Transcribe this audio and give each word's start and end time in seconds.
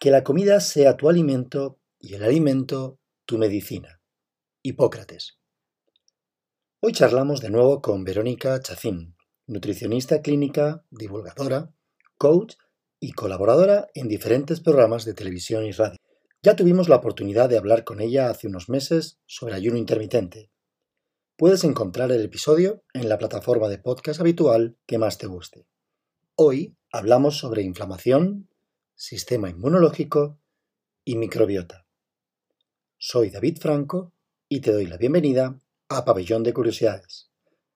Que 0.00 0.12
la 0.12 0.22
comida 0.22 0.60
sea 0.60 0.96
tu 0.96 1.08
alimento 1.08 1.80
y 1.98 2.14
el 2.14 2.22
alimento 2.22 3.00
tu 3.24 3.36
medicina. 3.36 4.00
Hipócrates. 4.62 5.40
Hoy 6.80 6.92
charlamos 6.92 7.40
de 7.40 7.50
nuevo 7.50 7.82
con 7.82 8.04
Verónica 8.04 8.60
Chacín, 8.60 9.16
nutricionista 9.48 10.22
clínica, 10.22 10.84
divulgadora, 10.92 11.74
coach 12.16 12.54
y 13.00 13.10
colaboradora 13.10 13.88
en 13.92 14.06
diferentes 14.06 14.60
programas 14.60 15.04
de 15.04 15.14
televisión 15.14 15.66
y 15.66 15.72
radio. 15.72 15.98
Ya 16.44 16.54
tuvimos 16.54 16.88
la 16.88 16.94
oportunidad 16.94 17.48
de 17.48 17.58
hablar 17.58 17.82
con 17.82 18.00
ella 18.00 18.30
hace 18.30 18.46
unos 18.46 18.68
meses 18.68 19.18
sobre 19.26 19.54
ayuno 19.54 19.78
intermitente. 19.78 20.52
Puedes 21.36 21.64
encontrar 21.64 22.12
el 22.12 22.22
episodio 22.22 22.84
en 22.94 23.08
la 23.08 23.18
plataforma 23.18 23.68
de 23.68 23.78
podcast 23.78 24.20
habitual 24.20 24.78
que 24.86 24.98
más 24.98 25.18
te 25.18 25.26
guste. 25.26 25.66
Hoy 26.36 26.76
hablamos 26.92 27.36
sobre 27.36 27.62
inflamación, 27.62 28.48
sistema 28.98 29.48
inmunológico 29.48 30.40
y 31.04 31.14
microbiota. 31.14 31.86
Soy 32.98 33.30
David 33.30 33.58
Franco 33.60 34.12
y 34.48 34.60
te 34.60 34.72
doy 34.72 34.86
la 34.86 34.96
bienvenida 34.96 35.56
a 35.88 36.04
Pabellón 36.04 36.42
de 36.42 36.52
Curiosidades. 36.52 37.30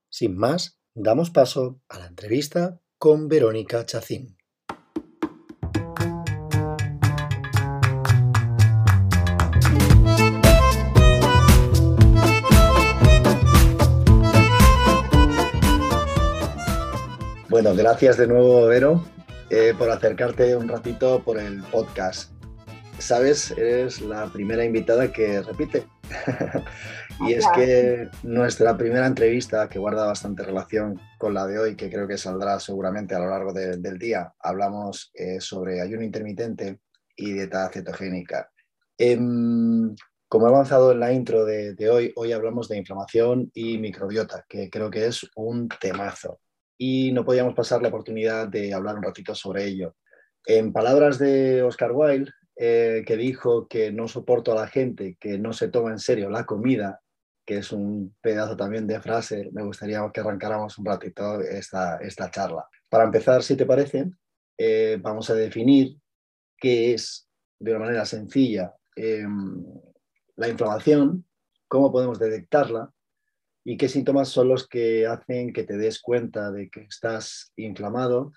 Sin 0.09 0.37
más, 0.37 0.80
damos 0.95 1.30
paso 1.30 1.80
a 1.88 2.00
la 2.00 2.06
entrevista 2.06 2.80
con 2.98 3.28
Verónica 3.28 3.87
Chacín. 3.87 4.37
Bueno, 17.48 17.77
gracias 17.77 18.16
de 18.16 18.27
nuevo, 18.27 18.66
Vero, 18.66 19.05
eh, 19.55 19.74
por 19.77 19.91
acercarte 19.91 20.56
un 20.56 20.66
ratito 20.66 21.23
por 21.23 21.38
el 21.38 21.62
podcast. 21.65 22.33
Sabes, 22.98 23.51
eres 23.51 24.01
la 24.01 24.33
primera 24.33 24.65
invitada 24.65 25.12
que 25.12 25.42
repite. 25.42 25.84
y 27.28 27.34
es 27.34 27.45
que 27.55 28.08
nuestra 28.23 28.78
primera 28.78 29.06
entrevista, 29.06 29.69
que 29.69 29.78
guarda 29.78 30.06
bastante 30.06 30.42
relación 30.42 30.98
con 31.19 31.34
la 31.34 31.47
de 31.47 31.58
hoy, 31.58 31.77
que 31.77 31.91
creo 31.91 32.08
que 32.08 32.17
saldrá 32.17 32.58
seguramente 32.61 33.14
a 33.14 33.19
lo 33.19 33.28
largo 33.28 33.53
del 33.53 33.98
día, 33.98 34.33
hablamos 34.41 35.11
eh, 35.12 35.39
sobre 35.39 35.83
ayuno 35.83 36.03
intermitente 36.03 36.80
y 37.14 37.34
dieta 37.34 37.69
cetogénica. 37.69 38.50
Em, 38.97 39.95
como 40.28 40.47
he 40.47 40.48
avanzado 40.48 40.92
en 40.92 41.00
la 41.00 41.12
intro 41.12 41.45
de, 41.45 41.75
de 41.75 41.91
hoy, 41.91 42.12
hoy 42.17 42.33
hablamos 42.33 42.69
de 42.70 42.78
inflamación 42.78 43.50
y 43.53 43.77
microbiota, 43.77 44.47
que 44.48 44.70
creo 44.70 44.91
que 44.91 45.08
es 45.08 45.28
un 45.36 45.69
temazo 45.69 46.41
y 46.84 47.12
no 47.12 47.25
podíamos 47.25 47.55
pasar 47.55 47.80
la 47.80 47.91
oportunidad 47.91 48.48
de 48.48 48.75
hablar 48.75 48.97
un 48.97 49.05
ratito 49.05 49.36
sobre 49.36 49.66
ello. 49.66 49.94
En 50.44 50.72
palabras 50.72 51.16
de 51.16 51.62
Oscar 51.62 51.92
Wilde, 51.92 52.33
eh, 52.56 53.05
que 53.06 53.16
dijo 53.16 53.69
que 53.69 53.92
no 53.92 54.08
soporto 54.08 54.50
a 54.50 54.56
la 54.56 54.66
gente 54.66 55.16
que 55.20 55.39
no 55.39 55.52
se 55.52 55.69
toma 55.69 55.92
en 55.92 56.00
serio 56.00 56.28
la 56.28 56.44
comida, 56.44 57.00
que 57.47 57.58
es 57.58 57.70
un 57.70 58.16
pedazo 58.20 58.56
también 58.56 58.89
de 58.89 59.00
frase, 59.00 59.48
me 59.52 59.62
gustaría 59.62 60.02
que 60.12 60.22
arrancáramos 60.22 60.77
un 60.77 60.86
ratito 60.86 61.41
esta, 61.41 61.98
esta 61.98 62.33
charla. 62.33 62.66
Para 62.89 63.05
empezar, 63.05 63.44
si 63.44 63.55
te 63.55 63.64
parece, 63.64 64.11
eh, 64.58 64.98
vamos 65.00 65.30
a 65.30 65.36
definir 65.36 65.96
qué 66.58 66.94
es, 66.94 67.28
de 67.61 67.70
una 67.70 67.84
manera 67.86 68.05
sencilla, 68.05 68.74
em, 68.96 69.64
la 70.34 70.48
inflamación, 70.48 71.24
cómo 71.69 71.92
podemos 71.92 72.19
detectarla 72.19 72.92
y 73.64 73.77
qué 73.77 73.88
síntomas 73.88 74.28
son 74.28 74.48
los 74.48 74.68
que 74.68 75.06
hacen 75.06 75.52
que 75.52 75.64
te 75.64 75.77
des 75.77 76.00
cuenta 76.00 76.50
de 76.50 76.68
que 76.68 76.82
estás 76.82 77.52
inflamado 77.56 78.32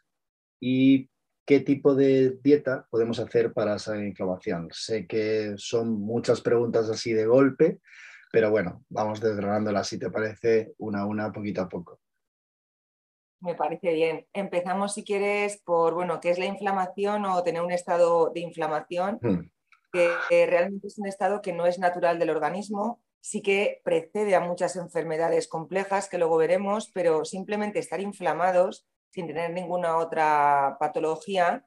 y 0.60 1.10
qué 1.46 1.60
tipo 1.60 1.96
de 1.96 2.38
dieta 2.42 2.88
podemos 2.90 3.20
hacer 3.20 3.54
para 3.54 3.76
esa 3.76 3.98
inflamación. 3.98 4.70
Sé 4.72 5.08
que 5.08 5.54
son 5.58 6.00
muchas 6.00 6.42
preguntas 6.42 6.90
así 6.90 7.14
de 7.14 7.26
golpe, 7.26 7.80
pero 8.32 8.52
bueno, 8.52 8.84
vamos 8.90 9.20
desgranándolas 9.20 9.88
si 9.88 9.98
te 9.98 10.10
parece 10.10 10.74
una 10.78 11.02
a 11.02 11.06
una, 11.06 11.32
poquito 11.32 11.62
a 11.62 11.70
poco. 11.70 12.00
Me 13.42 13.56
parece 13.56 13.94
bien. 13.94 14.26
Empezamos, 14.34 14.94
si 14.94 15.04
quieres, 15.04 15.62
por, 15.64 15.94
bueno, 15.94 16.20
qué 16.20 16.32
es 16.32 16.40
la 16.40 16.46
inflamación 16.46 17.26
o 17.26 17.44
tener 17.44 17.62
un 17.62 17.72
estado 17.72 18.32
de 18.34 18.40
inflamación, 18.40 19.20
hmm. 19.22 19.52
que 19.92 20.46
realmente 20.48 20.88
es 20.88 20.98
un 20.98 21.06
estado 21.06 21.42
que 21.42 21.54
no 21.54 21.66
es 21.68 21.78
natural 21.78 22.18
del 22.18 22.32
organismo, 22.32 23.04
sí 23.26 23.42
que 23.42 23.82
precede 23.84 24.36
a 24.36 24.40
muchas 24.40 24.76
enfermedades 24.76 25.48
complejas 25.48 26.08
que 26.08 26.20
luego 26.20 26.38
veremos, 26.38 26.92
pero 26.94 27.26
simplemente 27.26 27.80
estar 27.80 28.00
inflamados 28.00 28.86
sin 29.10 29.26
tener 29.26 29.50
ninguna 29.50 29.98
otra 29.98 30.78
patología 30.80 31.66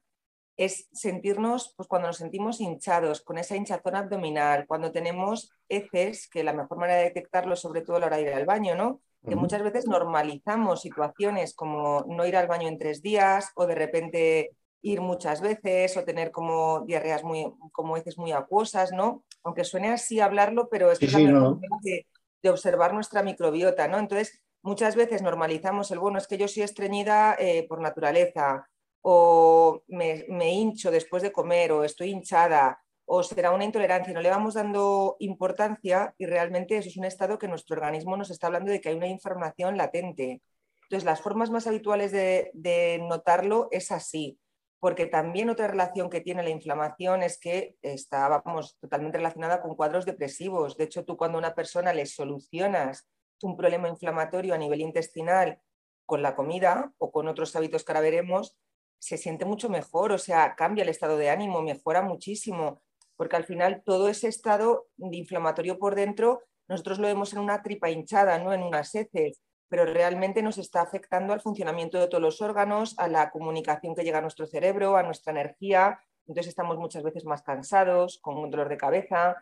es 0.56 0.88
sentirnos, 0.92 1.74
pues 1.76 1.88
cuando 1.88 2.06
nos 2.06 2.18
sentimos 2.18 2.60
hinchados, 2.60 3.22
con 3.22 3.38
esa 3.38 3.56
hinchazón 3.56 3.97
abdominal, 3.97 4.68
cuando 4.68 4.92
tenemos 4.92 5.50
heces, 5.68 6.28
que 6.28 6.44
la 6.44 6.52
mejor 6.52 6.78
manera 6.78 6.98
de 6.98 7.06
detectarlo 7.06 7.54
es 7.54 7.60
sobre 7.60 7.82
todo 7.82 7.97
a 7.97 8.00
la 8.00 8.06
hora 8.06 8.16
de 8.18 8.22
ir 8.22 8.34
al 8.34 8.47
baño, 8.47 8.76
¿no? 8.76 9.00
Que 9.28 9.34
muchas 9.34 9.64
veces 9.64 9.88
normalizamos 9.88 10.80
situaciones 10.80 11.54
como 11.56 12.04
no 12.06 12.24
ir 12.24 12.36
al 12.36 12.47
baño 12.47 12.68
en 12.68 12.78
tres 12.78 13.02
días 13.02 13.50
o 13.56 13.66
de 13.66 13.74
repente 13.74 14.52
ir 14.83 15.00
muchas 15.00 15.41
veces 15.41 15.97
o 15.97 16.05
tener 16.05 16.31
como 16.31 16.81
diarreas 16.81 17.25
muy, 17.25 17.53
como 17.72 17.97
heces 17.97 18.19
muy 18.19 18.33
acuosas, 18.33 18.93
¿no? 18.93 19.25
aunque 19.49 19.65
suene 19.65 19.91
así 19.91 20.21
hablarlo, 20.21 20.69
pero 20.69 20.91
es 20.91 20.99
que 20.99 21.06
de, 21.06 22.50
observar 22.50 22.94
nuestra 22.94 23.22
microbiota, 23.22 23.89
¿no? 23.89 23.99
Entonces, 23.99 24.41
muchas 24.62 24.94
veces 24.97 25.22
normalizamos 25.22 25.91
el, 25.91 25.99
bueno, 25.99 26.19
es 26.19 26.27
que 26.27 26.39
yo 26.39 26.49
soy 26.49 26.62
estreñida 26.62 27.34
eh, 27.39 27.66
por 27.69 27.81
naturaleza, 27.81 28.69
o 29.03 29.83
me, 29.89 30.53
hincho 30.53 30.91
después 30.91 31.22
de 31.22 31.33
comer, 31.33 31.72
o 31.72 31.84
estoy 31.84 32.10
hinchada, 32.10 32.83
o 33.06 33.22
será 33.22 33.53
una 33.53 33.65
intolerancia, 33.65 34.12
no 34.12 34.21
le 34.21 34.31
vamos 34.31 34.55
dando 34.55 35.16
importancia 35.19 36.15
y 36.19 36.27
realmente 36.27 36.77
eso 36.77 36.89
es 36.91 36.97
un 36.97 37.05
estado 37.05 37.39
que 37.39 37.49
nuestro 37.49 37.77
organismo 37.77 38.16
nos 38.16 38.31
está 38.31 38.49
hablando 38.49 38.71
de 38.71 38.81
que 38.81 38.91
hay 38.91 38.97
una 38.97 39.09
información 39.09 39.77
latente. 39.77 40.43
Entonces, 40.83 41.05
las 41.05 41.21
formas 41.21 41.50
más 41.50 41.66
habituales 41.66 42.12
de, 42.12 42.50
de 42.55 42.99
notarlo 43.03 43.69
es 43.71 43.91
así 43.93 44.39
porque 44.81 45.06
también 45.06 45.50
otra 45.50 45.66
relación 45.66 46.09
que 46.09 46.21
tiene 46.21 46.43
la 46.43 46.50
inflamación 46.50 47.22
es 47.22 47.39
que 47.39 47.77
está 47.83 48.28
vamos, 48.28 48.78
totalmente 48.81 49.19
relacionada 49.19 49.61
con 49.61 49.75
cuadros 49.75 50.06
depresivos. 50.06 50.77
De 50.77 50.84
hecho, 50.84 51.05
tú 51.05 51.16
cuando 51.16 51.39
a 51.39 51.41
una 51.41 51.55
persona 51.55 51.93
le 51.93 52.06
solucionas 52.06 53.09
un 53.43 53.56
problema 53.56 53.89
inflamatorio 53.89 54.55
a 54.55 54.59
nivel 54.59 54.81
intestinal 54.81 55.61
con 56.06 56.22
la 56.22 56.34
comida 56.34 56.93
o 56.99 57.11
con 57.11 57.28
otros 57.28 57.55
hábitos 57.56 57.84
que 57.84 57.93
ahora 57.93 58.00
veremos, 58.00 58.56
se 58.99 59.16
siente 59.16 59.44
mucho 59.44 59.69
mejor, 59.69 60.12
o 60.12 60.19
sea, 60.19 60.55
cambia 60.56 60.83
el 60.83 60.89
estado 60.89 61.16
de 61.16 61.31
ánimo, 61.31 61.62
mejora 61.62 62.03
muchísimo, 62.03 62.83
porque 63.16 63.37
al 63.37 63.45
final 63.45 63.83
todo 63.84 64.09
ese 64.09 64.28
estado 64.28 64.87
de 64.97 65.16
inflamatorio 65.16 65.78
por 65.78 65.95
dentro, 65.95 66.43
nosotros 66.66 66.99
lo 66.99 67.06
vemos 67.06 67.33
en 67.33 67.41
una 67.41 67.62
tripa 67.62 67.91
hinchada, 67.91 68.39
no 68.39 68.53
en 68.53 68.62
unas 68.62 68.95
heces 68.95 69.41
pero 69.68 69.84
realmente 69.84 70.42
nos 70.42 70.58
está 70.58 70.80
afectando 70.80 71.32
al 71.32 71.40
funcionamiento 71.40 71.98
de 71.98 72.08
todos 72.08 72.22
los 72.22 72.40
órganos, 72.40 72.98
a 72.98 73.08
la 73.08 73.30
comunicación 73.30 73.94
que 73.94 74.02
llega 74.02 74.18
a 74.18 74.22
nuestro 74.22 74.46
cerebro, 74.46 74.96
a 74.96 75.02
nuestra 75.02 75.32
energía. 75.32 76.00
Entonces 76.26 76.48
estamos 76.48 76.78
muchas 76.78 77.02
veces 77.02 77.24
más 77.24 77.42
cansados, 77.42 78.18
con 78.20 78.38
un 78.38 78.50
dolor 78.50 78.68
de 78.68 78.76
cabeza, 78.76 79.36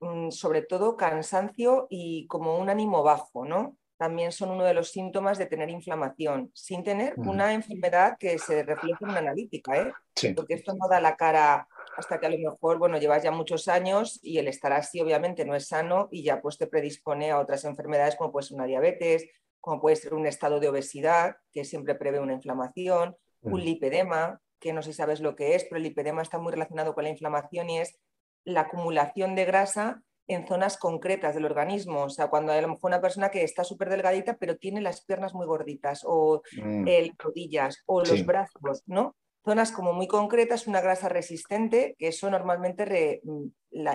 mm, 0.00 0.30
sobre 0.30 0.62
todo 0.62 0.96
cansancio 0.96 1.86
y 1.90 2.26
como 2.28 2.58
un 2.58 2.68
ánimo 2.68 3.02
bajo, 3.02 3.44
¿no? 3.44 3.76
También 3.96 4.32
son 4.32 4.50
uno 4.50 4.64
de 4.64 4.74
los 4.74 4.90
síntomas 4.90 5.38
de 5.38 5.46
tener 5.46 5.70
inflamación, 5.70 6.50
sin 6.52 6.82
tener 6.82 7.14
una 7.16 7.52
enfermedad 7.52 8.16
que 8.18 8.38
se 8.38 8.64
refleje 8.64 8.98
en 9.00 9.10
una 9.10 9.20
analítica, 9.20 9.76
¿eh? 9.76 9.92
Porque 10.34 10.54
esto 10.54 10.74
no 10.74 10.88
da 10.88 11.00
la 11.00 11.16
cara 11.16 11.68
hasta 11.96 12.18
que 12.18 12.26
a 12.26 12.30
lo 12.30 12.38
mejor, 12.38 12.78
bueno, 12.78 12.98
llevas 12.98 13.22
ya 13.22 13.30
muchos 13.30 13.68
años 13.68 14.18
y 14.22 14.38
el 14.38 14.48
estar 14.48 14.72
así 14.72 15.00
obviamente 15.00 15.44
no 15.44 15.54
es 15.54 15.68
sano 15.68 16.08
y 16.10 16.24
ya 16.24 16.40
pues 16.40 16.58
te 16.58 16.66
predispone 16.66 17.30
a 17.30 17.38
otras 17.38 17.64
enfermedades 17.64 18.16
como 18.16 18.32
puede 18.32 18.46
ser 18.46 18.56
una 18.56 18.66
diabetes, 18.66 19.26
como 19.64 19.80
puede 19.80 19.96
ser 19.96 20.12
un 20.12 20.26
estado 20.26 20.60
de 20.60 20.68
obesidad, 20.68 21.36
que 21.50 21.64
siempre 21.64 21.94
prevé 21.94 22.20
una 22.20 22.34
inflamación, 22.34 23.16
un 23.40 23.64
lipedema, 23.64 24.38
que 24.60 24.74
no 24.74 24.82
sé 24.82 24.92
si 24.92 24.98
sabes 24.98 25.20
lo 25.20 25.34
que 25.36 25.54
es, 25.54 25.64
pero 25.64 25.78
el 25.78 25.84
lipedema 25.84 26.20
está 26.20 26.38
muy 26.38 26.52
relacionado 26.52 26.94
con 26.94 27.04
la 27.04 27.08
inflamación 27.08 27.70
y 27.70 27.78
es 27.78 27.98
la 28.44 28.60
acumulación 28.60 29.34
de 29.34 29.46
grasa 29.46 30.02
en 30.26 30.46
zonas 30.46 30.76
concretas 30.76 31.34
del 31.34 31.46
organismo. 31.46 32.02
O 32.02 32.10
sea, 32.10 32.28
cuando 32.28 32.52
hay 32.52 32.58
a 32.58 32.62
lo 32.62 32.68
mejor 32.68 32.90
una 32.90 33.00
persona 33.00 33.30
que 33.30 33.42
está 33.42 33.64
súper 33.64 33.88
delgadita, 33.88 34.36
pero 34.36 34.58
tiene 34.58 34.82
las 34.82 35.02
piernas 35.02 35.32
muy 35.32 35.46
gorditas, 35.46 36.02
o 36.04 36.42
mm. 36.62 36.86
el 36.86 37.14
rodillas, 37.16 37.82
o 37.86 38.02
los 38.02 38.26
brazos, 38.26 38.82
¿no? 38.84 39.16
Zonas 39.46 39.72
como 39.72 39.94
muy 39.94 40.06
concretas, 40.06 40.66
una 40.66 40.82
grasa 40.82 41.08
resistente, 41.08 41.96
que 41.98 42.08
eso 42.08 42.28
normalmente 42.28 43.22
mm, 43.24 43.46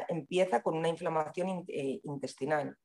empieza 0.08 0.64
con 0.64 0.76
una 0.76 0.90
inflamación 0.90 1.64
eh, 1.68 2.00
intestinal. 2.06 2.76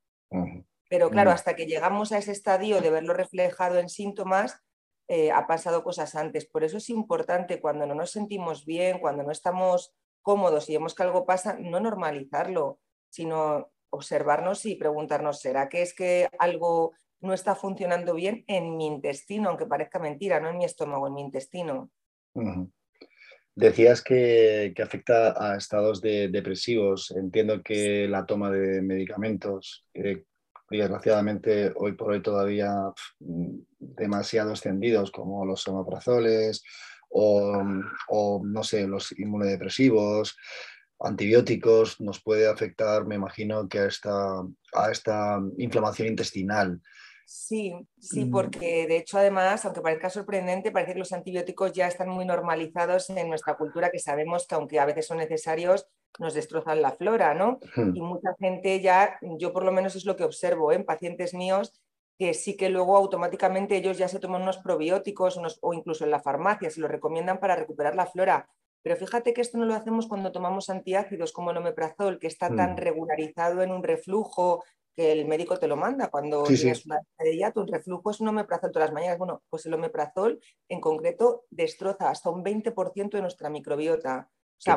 Pero 0.88 1.10
claro, 1.10 1.30
mm. 1.30 1.34
hasta 1.34 1.56
que 1.56 1.66
llegamos 1.66 2.12
a 2.12 2.18
ese 2.18 2.32
estadio 2.32 2.80
de 2.80 2.90
verlo 2.90 3.14
reflejado 3.14 3.78
en 3.78 3.88
síntomas, 3.88 4.60
eh, 5.08 5.30
ha 5.30 5.46
pasado 5.46 5.82
cosas 5.82 6.14
antes. 6.14 6.46
Por 6.46 6.64
eso 6.64 6.78
es 6.78 6.88
importante 6.90 7.60
cuando 7.60 7.86
no 7.86 7.94
nos 7.94 8.10
sentimos 8.10 8.64
bien, 8.64 8.98
cuando 8.98 9.22
no 9.22 9.30
estamos 9.30 9.94
cómodos 10.22 10.68
y 10.68 10.74
vemos 10.74 10.94
que 10.94 11.02
algo 11.02 11.26
pasa, 11.26 11.56
no 11.58 11.80
normalizarlo, 11.80 12.80
sino 13.10 13.70
observarnos 13.90 14.64
y 14.66 14.74
preguntarnos, 14.76 15.40
¿será 15.40 15.68
que 15.68 15.82
es 15.82 15.94
que 15.94 16.28
algo 16.38 16.94
no 17.20 17.34
está 17.34 17.54
funcionando 17.54 18.14
bien 18.14 18.44
en 18.46 18.76
mi 18.76 18.86
intestino, 18.86 19.48
aunque 19.48 19.66
parezca 19.66 19.98
mentira, 19.98 20.40
no 20.40 20.48
en 20.48 20.58
mi 20.58 20.64
estómago, 20.64 21.06
en 21.06 21.14
mi 21.14 21.20
intestino? 21.20 21.90
Decías 23.54 24.02
que, 24.02 24.74
afecta 24.82 25.34
a 25.36 25.56
estados 25.56 26.00
depresivos. 26.00 27.12
Entiendo 27.12 27.62
que 27.62 28.08
la 28.08 28.26
toma 28.26 28.50
de 28.50 28.82
medicamentos, 28.82 29.86
desgraciadamente 30.70 31.72
hoy 31.76 31.92
por 31.92 32.12
hoy 32.12 32.22
todavía 32.22 32.74
demasiado 33.18 34.50
extendidos, 34.50 35.10
como 35.10 35.44
los 35.44 35.62
somoprazoles 35.62 36.62
o, 37.16 37.62
no 38.44 38.64
sé, 38.64 38.86
los 38.88 39.12
inmunodepresivos, 39.18 40.36
antibióticos, 40.98 42.00
nos 42.00 42.20
puede 42.22 42.48
afectar, 42.48 43.06
me 43.06 43.14
imagino, 43.14 43.68
que 43.68 43.78
a 43.78 43.86
esta, 43.86 44.40
a 44.72 44.90
esta 44.90 45.40
inflamación 45.58 46.08
intestinal. 46.08 46.80
Sí, 47.26 47.72
sí, 47.98 48.26
mm. 48.26 48.30
porque 48.30 48.86
de 48.86 48.98
hecho 48.98 49.18
además, 49.18 49.64
aunque 49.64 49.80
parezca 49.80 50.10
sorprendente, 50.10 50.72
parece 50.72 50.92
que 50.92 50.98
los 50.98 51.12
antibióticos 51.12 51.72
ya 51.72 51.86
están 51.86 52.08
muy 52.08 52.24
normalizados 52.24 53.08
en 53.10 53.28
nuestra 53.28 53.56
cultura, 53.56 53.90
que 53.90 53.98
sabemos 53.98 54.46
que 54.46 54.54
aunque 54.54 54.78
a 54.78 54.84
veces 54.84 55.06
son 55.06 55.18
necesarios, 55.18 55.86
nos 56.18 56.34
destrozan 56.34 56.82
la 56.82 56.92
flora, 56.92 57.34
¿no? 57.34 57.58
Y 57.76 58.00
mucha 58.00 58.34
gente 58.38 58.80
ya, 58.80 59.18
yo 59.22 59.52
por 59.52 59.64
lo 59.64 59.72
menos 59.72 59.96
es 59.96 60.04
lo 60.04 60.16
que 60.16 60.24
observo 60.24 60.72
¿eh? 60.72 60.76
en 60.76 60.84
pacientes 60.84 61.34
míos, 61.34 61.72
que 62.18 62.34
sí 62.34 62.56
que 62.56 62.68
luego 62.68 62.96
automáticamente 62.96 63.76
ellos 63.76 63.98
ya 63.98 64.08
se 64.08 64.20
toman 64.20 64.42
unos 64.42 64.58
probióticos 64.58 65.40
o 65.60 65.74
incluso 65.74 66.04
en 66.04 66.10
la 66.10 66.20
farmacia, 66.20 66.70
se 66.70 66.80
lo 66.80 66.88
recomiendan 66.88 67.40
para 67.40 67.56
recuperar 67.56 67.96
la 67.96 68.06
flora. 68.06 68.48
Pero 68.82 68.96
fíjate 68.96 69.32
que 69.32 69.40
esto 69.40 69.58
no 69.58 69.64
lo 69.64 69.74
hacemos 69.74 70.06
cuando 70.06 70.30
tomamos 70.30 70.68
antiácidos 70.68 71.32
como 71.32 71.50
el 71.50 71.56
omeprazol, 71.56 72.18
que 72.18 72.26
está 72.26 72.54
tan 72.54 72.74
mm. 72.74 72.76
regularizado 72.76 73.62
en 73.62 73.72
un 73.72 73.82
reflujo, 73.82 74.62
que 74.94 75.10
el 75.10 75.26
médico 75.26 75.58
te 75.58 75.66
lo 75.66 75.76
manda 75.76 76.08
cuando 76.08 76.44
tienes 76.44 76.86
una 76.86 77.00
de 77.18 77.36
ya, 77.36 77.50
tu 77.50 77.64
reflujo 77.66 78.10
es 78.10 78.20
un 78.20 78.28
omeprazol 78.28 78.70
todas 78.70 78.90
las 78.90 78.94
mañanas. 78.94 79.18
Bueno, 79.18 79.42
pues 79.48 79.66
el 79.66 79.74
omeprazol 79.74 80.38
en 80.68 80.80
concreto 80.80 81.46
destroza 81.50 82.10
hasta 82.10 82.30
un 82.30 82.44
20% 82.44 83.10
de 83.10 83.22
nuestra 83.22 83.50
microbiota. 83.50 84.30
O 84.72 84.76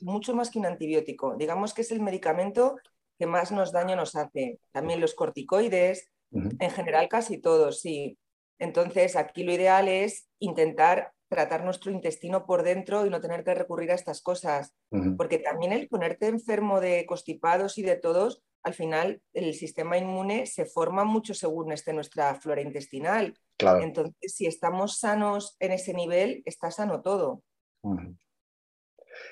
mucho 0.00 0.34
más, 0.34 0.50
que 0.50 0.58
un 0.58 0.66
antibiótico. 0.66 1.36
Digamos 1.36 1.74
que 1.74 1.82
es 1.82 1.90
el 1.90 2.00
medicamento 2.00 2.76
que 3.18 3.26
más 3.26 3.52
nos 3.52 3.72
daño 3.72 3.96
nos 3.96 4.16
hace. 4.16 4.58
También 4.72 5.00
los 5.00 5.14
corticoides, 5.14 6.08
en 6.32 6.70
general 6.70 7.08
casi 7.08 7.38
todos, 7.38 7.80
sí. 7.80 8.18
Entonces, 8.58 9.16
aquí 9.16 9.42
lo 9.44 9.52
ideal 9.52 9.88
es 9.88 10.28
intentar 10.38 11.12
tratar 11.28 11.64
nuestro 11.64 11.92
intestino 11.92 12.44
por 12.44 12.62
dentro 12.62 13.06
y 13.06 13.10
no 13.10 13.20
tener 13.20 13.44
que 13.44 13.54
recurrir 13.54 13.92
a 13.92 13.94
estas 13.94 14.20
cosas. 14.20 14.74
Porque 15.16 15.38
también 15.38 15.72
el 15.72 15.88
ponerte 15.88 16.26
enfermo 16.26 16.80
de 16.80 17.06
constipados 17.06 17.78
y 17.78 17.82
de 17.82 17.96
todos 17.96 18.42
al 18.62 18.74
final 18.74 19.22
el 19.32 19.54
sistema 19.54 19.96
inmune 19.96 20.46
se 20.46 20.66
forma 20.66 21.04
mucho 21.04 21.34
según 21.34 21.72
esté 21.72 21.92
nuestra 21.92 22.34
flora 22.34 22.60
intestinal. 22.60 23.38
Entonces, 23.58 24.34
si 24.34 24.46
estamos 24.46 24.98
sanos 24.98 25.56
en 25.60 25.72
ese 25.72 25.94
nivel, 25.94 26.42
está 26.44 26.70
sano 26.70 27.00
todo. 27.00 27.42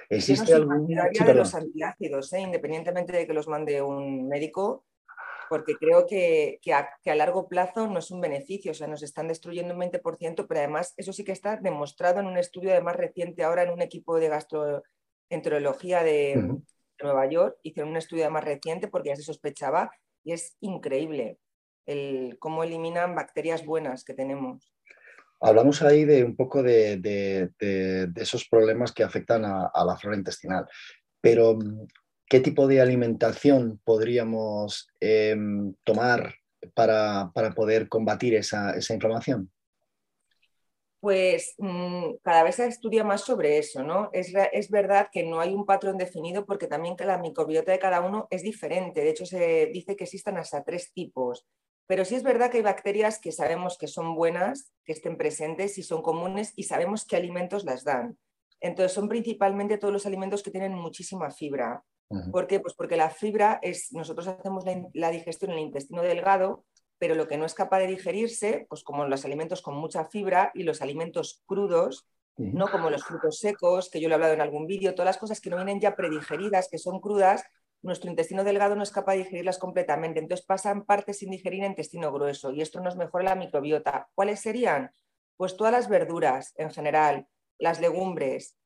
¿Existe 0.08 0.54
algún... 0.54 0.86
de 0.86 1.34
los 1.34 1.54
antiácidos, 1.54 2.32
¿eh? 2.32 2.40
independientemente 2.40 3.12
de 3.12 3.26
que 3.26 3.32
los 3.32 3.48
mande 3.48 3.82
un 3.82 4.28
médico, 4.28 4.84
porque 5.48 5.74
creo 5.76 6.06
que, 6.06 6.60
a, 6.74 6.88
que, 7.02 7.10
a, 7.10 7.14
largo 7.14 7.48
plazo 7.48 7.86
no 7.86 7.98
es 7.98 8.10
un 8.10 8.20
beneficio, 8.20 8.72
o 8.72 8.74
sea, 8.74 8.86
nos 8.86 9.02
están 9.02 9.28
destruyendo 9.28 9.74
un 9.74 9.80
20%, 9.80 10.46
pero 10.46 10.60
además 10.60 10.94
eso 10.96 11.12
sí 11.12 11.24
que 11.24 11.32
está 11.32 11.56
demostrado 11.56 12.20
en 12.20 12.26
un 12.26 12.36
estudio 12.36 12.72
de 12.72 12.82
más 12.82 12.96
reciente 12.96 13.44
ahora 13.44 13.62
en 13.62 13.70
un 13.70 13.82
equipo 13.82 14.18
de 14.18 14.28
gastroenterología 14.28 16.02
de, 16.02 16.58
Nueva 17.02 17.26
York, 17.26 17.58
hicieron 17.62 17.90
un 17.90 17.96
estudio 17.96 18.30
más 18.30 18.44
reciente 18.44 18.88
porque 18.88 19.10
ya 19.10 19.16
se 19.16 19.22
sospechaba 19.22 19.90
y 20.24 20.32
es 20.32 20.56
increíble 20.60 21.38
el, 21.86 22.36
cómo 22.38 22.64
eliminan 22.64 23.14
bacterias 23.14 23.64
buenas 23.64 24.04
que 24.04 24.14
tenemos. 24.14 24.72
Hablamos 25.40 25.82
ahí 25.82 26.04
de 26.04 26.24
un 26.24 26.36
poco 26.36 26.62
de, 26.62 27.50
esos 28.16 28.48
problemas 28.48 28.92
que 28.92 29.04
afectan 29.04 29.44
a, 29.44 29.84
la 29.84 29.96
flora 29.96 30.16
intestinal, 30.16 30.66
pero 31.20 31.58
¿qué 32.26 32.40
tipo 32.40 32.66
de 32.66 32.80
alimentación 32.80 33.80
podríamos 33.84 34.88
em, 35.00 35.74
tomar 35.84 36.34
para, 36.74 37.32
poder 37.54 37.88
combatir 37.88 38.34
esa 38.34 38.74
inflamación? 38.92 39.50
pues 41.00 41.54
mm, 41.58 42.16
cada 42.22 42.42
vez 42.42 42.56
se 42.56 42.66
estudia 42.66 43.04
más 43.04 43.22
sobre 43.22 43.58
eso, 43.58 43.82
¿no? 43.84 44.10
Es, 44.12 44.70
verdad 44.70 45.08
que 45.12 45.22
no 45.22 45.40
hay 45.40 45.54
un 45.54 45.64
patrón 45.64 45.96
definido 45.96 46.44
porque 46.44 46.66
también 46.66 46.96
la 46.98 47.18
microbiota 47.18 47.72
de 47.72 47.78
cada 47.78 48.00
uno 48.00 48.26
es 48.30 48.42
diferente. 48.42 49.02
De 49.02 49.10
hecho, 49.10 49.24
se 49.24 49.66
dice 49.66 49.96
que 49.96 50.04
existen 50.04 50.36
hasta 50.38 50.64
tres 50.64 50.92
tipos. 50.92 51.46
Pero 51.88 52.04
sí 52.04 52.14
es 52.14 52.22
verdad 52.22 52.50
que 52.50 52.58
hay 52.58 52.62
bacterias 52.62 53.18
que 53.18 53.32
sabemos 53.32 53.76
que 53.78 53.88
son 53.88 54.14
buenas, 54.14 54.72
que 54.84 54.92
estén 54.92 55.16
presentes 55.16 55.76
y 55.78 55.82
son 55.82 56.02
comunes 56.02 56.52
y 56.54 56.64
sabemos 56.64 57.04
qué 57.04 57.16
alimentos 57.16 57.64
las 57.64 57.82
dan. 57.82 58.16
Entonces, 58.60 58.92
son 58.92 59.08
principalmente 59.08 59.78
todos 59.78 59.92
los 59.92 60.06
alimentos 60.06 60.44
que 60.44 60.52
tienen 60.52 60.74
muchísima 60.74 61.30
fibra. 61.32 61.82
¿Por 62.30 62.46
qué? 62.46 62.60
Pues 62.60 62.74
porque 62.74 62.96
la 62.96 63.10
fibra 63.10 63.58
es, 63.62 63.92
nosotros 63.92 64.28
hacemos 64.28 64.64
la 64.94 65.10
digestión 65.10 65.50
en 65.50 65.58
el 65.58 65.64
intestino 65.64 66.02
delgado 66.02 66.64
pero 66.98 67.14
lo 67.14 67.28
que 67.28 67.38
no 67.38 67.46
es 67.46 67.54
capaz 67.54 67.78
de 67.78 67.86
digerirse, 67.86 68.66
pues 68.68 68.82
como 68.82 69.06
los 69.06 69.24
alimentos 69.24 69.62
con 69.62 69.76
mucha 69.76 70.04
fibra 70.04 70.50
y 70.54 70.64
los 70.64 70.82
alimentos 70.82 71.42
crudos, 71.46 72.06
no 72.36 72.68
como 72.68 72.88
los 72.88 73.04
frutos 73.04 73.38
secos, 73.38 73.90
que 73.90 74.00
yo 74.00 74.08
lo 74.08 74.14
he 74.14 74.16
hablado 74.16 74.34
en 74.34 74.40
algún 74.40 74.66
vídeo, 74.66 74.94
todas 74.94 75.06
las 75.06 75.18
cosas 75.18 75.40
que 75.40 75.50
no 75.50 75.56
vienen 75.56 75.80
ya 75.80 75.96
predigeridas, 75.96 76.68
que 76.68 76.78
son 76.78 77.00
crudas, 77.00 77.42
nuestro 77.82 78.10
intestino 78.10 78.44
delgado 78.44 78.74
no 78.74 78.82
es 78.82 78.90
capaz 78.90 79.12
de 79.12 79.18
digerirlas 79.18 79.58
completamente, 79.58 80.18
entonces 80.18 80.44
pasan 80.44 80.84
partes 80.84 81.18
sin 81.18 81.30
digerir 81.30 81.62
en 81.64 81.70
intestino 81.70 82.12
grueso 82.12 82.52
y 82.52 82.60
esto 82.60 82.80
nos 82.80 82.96
mejora 82.96 83.24
la 83.24 83.34
microbiota. 83.34 84.08
¿Cuáles 84.14 84.40
serían? 84.40 84.90
Pues 85.36 85.56
todas 85.56 85.72
las 85.72 85.88
verduras 85.88 86.54
en 86.56 86.70
general, 86.70 87.28
las 87.58 87.80
legumbres, 87.80 88.56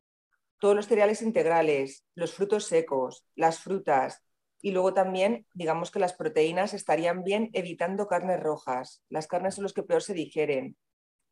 todos 0.59 0.75
los 0.75 0.87
cereales 0.87 1.23
integrales, 1.23 2.05
los 2.15 2.33
frutos 2.33 2.67
secos, 2.67 3.27
las 3.35 3.59
frutas, 3.59 4.23
y 4.65 4.71
luego 4.71 4.95
también, 4.95 5.45
digamos 5.55 5.91
que 5.91 5.99
las 5.99 6.15
proteínas 6.15 6.73
estarían 6.73 7.25
bien 7.25 7.51
evitando 7.53 8.07
carnes 8.07 8.41
rojas. 8.41 9.03
Las 9.09 9.27
carnes 9.27 9.57
son 9.57 9.65
las 9.65 9.73
que 9.73 9.83
peor 9.83 10.03
se 10.03 10.15
digieren. 10.15 10.77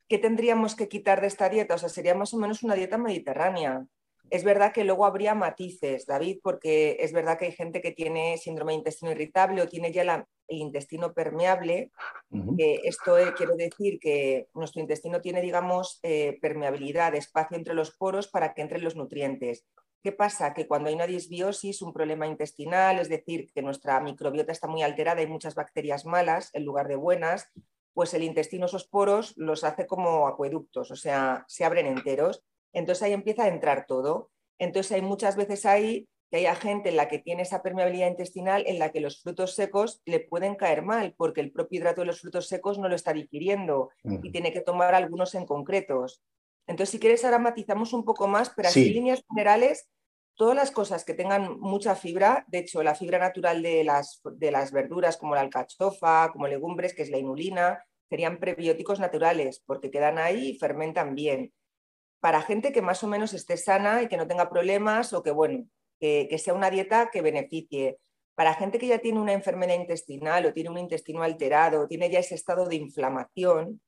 ¿Qué 0.09 0.19
tendríamos 0.19 0.75
que 0.75 0.89
quitar 0.89 1.21
de 1.21 1.29
esta 1.29 1.49
dieta? 1.49 1.77
O 1.77 1.79
sea, 1.79 1.89
sería 1.89 2.17
más 2.17 2.35
o 2.35 2.39
menos 2.39 2.65
una 2.65 2.75
dieta 2.75 2.99
mediterránea. 2.99 3.87
Es 4.31 4.45
verdad 4.45 4.73
que 4.73 4.85
luego 4.85 5.05
habría 5.05 5.35
matices, 5.35 6.07
David, 6.07 6.39
porque 6.43 6.99
es 7.01 7.13
verdad 7.13 7.37
que 7.37 7.47
hay 7.47 7.53
gente 7.53 7.81
que 7.81 7.91
tiene 7.91 8.39
síndrome 8.39 8.73
de 8.73 8.79
intestino 8.79 9.11
irritable 9.11 9.61
o 9.61 9.69
tiene 9.69 9.93
ya 9.93 10.03
el 10.03 10.59
intestino 10.59 11.13
permeable. 11.13 11.91
esto 12.85 13.19
eh, 13.19 13.35
quiero 13.37 13.57
decir 13.57 13.99
que 13.99 14.49
nuestro 14.55 14.81
intestino 14.81 15.21
tiene, 15.21 15.43
digamos, 15.43 15.99
eh, 16.05 16.39
permeabilidad, 16.41 17.15
espacio 17.17 17.57
entre 17.57 17.75
los 17.75 17.97
poros 17.97 18.29
para 18.29 18.55
que 18.55 18.63
entren 18.63 18.85
los 18.85 18.95
nutrientes. 18.95 19.67
¿Qué 20.03 20.13
pasa? 20.13 20.55
Que 20.55 20.67
cuando 20.67 20.89
hay 20.89 20.95
una 20.95 21.07
disbiosis, 21.07 21.83
un 21.83 21.93
problema 21.93 22.27
intestinal, 22.27 23.01
es 23.01 23.09
decir, 23.09 23.51
que 23.53 23.63
nuestra 23.63 24.01
microbiota 24.01 24.53
está 24.53 24.67
muy 24.67 24.83
alterada, 24.83 25.21
hay 25.21 25.27
muchas 25.27 25.55
bacterias 25.55 26.07
malas 26.07 26.51
en 26.55 26.65
lugar 26.65 26.89
de 26.89 26.97
buenas, 26.97 27.51
pues 27.93 28.15
el 28.15 28.23
intestino, 28.23 28.67
esos 28.67 28.87
poros, 28.87 29.37
los 29.37 29.65
hace 29.65 29.87
como 29.87 30.27
acueductos, 30.27 30.91
o 30.91 30.97
sea, 30.97 31.45
se 31.49 31.65
abren 31.65 31.87
enteros. 31.87 32.45
Entonces 32.73 33.03
ahí 33.03 33.13
empieza 33.13 33.45
a 33.45 33.49
entrar 33.49 33.87
todo. 33.87 34.31
Entonces 34.59 34.93
hay 34.93 35.03
muchas 35.03 35.37
veces 35.37 35.67
ahí 35.67 36.09
que 36.31 36.47
hay 36.47 36.57
gente 36.57 36.91
en 36.91 36.97
la 36.97 37.09
que 37.09 37.19
tiene 37.19 37.43
esa 37.43 37.63
permeabilidad 37.63 38.09
intestinal 38.09 38.65
en 38.67 38.79
la 38.79 38.93
que 38.93 39.01
los 39.01 39.21
frutos 39.21 39.55
secos 39.55 40.01
le 40.05 40.21
pueden 40.21 40.55
caer 40.55 40.83
mal 40.83 41.15
porque 41.17 41.41
el 41.41 41.51
propio 41.51 41.81
hidrato 41.81 42.03
de 42.03 42.07
los 42.07 42.21
frutos 42.21 42.47
secos 42.47 42.79
no 42.79 42.89
lo 42.89 42.95
está 42.95 43.13
digiriendo 43.13 43.91
y 44.05 44.31
tiene 44.31 44.53
que 44.53 44.61
tomar 44.61 44.95
algunos 44.95 45.35
en 45.35 45.45
concretos. 45.45 46.23
Entonces, 46.69 46.91
si 46.91 47.01
quieres, 47.01 47.25
ahora 47.25 47.41
matizamos 47.41 47.93
un 47.93 48.05
poco 48.05 48.29
más, 48.29 48.51
pero 48.51 48.69
así 48.69 48.87
en 48.87 48.95
líneas 48.95 49.25
generales, 49.29 49.89
todas 50.37 50.55
las 50.55 50.71
cosas 50.71 51.05
que 51.05 51.15
tengan 51.15 51.59
mucha 51.59 51.97
fibra, 51.97 52.45
de 52.47 52.59
hecho, 52.59 52.85
la 52.85 52.95
fibra 52.95 53.19
natural 53.19 53.61
de 53.61 53.83
las, 53.83 54.21
de 54.25 54.53
las 54.53 54.71
verduras, 54.71 55.17
como 55.17 55.35
la 55.35 55.41
alcachofa, 55.41 56.31
como 56.33 56.47
legumbres, 56.47 56.95
que 56.95 57.03
es 57.03 57.11
la 57.11 57.19
inulina, 57.19 57.85
serían 58.09 58.39
prebióticos 58.39 59.01
naturales, 59.01 59.63
porque 59.67 59.91
quedan 59.91 60.19
ahí 60.19 60.51
y 60.51 60.59
fermentan 60.59 61.17
bien. 61.17 61.53
Para 62.21 62.43
gente 62.43 62.73
que 62.73 62.83
más 62.83 63.03
o 63.03 63.09
menos 63.09 63.33
esté 63.35 63.57
sana 63.57 64.03
y 64.03 64.09
que 64.09 64.17
no 64.17 64.27
tenga 64.27 64.51
problemas, 64.51 65.13
o 65.13 65.23
que, 65.23 65.31
bueno, 65.31 65.67
que, 65.99 66.27
que 66.31 66.39
sea 66.39 66.55
una 66.55 66.71
dieta 66.71 67.11
que 67.11 67.23
beneficie. 67.23 67.99
Para 68.35 68.55
gente 68.55 68.79
que 68.79 68.87
ya 68.87 68.99
tiene 68.99 69.21
una 69.21 69.33
enfermedad 69.33 69.75
intestinal 69.75 70.47
o 70.47 70.53
tiene 70.53 70.71
un 70.71 70.79
intestino 70.79 71.23
alterado, 71.23 71.83
o 71.83 71.89
tiene 71.89 72.11
ya 72.11 72.21
ese 72.21 72.35
estado 72.35 72.67
de 72.67 72.77
inflamación, 72.77 73.81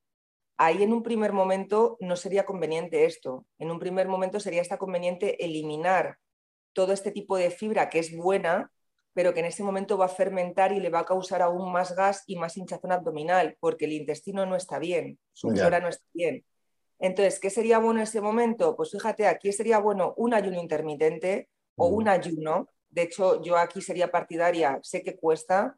ahí 0.57 0.83
en 0.83 0.93
un 0.93 1.03
primer 1.03 1.33
momento 1.33 1.97
no 2.01 2.17
sería 2.17 2.45
conveniente 2.45 3.05
esto. 3.05 3.47
En 3.59 3.71
un 3.71 3.79
primer 3.79 4.09
momento 4.09 4.41
sería 4.41 4.63
hasta 4.63 4.79
conveniente 4.79 5.45
eliminar 5.45 6.19
todo 6.73 6.93
este 6.93 7.11
tipo 7.11 7.37
de 7.37 7.51
fibra 7.51 7.91
que 7.91 7.99
es 7.99 8.17
buena, 8.17 8.71
pero 9.15 9.35
que 9.35 9.41
en 9.41 9.47
ese 9.47 9.63
momento 9.63 9.99
va 9.99 10.07
a 10.07 10.09
fermentar 10.09 10.73
y 10.73 10.81
le 10.81 10.91
va 10.91 11.01
a 11.01 11.05
causar 11.05 11.43
aún 11.43 11.71
más 11.73 11.95
gas 11.95 12.23
y 12.27 12.37
más 12.37 12.57
hinchazón 12.57 12.93
abdominal, 12.93 13.57
porque 13.61 13.85
el 13.85 13.93
intestino 13.93 14.47
no 14.47 14.57
está 14.57 14.79
bien, 14.79 15.19
su 15.33 15.51
flora 15.51 15.81
no 15.81 15.89
está 15.89 16.05
bien. 16.15 16.45
Entonces, 17.03 17.41
¿qué 17.41 17.51
sería 17.51 17.81
bueno 17.81 17.99
en 17.99 18.05
ese 18.05 18.21
momento? 18.21 18.77
Pues 18.77 18.93
fíjate, 18.93 19.27
aquí 19.27 19.53
sería 19.53 19.81
bueno 19.81 20.15
un 20.17 20.35
ayuno 20.35 20.61
intermitente 20.61 21.49
o 21.75 21.89
un 21.89 22.07
ayuno. 22.09 22.69
De 22.91 23.03
hecho, 23.03 23.43
yo 23.43 23.57
aquí 23.57 23.83
sería 23.83 24.13
partidaria, 24.13 24.79
sé 24.83 25.03
que 25.03 25.17
cuesta, 25.17 25.77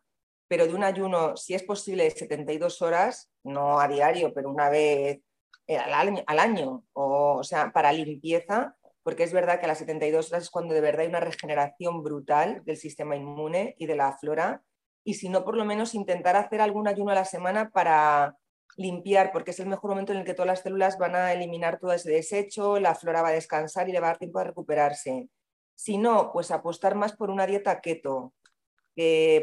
pero 0.48 0.66
de 0.66 0.74
un 0.74 0.84
ayuno, 0.84 1.34
si 1.34 1.54
es 1.54 1.62
posible, 1.62 2.04
de 2.04 2.10
72 2.10 2.82
horas, 2.82 3.30
no 3.42 3.80
a 3.80 3.88
diario, 3.88 4.34
pero 4.34 4.50
una 4.50 4.68
vez 4.68 5.22
eh, 5.66 5.78
al 5.78 6.38
año, 6.38 6.84
o, 6.92 7.42
sea, 7.42 7.72
para 7.72 7.90
limpieza, 7.90 8.76
porque 9.02 9.22
es 9.22 9.32
verdad 9.32 9.58
que 9.58 9.64
a 9.64 9.68
las 9.68 9.78
72 9.78 10.30
horas 10.30 10.42
es 10.42 10.50
cuando 10.50 10.74
de 10.74 10.82
verdad 10.82 11.02
hay 11.02 11.08
una 11.08 11.20
regeneración 11.20 12.02
brutal 12.02 12.62
del 12.66 12.76
sistema 12.76 13.16
inmune 13.16 13.74
y 13.78 13.86
de 13.86 13.96
la 13.96 14.12
flora, 14.18 14.62
y 15.02 15.14
si 15.14 15.30
no, 15.30 15.42
por 15.42 15.56
lo 15.56 15.64
menos 15.64 15.94
intentar 15.94 16.36
hacer 16.36 16.60
algún 16.60 16.86
ayuno 16.86 17.12
a 17.12 17.14
la 17.14 17.24
semana 17.24 17.70
para 17.70 18.36
limpiar, 18.76 19.32
porque 19.32 19.52
es 19.52 19.60
el 19.60 19.66
mejor 19.66 19.90
momento 19.90 20.12
en 20.12 20.18
el 20.18 20.24
que 20.24 20.34
todas 20.34 20.46
las 20.46 20.60
células 20.60 20.98
van 20.98 21.14
a 21.14 21.32
eliminar 21.32 21.78
todo 21.78 21.92
ese 21.92 22.10
desecho, 22.10 22.78
la 22.78 22.94
flora 22.94 23.22
va 23.22 23.28
a 23.28 23.32
descansar 23.32 23.88
y 23.88 23.92
le 23.92 24.00
va 24.00 24.08
a 24.08 24.10
dar 24.10 24.18
tiempo 24.18 24.38
de 24.38 24.46
recuperarse. 24.46 25.28
Si 25.74 25.98
no, 25.98 26.30
pues 26.32 26.50
apostar 26.50 26.94
más 26.94 27.16
por 27.16 27.30
una 27.30 27.46
dieta 27.46 27.80
keto, 27.80 28.32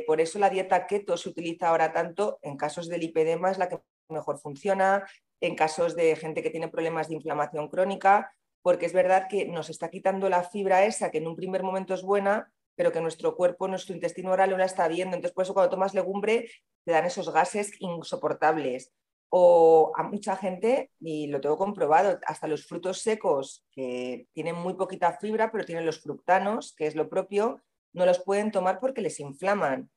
por 0.08 0.22
eso 0.22 0.40
la 0.40 0.50
dieta 0.50 0.88
keto 0.88 1.18
se 1.18 1.30
utiliza 1.30 1.70
ahora 1.70 1.92
tanto 1.92 2.40
en 2.42 2.56
casos 2.58 2.88
de 2.88 2.98
lipedema, 2.98 3.52
es 3.52 3.58
la 3.58 3.68
que 3.68 3.80
mejor 4.10 4.40
funciona, 4.40 5.06
en 5.42 5.56
casos 5.56 5.96
de 5.96 6.16
gente 6.16 6.44
que 6.44 6.50
tiene 6.50 6.68
problemas 6.68 7.10
de 7.10 7.16
inflamación 7.16 7.68
crónica, 7.68 8.34
porque 8.62 8.86
es 8.86 8.94
verdad 8.94 9.28
que 9.28 9.46
nos 9.46 9.70
está 9.70 9.90
quitando 9.90 10.30
la 10.30 10.44
fibra 10.44 10.86
esa 10.86 11.10
que 11.10 11.18
en 11.18 11.28
un 11.28 11.36
primer 11.36 11.64
momento 11.64 11.94
es 11.94 12.04
buena, 12.04 12.52
pero 12.76 12.92
que 12.92 13.02
nuestro 13.02 13.36
cuerpo, 13.36 13.68
nuestro 13.68 13.94
intestino 13.96 14.32
oral 14.32 14.52
no 14.52 14.58
la 14.58 14.66
está 14.66 14.88
viendo. 14.88 15.16
Entonces, 15.16 15.34
por 15.34 15.44
eso 15.44 15.54
cuando 15.54 15.72
tomas 15.72 15.94
legumbre 15.94 16.50
te 16.86 16.92
dan 16.92 17.06
esos 17.06 17.34
gases 17.34 17.72
insoportables. 17.80 18.92
O 19.34 19.94
a 19.96 20.04
mucha 20.04 20.36
gente, 20.36 20.92
y 21.00 21.28
lo 21.28 21.40
tengo 21.40 21.58
comprobado, 21.58 22.20
hasta 22.28 22.48
los 22.48 22.66
frutos 22.66 23.02
secos 23.02 23.66
que 23.72 24.28
tienen 24.34 24.56
muy 24.56 24.74
poquita 24.74 25.18
fibra, 25.20 25.52
pero 25.52 25.64
tienen 25.64 25.86
los 25.86 26.02
fructanos, 26.02 26.76
que 26.76 26.86
es 26.86 26.96
lo 26.96 27.10
propio, 27.10 27.62
no 27.94 28.06
los 28.06 28.20
pueden 28.20 28.52
tomar 28.52 28.80
porque 28.80 29.02
les 29.02 29.20
inflaman. 29.22 29.90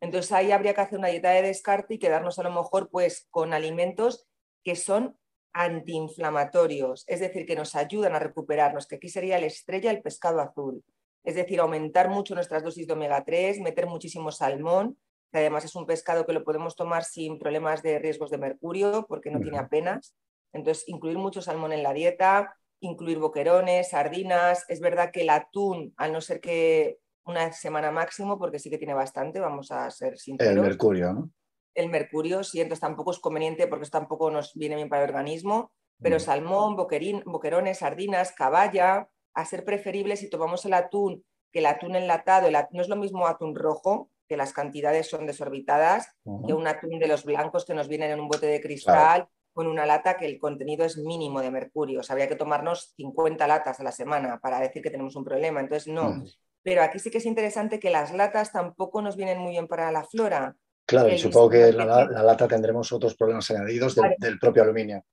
Entonces 0.00 0.32
ahí 0.32 0.52
habría 0.52 0.74
que 0.74 0.82
hacer 0.82 0.98
una 0.98 1.08
dieta 1.08 1.30
de 1.30 1.42
descarte 1.42 1.94
y 1.94 1.98
quedarnos 1.98 2.38
a 2.38 2.42
lo 2.42 2.50
mejor 2.50 2.90
pues 2.90 3.26
con 3.30 3.54
alimentos 3.54 4.26
que 4.62 4.76
son 4.76 5.16
antiinflamatorios, 5.54 7.04
es 7.06 7.20
decir, 7.20 7.46
que 7.46 7.56
nos 7.56 7.74
ayudan 7.74 8.14
a 8.14 8.18
recuperarnos, 8.18 8.86
que 8.86 8.96
aquí 8.96 9.08
sería 9.08 9.38
la 9.38 9.46
estrella 9.46 9.90
el 9.90 10.02
pescado 10.02 10.40
azul. 10.40 10.84
Es 11.24 11.34
decir, 11.34 11.60
aumentar 11.60 12.08
mucho 12.08 12.34
nuestras 12.34 12.62
dosis 12.62 12.86
de 12.86 12.94
omega 12.94 13.24
3, 13.24 13.60
meter 13.60 13.86
muchísimo 13.86 14.32
salmón, 14.32 14.98
que 15.32 15.38
además 15.38 15.64
es 15.64 15.74
un 15.74 15.86
pescado 15.86 16.26
que 16.26 16.34
lo 16.34 16.44
podemos 16.44 16.76
tomar 16.76 17.04
sin 17.04 17.38
problemas 17.38 17.82
de 17.82 17.98
riesgos 17.98 18.30
de 18.30 18.38
mercurio, 18.38 19.06
porque 19.08 19.30
no 19.30 19.40
tiene 19.40 19.58
apenas. 19.58 20.14
Entonces, 20.52 20.84
incluir 20.88 21.16
mucho 21.16 21.40
salmón 21.40 21.72
en 21.72 21.82
la 21.82 21.94
dieta, 21.94 22.54
incluir 22.80 23.18
boquerones, 23.18 23.90
sardinas. 23.90 24.66
Es 24.68 24.80
verdad 24.80 25.10
que 25.10 25.22
el 25.22 25.30
atún, 25.30 25.94
al 25.96 26.12
no 26.12 26.20
ser 26.20 26.40
que 26.40 26.98
una 27.24 27.50
semana 27.52 27.90
máximo, 27.90 28.38
porque 28.38 28.58
sí 28.58 28.68
que 28.68 28.76
tiene 28.76 28.92
bastante, 28.92 29.40
vamos 29.40 29.70
a 29.70 29.90
ser 29.90 30.18
sinceros. 30.18 30.54
El 30.54 30.60
mercurio, 30.60 31.12
¿no? 31.14 31.30
El 31.74 31.88
mercurio, 31.88 32.44
sí, 32.44 32.60
entonces 32.60 32.80
tampoco 32.80 33.12
es 33.12 33.18
conveniente 33.18 33.66
porque 33.66 33.84
eso 33.84 33.92
tampoco 33.92 34.30
nos 34.30 34.52
viene 34.54 34.76
bien 34.76 34.90
para 34.90 35.04
el 35.04 35.08
organismo, 35.08 35.72
pero 36.02 36.20
salmón, 36.20 36.76
boquerín, 36.76 37.22
boquerones, 37.24 37.78
sardinas, 37.78 38.32
caballa, 38.32 39.08
a 39.32 39.44
ser 39.46 39.64
preferible 39.64 40.16
si 40.16 40.28
tomamos 40.28 40.66
el 40.66 40.74
atún, 40.74 41.24
que 41.50 41.60
el 41.60 41.66
atún 41.66 41.96
enlatado, 41.96 42.48
el 42.48 42.56
no 42.72 42.82
es 42.82 42.88
lo 42.88 42.96
mismo 42.96 43.26
atún 43.26 43.54
rojo, 43.54 44.10
que 44.32 44.36
las 44.38 44.54
cantidades 44.54 45.10
son 45.10 45.26
desorbitadas, 45.26 46.08
que 46.24 46.54
un 46.54 46.66
atún 46.66 46.98
de 46.98 47.06
los 47.06 47.22
blancos 47.22 47.66
que 47.66 47.74
nos 47.74 47.86
vienen 47.86 48.12
en 48.12 48.20
un 48.20 48.28
bote 48.28 48.46
de 48.46 48.62
cristal. 48.62 49.28
con 49.52 49.66
una 49.66 49.84
lata 49.84 50.16
que 50.16 50.24
el 50.24 50.38
contenido 50.38 50.86
es 50.86 50.96
mínimo 50.96 51.42
de 51.42 51.50
mercurio. 51.50 52.00
O 52.00 52.02
sea, 52.02 52.14
habría 52.14 52.30
que 52.30 52.36
tomarnos 52.36 52.94
50 52.96 53.46
latas 53.46 53.78
a 53.78 53.82
la 53.82 53.92
semana 53.92 54.40
para 54.40 54.58
decir 54.58 54.80
que 54.80 54.88
tenemos 54.88 55.14
un 55.16 55.24
problema. 55.24 55.60
Entonces, 55.60 55.92
no. 55.92 56.24
Pero 56.62 56.82
aquí 56.82 56.98
sí 56.98 57.10
que 57.10 57.18
es 57.18 57.26
interesante 57.26 57.78
que 57.78 57.90
las 57.90 58.14
latas 58.14 58.52
tampoco 58.52 59.02
nos 59.02 59.16
vienen 59.16 59.36
muy 59.36 59.50
bien 59.50 59.68
para 59.68 59.92
la 59.92 60.04
flora. 60.04 60.56
Claro, 60.86 61.10
y 61.10 61.18
supongo 61.18 61.50
que 61.50 61.68
en 61.68 61.76
la, 61.76 62.06
lata 62.06 62.48
tendremos 62.48 62.90
otros 62.90 63.14
problemas 63.14 63.50
añadidos 63.50 63.94
del, 64.18 64.38
propio 64.38 64.62
aluminio. 64.62 65.04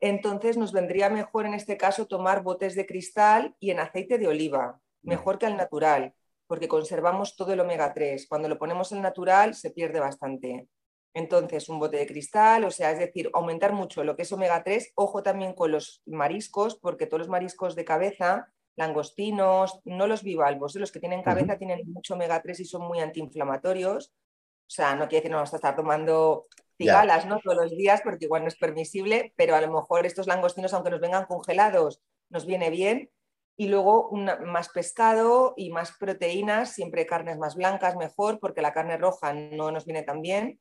Entonces 0.00 0.56
nos 0.56 0.72
vendría 0.72 1.08
mejor 1.08 1.46
en 1.46 1.54
este 1.54 1.76
caso 1.76 2.06
tomar 2.06 2.42
botes 2.42 2.74
de 2.74 2.84
cristal 2.84 3.54
y 3.60 3.70
en 3.70 3.78
aceite 3.78 4.18
de 4.18 4.26
oliva, 4.26 4.80
mejor 5.02 5.38
que 5.38 5.46
al 5.46 5.56
natural, 5.56 6.12
porque 6.46 6.68
conservamos 6.68 7.36
todo 7.36 7.52
el 7.52 7.60
omega 7.60 7.92
3. 7.92 8.26
Cuando 8.28 8.48
lo 8.48 8.58
ponemos 8.58 8.92
en 8.92 9.02
natural 9.02 9.54
se 9.54 9.70
pierde 9.70 10.00
bastante. 10.00 10.68
Entonces, 11.14 11.68
un 11.68 11.78
bote 11.78 11.96
de 11.96 12.06
cristal, 12.06 12.64
o 12.64 12.70
sea, 12.70 12.90
es 12.92 12.98
decir, 12.98 13.30
aumentar 13.32 13.72
mucho 13.72 14.04
lo 14.04 14.16
que 14.16 14.22
es 14.22 14.32
omega 14.32 14.62
3. 14.62 14.92
Ojo 14.96 15.22
también 15.22 15.54
con 15.54 15.72
los 15.72 16.02
mariscos, 16.06 16.76
porque 16.76 17.06
todos 17.06 17.20
los 17.20 17.28
mariscos 17.28 17.74
de 17.74 17.84
cabeza 17.84 18.52
langostinos, 18.76 19.80
no 19.84 20.06
los 20.06 20.22
bivalvos, 20.22 20.76
¿eh? 20.76 20.78
los 20.78 20.92
que 20.92 21.00
tienen 21.00 21.22
cabeza 21.22 21.56
tienen 21.56 21.80
mucho 21.90 22.14
omega 22.14 22.40
3 22.42 22.60
y 22.60 22.64
son 22.66 22.82
muy 22.82 23.00
antiinflamatorios. 23.00 24.08
O 24.08 24.70
sea, 24.70 24.94
no 24.94 25.08
quiere 25.08 25.16
decir 25.16 25.22
que 25.22 25.28
no 25.30 25.36
vamos 25.36 25.52
a 25.52 25.56
estar 25.56 25.74
tomando 25.74 26.44
cigalas 26.76 27.26
¿no? 27.26 27.40
todos 27.40 27.56
los 27.56 27.70
días 27.70 28.02
porque 28.02 28.26
igual 28.26 28.42
no 28.42 28.48
es 28.48 28.56
permisible, 28.56 29.32
pero 29.36 29.54
a 29.54 29.60
lo 29.60 29.72
mejor 29.72 30.04
estos 30.04 30.26
langostinos, 30.26 30.74
aunque 30.74 30.90
nos 30.90 31.00
vengan 31.00 31.24
congelados, 31.24 32.02
nos 32.28 32.44
viene 32.46 32.70
bien. 32.70 33.10
Y 33.56 33.68
luego 33.68 34.10
más 34.12 34.68
pescado 34.68 35.54
y 35.56 35.70
más 35.70 35.92
proteínas, 35.98 36.72
siempre 36.72 37.06
carnes 37.06 37.38
más 37.38 37.54
blancas 37.56 37.96
mejor, 37.96 38.38
porque 38.38 38.60
la 38.60 38.72
carne 38.72 38.98
roja 38.98 39.32
no 39.32 39.70
nos 39.70 39.86
viene 39.86 40.02
tan 40.02 40.20
bien. 40.20 40.60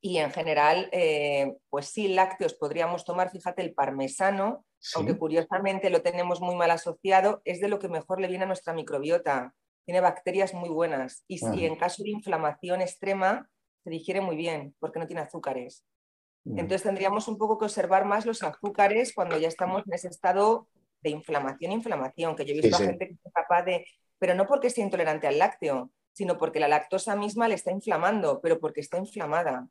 Y 0.00 0.18
en 0.18 0.30
general, 0.32 0.88
eh, 0.90 1.54
pues 1.70 1.86
sí, 1.86 2.08
lácteos 2.08 2.54
podríamos 2.54 3.04
tomar, 3.04 3.30
fíjate, 3.30 3.62
el 3.62 3.74
parmesano, 3.74 4.64
aunque 4.96 5.16
curiosamente 5.16 5.90
lo 5.90 6.02
tenemos 6.02 6.40
muy 6.40 6.56
mal 6.56 6.72
asociado, 6.72 7.40
es 7.44 7.60
de 7.60 7.68
lo 7.68 7.78
que 7.78 7.88
mejor 7.88 8.20
le 8.20 8.26
viene 8.26 8.44
a 8.44 8.48
nuestra 8.48 8.72
microbiota. 8.72 9.54
Tiene 9.84 10.00
bacterias 10.00 10.54
muy 10.54 10.70
buenas 10.70 11.24
y 11.28 11.38
si 11.38 11.66
en 11.66 11.76
caso 11.76 12.02
de 12.02 12.10
inflamación 12.10 12.80
extrema 12.80 13.48
se 13.84 13.90
digiere 13.90 14.20
muy 14.20 14.36
bien 14.36 14.74
porque 14.78 14.98
no 14.98 15.06
tiene 15.06 15.22
azúcares. 15.22 15.84
Entonces 16.44 16.82
tendríamos 16.82 17.28
un 17.28 17.38
poco 17.38 17.58
que 17.58 17.66
observar 17.66 18.04
más 18.04 18.26
los 18.26 18.42
azúcares 18.42 19.12
cuando 19.14 19.38
ya 19.38 19.46
estamos 19.46 19.84
en 19.86 19.92
ese 19.92 20.08
estado 20.08 20.68
de 21.02 21.10
inflamación, 21.10 21.72
inflamación, 21.72 22.36
que 22.36 22.44
yo 22.44 22.54
he 22.54 22.60
visto 22.60 22.76
a 22.76 22.80
gente 22.80 23.08
que 23.08 23.14
es 23.14 23.32
capaz 23.32 23.62
de, 23.64 23.86
pero 24.18 24.34
no 24.34 24.46
porque 24.46 24.70
sea 24.70 24.84
intolerante 24.84 25.26
al 25.26 25.38
lácteo, 25.38 25.90
sino 26.12 26.38
porque 26.38 26.60
la 26.60 26.68
lactosa 26.68 27.16
misma 27.16 27.48
le 27.48 27.54
está 27.54 27.70
inflamando, 27.70 28.40
pero 28.40 28.60
porque 28.60 28.80
está 28.80 28.98
inflamada. 28.98 29.68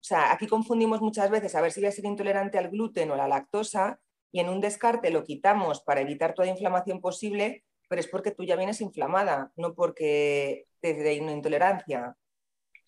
O 0.00 0.04
sea, 0.04 0.32
aquí 0.32 0.46
confundimos 0.46 1.00
muchas 1.00 1.30
veces 1.30 1.54
a 1.54 1.60
ver 1.60 1.72
si 1.72 1.80
voy 1.80 1.88
a 1.88 1.92
ser 1.92 2.04
intolerante 2.04 2.58
al 2.58 2.70
gluten 2.70 3.10
o 3.10 3.14
a 3.14 3.18
la 3.18 3.28
lactosa 3.28 4.00
y 4.30 4.40
en 4.40 4.48
un 4.48 4.60
descarte 4.60 5.10
lo 5.10 5.24
quitamos 5.24 5.80
para 5.82 6.00
evitar 6.00 6.34
toda 6.34 6.48
inflamación 6.48 7.00
posible, 7.00 7.64
pero 7.88 8.00
es 8.00 8.06
porque 8.06 8.30
tú 8.30 8.44
ya 8.44 8.56
vienes 8.56 8.80
inflamada, 8.80 9.50
no 9.56 9.74
porque 9.74 10.66
te 10.80 10.94
dé 10.94 11.20
una 11.20 11.32
intolerancia. 11.32 12.16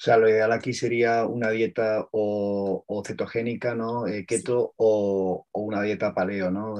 O 0.00 0.02
sea, 0.02 0.16
lo 0.16 0.30
ideal 0.30 0.50
aquí 0.50 0.72
sería 0.72 1.26
una 1.26 1.50
dieta 1.50 2.08
o, 2.12 3.02
cetogénica, 3.06 3.74
¿no? 3.74 4.06
Eh, 4.06 4.24
keto 4.24 4.72
o, 4.78 5.46
una 5.52 5.82
dieta 5.82 6.14
paleo, 6.14 6.50
¿no? 6.50 6.76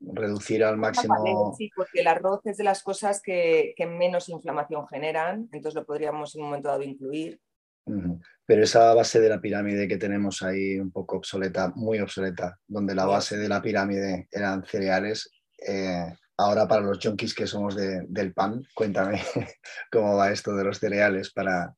reducir 0.00 0.64
al 0.64 0.78
máximo. 0.78 1.54
sí, 1.58 1.70
porque 1.76 2.00
el 2.00 2.06
arroz 2.06 2.40
es 2.44 2.56
de 2.56 2.64
las 2.64 2.82
cosas 2.82 3.20
que, 3.22 3.74
que, 3.76 3.86
menos 3.86 4.30
inflamación 4.30 4.86
generan, 4.86 5.48
entonces 5.52 5.74
lo 5.74 5.84
podríamos 5.84 6.34
en 6.34 6.40
un 6.40 6.48
momento 6.48 6.68
dado 6.68 6.82
incluir. 6.82 7.38
Pero 8.46 8.62
esa 8.62 8.94
base 8.94 9.20
de 9.20 9.28
la 9.28 9.42
pirámide 9.42 9.86
que 9.86 9.98
tenemos 9.98 10.42
ahí 10.42 10.78
un 10.80 10.90
poco 10.90 11.18
obsoleta, 11.18 11.70
muy 11.76 12.00
obsoleta, 12.00 12.58
donde 12.66 12.94
la 12.94 13.04
base 13.04 13.36
de 13.36 13.48
la 13.48 13.60
pirámide 13.60 14.26
eran 14.30 14.64
cereales, 14.64 15.30
eh, 15.68 16.14
ahora 16.38 16.66
para 16.66 16.80
los 16.80 16.98
junkies 16.98 17.34
que 17.34 17.46
somos 17.46 17.76
del 17.76 18.32
pan, 18.32 18.62
cuéntame 18.74 19.20
cómo 19.92 20.16
va 20.16 20.30
esto 20.30 20.56
de 20.56 20.64
los 20.64 20.78
cereales 20.78 21.30
para... 21.30 21.74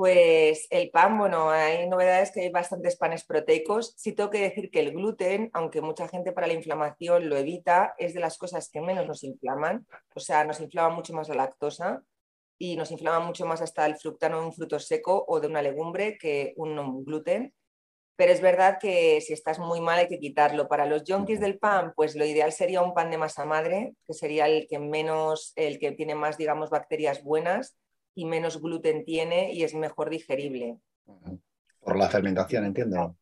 Pues 0.00 0.66
el 0.70 0.90
pan, 0.90 1.18
bueno, 1.18 1.50
hay 1.50 1.86
novedades 1.86 2.30
que 2.32 2.40
hay 2.40 2.48
bastantes 2.48 2.96
panes 2.96 3.22
proteicos. 3.22 3.92
Sí 3.98 4.14
tengo 4.14 4.30
que 4.30 4.40
decir 4.40 4.70
que 4.70 4.80
el 4.80 4.92
gluten, 4.92 5.50
aunque 5.52 5.82
mucha 5.82 6.08
gente 6.08 6.32
para 6.32 6.46
la 6.46 6.54
inflamación 6.54 7.28
lo 7.28 7.36
evita, 7.36 7.94
es 7.98 8.14
de 8.14 8.20
las 8.20 8.38
cosas 8.38 8.70
que 8.70 8.80
menos 8.80 9.06
nos 9.06 9.22
inflaman. 9.24 9.86
O 10.14 10.20
sea, 10.20 10.42
nos 10.44 10.58
inflama 10.60 10.88
mucho 10.88 11.12
más 11.12 11.28
la 11.28 11.34
lactosa 11.34 12.02
y 12.56 12.76
nos 12.76 12.90
inflama 12.92 13.20
mucho 13.20 13.44
más 13.44 13.60
hasta 13.60 13.84
el 13.84 13.96
fructano 13.96 14.40
de 14.40 14.46
un 14.46 14.54
fruto 14.54 14.78
seco 14.78 15.22
o 15.28 15.38
de 15.38 15.48
una 15.48 15.60
legumbre 15.60 16.16
que 16.16 16.54
un 16.56 17.04
gluten. 17.04 17.52
Pero 18.16 18.32
es 18.32 18.40
verdad 18.40 18.78
que 18.80 19.20
si 19.20 19.34
estás 19.34 19.58
muy 19.58 19.82
mal 19.82 19.98
hay 19.98 20.08
que 20.08 20.18
quitarlo. 20.18 20.66
Para 20.66 20.86
los 20.86 21.02
junkies 21.06 21.40
del 21.40 21.58
pan, 21.58 21.92
pues 21.94 22.16
lo 22.16 22.24
ideal 22.24 22.52
sería 22.52 22.80
un 22.80 22.94
pan 22.94 23.10
de 23.10 23.18
masa 23.18 23.44
madre, 23.44 23.92
que 24.06 24.14
sería 24.14 24.46
el 24.46 24.66
que 24.66 24.78
menos, 24.78 25.52
el 25.56 25.78
que 25.78 25.92
tiene 25.92 26.14
más, 26.14 26.38
digamos, 26.38 26.70
bacterias 26.70 27.22
buenas 27.22 27.76
y 28.20 28.26
menos 28.26 28.60
gluten 28.60 29.02
tiene 29.06 29.50
y 29.54 29.64
es 29.64 29.74
mejor 29.74 30.10
digerible. 30.10 30.78
Por 31.80 31.96
la 31.96 32.10
fermentación, 32.10 32.66
entiendo. 32.66 33.16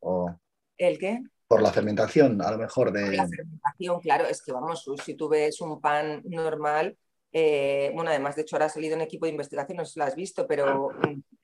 ¿El 0.77 0.99
qué? 0.99 1.23
Por 1.47 1.63
la 1.63 1.73
fermentación, 1.73 2.43
a 2.43 2.51
lo 2.51 2.59
mejor 2.59 2.91
de. 2.91 3.05
Por 3.05 3.15
la 3.15 3.29
fermentación, 3.29 4.01
claro, 4.01 4.27
es 4.27 4.43
que 4.43 4.53
vamos, 4.53 4.85
si 5.05 5.15
tú 5.15 5.29
ves 5.29 5.61
un 5.61 5.81
pan 5.81 6.21
normal, 6.25 6.99
eh, 7.31 7.93
bueno, 7.95 8.11
además, 8.11 8.35
de 8.35 8.43
hecho, 8.43 8.57
ahora 8.57 8.67
ha 8.67 8.71
salido 8.71 8.97
un 8.97 9.03
equipo 9.03 9.27
de 9.27 9.31
investigación, 9.31 9.77
no 9.77 9.85
sé 9.85 9.93
si 9.93 10.01
lo 10.01 10.07
has 10.07 10.17
visto, 10.17 10.49
pero 10.49 10.91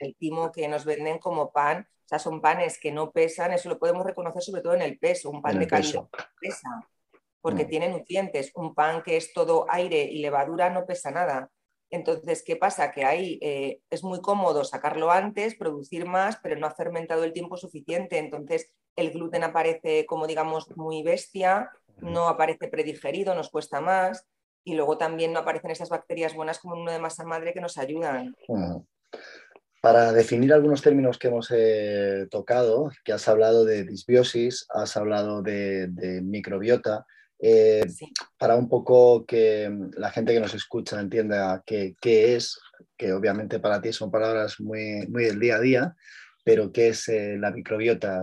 el 0.01 0.17
timo 0.17 0.51
que 0.51 0.67
nos 0.67 0.85
venden 0.85 1.19
como 1.19 1.53
pan, 1.53 1.87
o 1.89 2.09
sea, 2.09 2.19
son 2.19 2.41
panes 2.41 2.81
que 2.81 2.91
no 2.91 3.13
pesan, 3.13 3.53
eso 3.53 3.69
lo 3.69 3.79
podemos 3.79 4.05
reconocer 4.05 4.43
sobre 4.43 4.63
todo 4.63 4.75
en 4.75 4.83
el 4.83 4.99
peso, 4.99 5.31
un 5.31 5.41
pan 5.41 5.61
de 5.61 5.69
calidad 5.69 6.09
pesa, 6.41 6.89
porque 7.41 7.67
mm. 7.67 7.69
tiene 7.69 7.89
nutrientes, 7.89 8.51
un 8.57 8.75
pan 8.75 9.01
que 9.05 9.17
es 9.17 9.33
todo 9.33 9.67
aire 9.71 10.03
y 10.03 10.19
levadura 10.19 10.71
no 10.71 10.85
pesa 10.87 11.13
nada. 11.13 11.51
Entonces, 11.95 12.43
¿qué 12.45 12.57
pasa? 12.57 12.91
Que 12.91 13.05
ahí 13.05 13.39
eh, 13.41 13.81
es 13.89 14.03
muy 14.03 14.21
cómodo 14.21 14.65
sacarlo 14.65 15.11
antes, 15.11 15.55
producir 15.55 16.07
más, 16.07 16.39
pero 16.43 16.57
no 16.57 16.67
ha 16.67 16.75
fermentado 16.75 17.25
el 17.25 17.33
tiempo 17.33 17.57
suficiente. 17.57 18.19
Entonces, 18.19 18.71
el 18.97 19.13
gluten 19.13 19.45
aparece 19.45 20.05
como, 20.07 20.27
digamos, 20.27 20.69
muy 20.77 21.03
bestia 21.03 21.71
no 22.01 22.29
aparece 22.29 22.69
predigerido, 22.69 23.35
nos 23.35 23.51
cuesta 23.51 23.81
más 23.81 24.27
y 24.65 24.75
luego 24.75 24.97
también 24.97 25.33
no 25.33 25.41
aparecen 25.41 25.71
esas 25.71 25.91
bacterias 25.91 26.35
buenas 26.35 26.59
como 26.59 26.75
uno 26.75 26.91
de 26.91 26.99
masa 26.99 27.25
madre 27.25 27.53
que 27.53 27.61
nos 27.61 27.77
ayudan. 27.79 28.35
Para 29.81 30.13
definir 30.13 30.53
algunos 30.53 30.81
términos 30.81 31.19
que 31.19 31.29
hemos 31.29 31.53
eh, 31.55 32.27
tocado, 32.31 32.91
que 33.05 33.13
has 33.13 33.29
hablado 33.29 33.65
de 33.67 33.85
disbiosis, 33.85 34.67
has 34.71 34.97
hablado 34.97 35.43
de, 35.43 36.21
microbiota, 36.23 37.05
eh, 37.39 37.85
para 38.39 38.57
un 38.57 38.69
poco 38.69 39.25
que 39.27 39.71
la 39.97 40.11
gente 40.11 40.33
que 40.33 40.41
nos 40.41 40.55
escucha 40.55 41.01
entienda 41.01 41.63
qué, 41.67 41.95
es, 42.03 42.59
que 42.97 43.13
obviamente 43.13 43.59
para 43.59 43.81
ti 43.81 43.93
son 43.93 44.11
palabras 44.11 44.61
muy, 44.61 45.07
muy 45.09 45.25
del 45.25 45.41
día 45.41 45.57
a 45.57 45.61
día, 45.61 45.97
pero 46.45 46.73
qué 46.73 46.89
es 46.89 47.09
eh, 47.09 47.37
la 47.39 47.51
microbiota, 47.51 48.23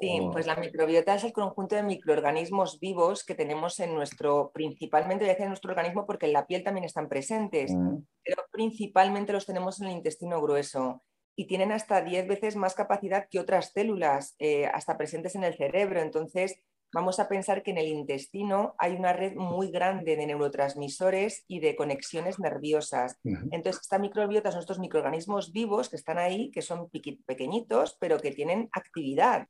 Sí, 0.00 0.18
pues 0.32 0.46
la 0.46 0.56
microbiota 0.56 1.14
es 1.14 1.24
el 1.24 1.32
conjunto 1.34 1.76
de 1.76 1.82
microorganismos 1.82 2.80
vivos 2.80 3.22
que 3.22 3.34
tenemos 3.34 3.78
en 3.80 3.94
nuestro, 3.94 4.50
principalmente 4.54 5.24
voy 5.24 5.28
a 5.28 5.32
decir 5.32 5.44
en 5.44 5.50
nuestro 5.50 5.72
organismo 5.72 6.06
porque 6.06 6.24
en 6.24 6.32
la 6.32 6.46
piel 6.46 6.64
también 6.64 6.84
están 6.84 7.06
presentes, 7.10 7.70
mm. 7.70 7.98
pero 8.24 8.42
principalmente 8.50 9.34
los 9.34 9.44
tenemos 9.44 9.78
en 9.78 9.88
el 9.88 9.96
intestino 9.96 10.40
grueso 10.40 11.02
y 11.36 11.46
tienen 11.46 11.70
hasta 11.70 12.00
10 12.00 12.28
veces 12.28 12.56
más 12.56 12.74
capacidad 12.74 13.26
que 13.30 13.40
otras 13.40 13.72
células, 13.72 14.36
eh, 14.38 14.66
hasta 14.66 14.96
presentes 14.96 15.34
en 15.34 15.44
el 15.44 15.54
cerebro. 15.54 16.00
Entonces, 16.00 16.58
vamos 16.92 17.20
a 17.20 17.28
pensar 17.28 17.62
que 17.62 17.70
en 17.70 17.78
el 17.78 17.88
intestino 17.88 18.74
hay 18.78 18.94
una 18.94 19.12
red 19.12 19.34
muy 19.34 19.70
grande 19.70 20.16
de 20.16 20.26
neurotransmisores 20.26 21.44
y 21.46 21.60
de 21.60 21.76
conexiones 21.76 22.38
nerviosas. 22.38 23.18
Entonces, 23.24 23.82
esta 23.82 23.98
microbiota 23.98 24.50
son 24.50 24.60
estos 24.60 24.78
microorganismos 24.78 25.52
vivos 25.52 25.88
que 25.88 25.96
están 25.96 26.18
ahí, 26.18 26.50
que 26.50 26.62
son 26.62 26.90
pequeñitos, 27.26 27.96
pero 28.00 28.18
que 28.18 28.32
tienen 28.32 28.68
actividad. 28.72 29.46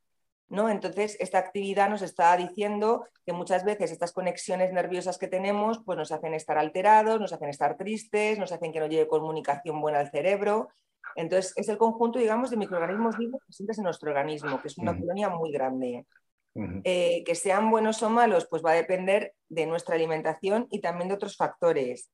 Entonces, 0.49 1.15
esta 1.21 1.37
actividad 1.37 1.89
nos 1.89 2.01
está 2.01 2.35
diciendo 2.35 3.07
que 3.25 3.31
muchas 3.31 3.63
veces 3.63 3.91
estas 3.91 4.11
conexiones 4.11 4.73
nerviosas 4.73 5.17
que 5.17 5.29
tenemos 5.29 5.81
pues 5.85 5.97
nos 5.97 6.11
hacen 6.11 6.33
estar 6.33 6.57
alterados, 6.57 7.21
nos 7.21 7.31
hacen 7.31 7.47
estar 7.47 7.77
tristes, 7.77 8.37
nos 8.37 8.51
hacen 8.51 8.73
que 8.73 8.81
no 8.81 8.87
llegue 8.87 9.07
comunicación 9.07 9.79
buena 9.79 9.99
al 9.99 10.11
cerebro. 10.11 10.67
Entonces, 11.15 11.53
es 11.55 11.69
el 11.69 11.77
conjunto, 11.77 12.19
digamos, 12.19 12.49
de 12.49 12.57
microorganismos 12.57 13.17
vivos 13.17 13.41
presentes 13.45 13.77
en 13.77 13.85
nuestro 13.85 14.09
organismo, 14.09 14.61
que 14.61 14.67
es 14.67 14.77
una 14.77 14.97
colonia 14.97 15.29
muy 15.29 15.51
grande. 15.51 16.05
Eh, 16.55 17.23
que 17.25 17.35
sean 17.35 17.71
buenos 17.71 18.03
o 18.03 18.09
malos, 18.09 18.47
pues 18.49 18.61
va 18.63 18.71
a 18.71 18.75
depender 18.75 19.33
de 19.47 19.65
nuestra 19.65 19.95
alimentación 19.95 20.67
y 20.69 20.81
también 20.81 21.07
de 21.07 21.15
otros 21.15 21.37
factores. 21.37 22.11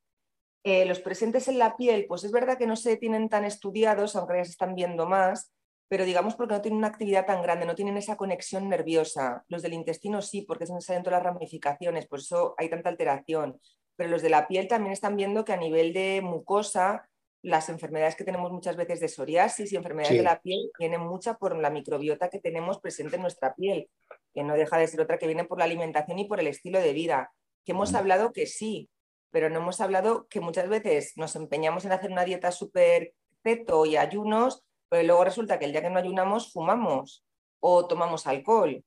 Eh, 0.63 0.86
los 0.86 1.00
presentes 1.00 1.48
en 1.48 1.58
la 1.58 1.75
piel, 1.75 2.06
pues 2.08 2.24
es 2.24 2.32
verdad 2.32 2.58
que 2.58 2.67
no 2.67 2.75
se 2.75 2.98
tienen 2.98 3.29
tan 3.29 3.46
estudiados, 3.46 4.15
aunque 4.15 4.38
ya 4.38 4.46
se 4.46 4.51
están 4.51 4.75
viendo 4.75 5.08
más, 5.08 5.53
pero 5.89 6.06
digamos 6.06 6.36
porque 6.36 6.56
no 6.56 6.62
tienen 6.62 6.77
una 6.79 6.88
actividad 6.88 7.25
tan 7.25 7.41
grande, 7.41 7.65
no 7.65 7.75
tienen 7.75 7.98
esa 7.98 8.17
conexión 8.17 8.67
nerviosa. 8.70 9.44
Los 9.48 9.62
del 9.62 9.74
intestino 9.74 10.22
sí, 10.22 10.41
porque 10.41 10.65
es 10.65 10.70
donde 10.70 10.84
salen 10.84 11.03
todas 11.03 11.24
las 11.24 11.34
ramificaciones, 11.34 12.08
por 12.08 12.20
eso 12.20 12.53
hay 12.58 12.70
tanta 12.70 12.89
alteración. 12.89 13.60
Pero 13.96 14.10
los 14.10 14.22
de 14.22 14.29
la 14.29 14.48
piel 14.48 14.67
también 14.67 14.94
están 14.94 15.15
viendo 15.15 15.46
que 15.46 15.53
a 15.53 15.58
nivel 15.58 15.94
de 15.94 16.22
mucosa, 16.22 17.10
las 17.48 17.70
enfermedades 17.70 18.16
que 18.16 18.24
tenemos 18.24 18.51
muchas 18.51 18.75
veces 18.75 19.00
de 19.00 19.08
psoriasis 19.08 19.72
y 19.72 19.75
enfermedades 19.75 20.18
de 20.18 20.24
la 20.24 20.42
piel 20.42 20.70
vienen 20.77 21.01
mucha 21.01 21.36
por 21.36 21.56
la 21.58 21.70
microbiota 21.70 22.30
que 22.30 22.39
tenemos 22.39 22.80
presente 22.80 23.16
en 23.16 23.22
nuestra 23.22 23.56
piel, 23.56 23.89
que 24.34 24.44
no 24.44 24.56
deja 24.56 24.77
de 24.77 24.88
ser 24.88 25.01
otra 25.01 25.18
que 25.18 25.27
viene 25.27 25.46
por 25.46 25.60
la 25.60 25.66
alimentación 25.66 26.20
y 26.20 26.25
por 26.25 26.39
el 26.39 26.48
estilo 26.48 26.80
de 26.80 26.94
vida. 26.94 27.32
Que 27.66 27.72
hemos 27.72 27.94
hablado 27.94 28.34
que 28.34 28.48
sí, 28.48 28.89
pero 29.32 29.50
no 29.50 29.60
hemos 29.60 29.82
hablado 29.82 30.27
que 30.30 30.42
muchas 30.42 30.68
veces 30.68 31.13
nos 31.16 31.36
empeñamos 31.36 31.86
en 31.86 31.92
hacer 31.92 32.12
una 32.12 32.25
dieta 32.25 32.51
súper 32.51 33.13
keto 33.44 33.86
y 33.86 33.96
ayunos 33.96 34.66
pero 34.89 35.04
luego 35.04 35.24
resulta 35.24 35.60
que 35.60 35.66
el 35.66 35.72
día 35.72 35.82
que 35.82 35.89
no 35.89 36.00
ayunamos 36.00 36.51
fumamos 36.51 37.25
o 37.60 37.88
tomamos 37.88 38.27
alcohol, 38.27 38.84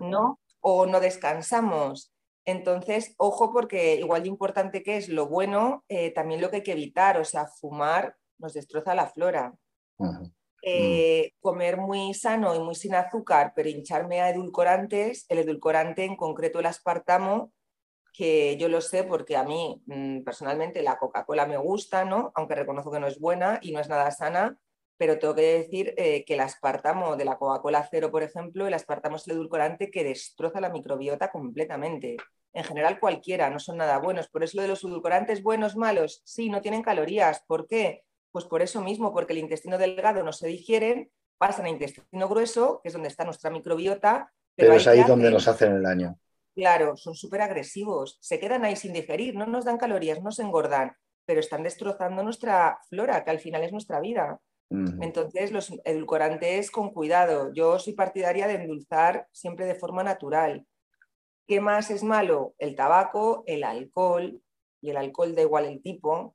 ¿no? 0.00 0.40
O 0.60 0.86
no 0.86 1.00
descansamos. 1.00 2.12
Entonces, 2.46 3.14
ojo 3.18 3.52
porque 3.52 3.96
igual 3.96 4.22
de 4.22 4.28
importante 4.28 4.82
que 4.82 4.96
es 4.96 5.08
lo 5.08 5.26
bueno, 5.26 5.84
eh, 5.88 6.12
también 6.12 6.40
lo 6.40 6.48
que 6.48 6.56
hay 6.56 6.62
que 6.62 6.72
evitar, 6.72 7.18
o 7.18 7.24
sea, 7.24 7.48
fumar 7.48 8.16
nos 8.38 8.54
destroza 8.54 8.94
la 8.94 9.08
flora. 9.08 9.52
Eh, 10.62 11.32
comer 11.40 11.76
muy 11.76 12.14
sano 12.14 12.54
y 12.54 12.60
muy 12.60 12.74
sin 12.74 12.94
azúcar, 12.94 13.52
pero 13.54 13.68
hincharme 13.68 14.20
a 14.20 14.30
edulcorantes, 14.30 15.26
el 15.28 15.40
edulcorante 15.40 16.04
en 16.04 16.16
concreto 16.16 16.60
el 16.60 16.66
aspartamo, 16.66 17.52
que 18.12 18.56
yo 18.56 18.68
lo 18.68 18.80
sé 18.80 19.04
porque 19.04 19.36
a 19.36 19.44
mí 19.44 19.82
mm, 19.86 20.22
personalmente 20.22 20.82
la 20.82 20.98
Coca-Cola 20.98 21.46
me 21.46 21.56
gusta, 21.56 22.04
¿no? 22.04 22.32
aunque 22.34 22.54
reconozco 22.54 22.90
que 22.90 23.00
no 23.00 23.06
es 23.06 23.18
buena 23.18 23.58
y 23.60 23.72
no 23.72 23.80
es 23.80 23.88
nada 23.88 24.10
sana, 24.10 24.58
pero 24.96 25.18
tengo 25.18 25.34
que 25.34 25.42
decir 25.42 25.94
eh, 25.98 26.24
que 26.24 26.34
el 26.34 26.40
aspartamo 26.40 27.16
de 27.16 27.24
la 27.26 27.36
Coca-Cola 27.36 27.86
cero, 27.90 28.10
por 28.10 28.22
ejemplo, 28.22 28.66
el 28.66 28.74
aspartamo 28.74 29.16
es 29.16 29.26
el 29.28 29.34
edulcorante 29.34 29.90
que 29.90 30.04
destroza 30.04 30.60
la 30.60 30.70
microbiota 30.70 31.30
completamente. 31.30 32.16
En 32.56 32.64
general 32.64 32.98
cualquiera, 32.98 33.50
no 33.50 33.58
son 33.58 33.76
nada 33.76 33.98
buenos. 33.98 34.28
Por 34.28 34.42
eso 34.42 34.56
lo 34.56 34.62
de 34.62 34.68
los 34.68 34.82
edulcorantes 34.82 35.42
buenos, 35.42 35.76
malos, 35.76 36.22
sí, 36.24 36.48
no 36.48 36.62
tienen 36.62 36.82
calorías. 36.82 37.44
¿Por 37.46 37.66
qué? 37.66 38.04
Pues 38.32 38.46
por 38.46 38.62
eso 38.62 38.80
mismo, 38.80 39.12
porque 39.12 39.34
el 39.34 39.40
intestino 39.40 39.76
delgado 39.76 40.22
no 40.22 40.32
se 40.32 40.48
digieren, 40.48 41.10
pasan 41.36 41.66
al 41.66 41.72
intestino 41.72 42.26
grueso, 42.26 42.80
que 42.82 42.88
es 42.88 42.94
donde 42.94 43.08
está 43.08 43.24
nuestra 43.24 43.50
microbiota. 43.50 44.32
Pero, 44.54 44.72
es 44.72 44.86
ahí 44.86 45.02
donde 45.02 45.30
nos 45.30 45.46
hacen 45.46 45.72
el 45.72 45.82
daño. 45.82 46.18
Claro, 46.54 46.96
son 46.96 47.14
súper 47.14 47.42
agresivos, 47.42 48.16
se 48.22 48.40
quedan 48.40 48.64
ahí 48.64 48.74
sin 48.74 48.94
digerir, 48.94 49.34
no 49.36 49.44
nos 49.44 49.66
dan 49.66 49.76
calorías, 49.76 50.22
no 50.22 50.32
se 50.32 50.40
engordan, 50.40 50.96
pero 51.26 51.40
están 51.40 51.62
destrozando 51.62 52.22
nuestra 52.22 52.78
flora, 52.88 53.22
que 53.22 53.32
al 53.32 53.38
final 53.38 53.64
es 53.64 53.72
nuestra 53.72 54.00
vida. 54.00 54.40
Entonces, 54.70 55.52
los 55.52 55.70
edulcorantes 55.84 56.70
con 56.70 56.90
cuidado. 56.90 57.52
Yo 57.52 57.78
soy 57.78 57.92
partidaria 57.92 58.48
de 58.48 58.54
endulzar 58.54 59.28
siempre 59.30 59.66
de 59.66 59.74
forma 59.74 60.02
natural. 60.02 60.66
¿Qué 61.46 61.60
más 61.60 61.90
es 61.90 62.02
malo? 62.02 62.54
El 62.58 62.74
tabaco, 62.74 63.44
el 63.46 63.64
alcohol, 63.64 64.42
y 64.80 64.90
el 64.90 64.96
alcohol 64.96 65.34
da 65.34 65.42
igual 65.42 65.66
el 65.66 65.82
tipo. 65.82 66.34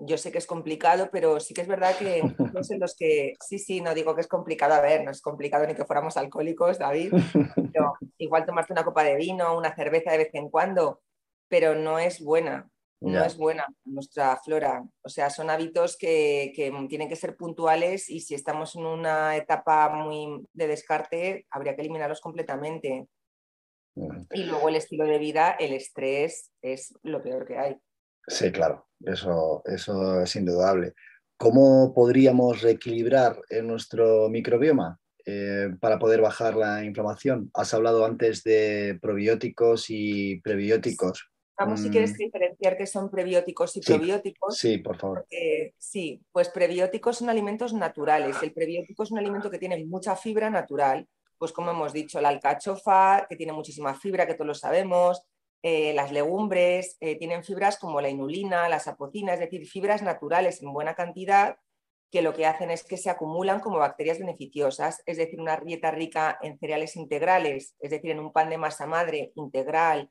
Yo 0.00 0.16
sé 0.16 0.30
que 0.30 0.38
es 0.38 0.46
complicado, 0.46 1.10
pero 1.10 1.40
sí 1.40 1.54
que 1.54 1.62
es 1.62 1.68
verdad 1.68 1.96
que 1.96 2.22
no 2.54 2.62
sé 2.62 2.78
los 2.78 2.94
que. 2.96 3.34
Sí, 3.40 3.58
sí, 3.58 3.80
no 3.80 3.94
digo 3.94 4.14
que 4.14 4.20
es 4.20 4.28
complicado. 4.28 4.74
A 4.74 4.80
ver, 4.80 5.04
no 5.04 5.10
es 5.10 5.20
complicado 5.20 5.66
ni 5.66 5.74
que 5.74 5.84
fuéramos 5.84 6.16
alcohólicos, 6.16 6.78
David. 6.78 7.12
Pero 7.72 7.94
igual 8.18 8.46
tomarte 8.46 8.72
una 8.72 8.84
copa 8.84 9.04
de 9.04 9.16
vino, 9.16 9.56
una 9.56 9.74
cerveza 9.74 10.10
de 10.10 10.18
vez 10.18 10.30
en 10.34 10.48
cuando, 10.48 11.00
pero 11.48 11.74
no 11.74 11.98
es 11.98 12.20
buena 12.20 12.68
no 13.00 13.24
es 13.24 13.36
buena 13.36 13.66
nuestra 13.84 14.36
flora. 14.38 14.84
O 15.02 15.08
sea, 15.08 15.30
son 15.30 15.50
hábitos 15.50 15.96
que, 15.96 16.52
tienen 16.88 17.08
que 17.08 17.16
ser 17.16 17.36
puntuales 17.36 18.10
y 18.10 18.20
si 18.20 18.34
estamos 18.34 18.74
en 18.76 18.86
una 18.86 19.36
etapa 19.36 19.88
muy 19.88 20.44
de 20.52 20.66
descarte, 20.66 21.46
habría 21.50 21.74
que 21.74 21.82
eliminarlos 21.82 22.20
completamente. 22.20 23.06
Y 24.32 24.44
luego 24.44 24.68
el 24.68 24.76
estilo 24.76 25.04
de 25.04 25.18
vida, 25.18 25.56
el 25.58 25.72
estrés 25.72 26.52
es 26.62 26.94
lo 27.02 27.22
peor 27.22 27.46
que 27.46 27.58
hay. 27.58 27.76
Sí, 28.26 28.52
claro, 28.52 28.86
eso, 29.00 29.62
eso 29.64 30.22
es 30.22 30.36
indudable. 30.36 30.94
¿Cómo 31.36 31.94
podríamos 31.94 32.62
reequilibrar 32.62 33.40
en 33.48 33.68
nuestro 33.68 34.28
microbioma 34.28 34.98
eh, 35.24 35.68
para 35.80 35.98
poder 35.98 36.20
bajar 36.20 36.56
la 36.56 36.84
inflamación? 36.84 37.50
Has 37.54 37.72
hablado 37.72 38.04
antes 38.04 38.42
de 38.44 38.98
probióticos 39.00 39.86
y 39.88 40.40
prebióticos. 40.40 41.30
Vamos, 41.58 41.80
si 41.80 41.90
quieres 41.90 42.12
mm. 42.12 42.18
diferenciar 42.18 42.76
qué 42.76 42.86
son 42.86 43.10
prebióticos 43.10 43.76
y 43.76 43.80
probióticos. 43.80 44.56
Sí, 44.56 44.78
por 44.78 44.96
favor. 44.96 45.26
sí, 45.76 46.20
pues 46.30 46.50
prebióticos 46.50 47.18
son 47.18 47.30
alimentos 47.30 47.72
naturales. 47.72 48.36
El 48.42 48.52
prebiótico 48.52 49.02
es 49.02 49.10
un 49.10 49.18
alimento 49.18 49.50
que 49.50 49.58
tiene 49.58 49.84
mucha 49.86 50.14
fibra 50.14 50.50
natural, 50.50 51.08
pues 51.38 51.52
como 51.52 51.70
hemos 51.70 51.92
dicho, 51.92 52.20
la 52.20 52.28
alcachofa, 52.28 53.26
que 53.28 53.36
tiene 53.36 53.52
muchísima 53.52 53.94
fibra, 53.94 54.26
que 54.26 54.34
todos 54.34 54.46
lo 54.46 54.54
sabemos, 54.54 55.22
eh, 55.62 55.92
las 55.94 56.12
legumbres, 56.12 56.96
eh, 57.00 57.16
tienen 57.16 57.44
fibras 57.44 57.78
como 57.78 58.00
la 58.00 58.08
inulina, 58.08 58.68
la 58.68 58.78
sapocina, 58.80 59.34
es 59.34 59.40
decir, 59.40 59.66
fibras 59.66 60.02
naturales 60.02 60.62
en 60.62 60.72
buena 60.72 60.94
cantidad 60.94 61.58
que 62.10 62.22
lo 62.22 62.32
que 62.32 62.46
hacen 62.46 62.70
es 62.70 62.84
que 62.84 62.96
se 62.96 63.10
acumulan 63.10 63.60
como 63.60 63.78
bacterias 63.78 64.18
beneficiosas, 64.18 65.02
es 65.04 65.18
decir, 65.18 65.40
una 65.40 65.56
dieta 65.58 65.90
rica 65.90 66.38
en 66.42 66.58
cereales 66.58 66.96
integrales, 66.96 67.76
es 67.80 67.90
decir, 67.90 68.10
en 68.10 68.20
un 68.20 68.32
pan 68.32 68.48
de 68.50 68.58
masa 68.58 68.86
madre 68.86 69.32
integral, 69.34 70.10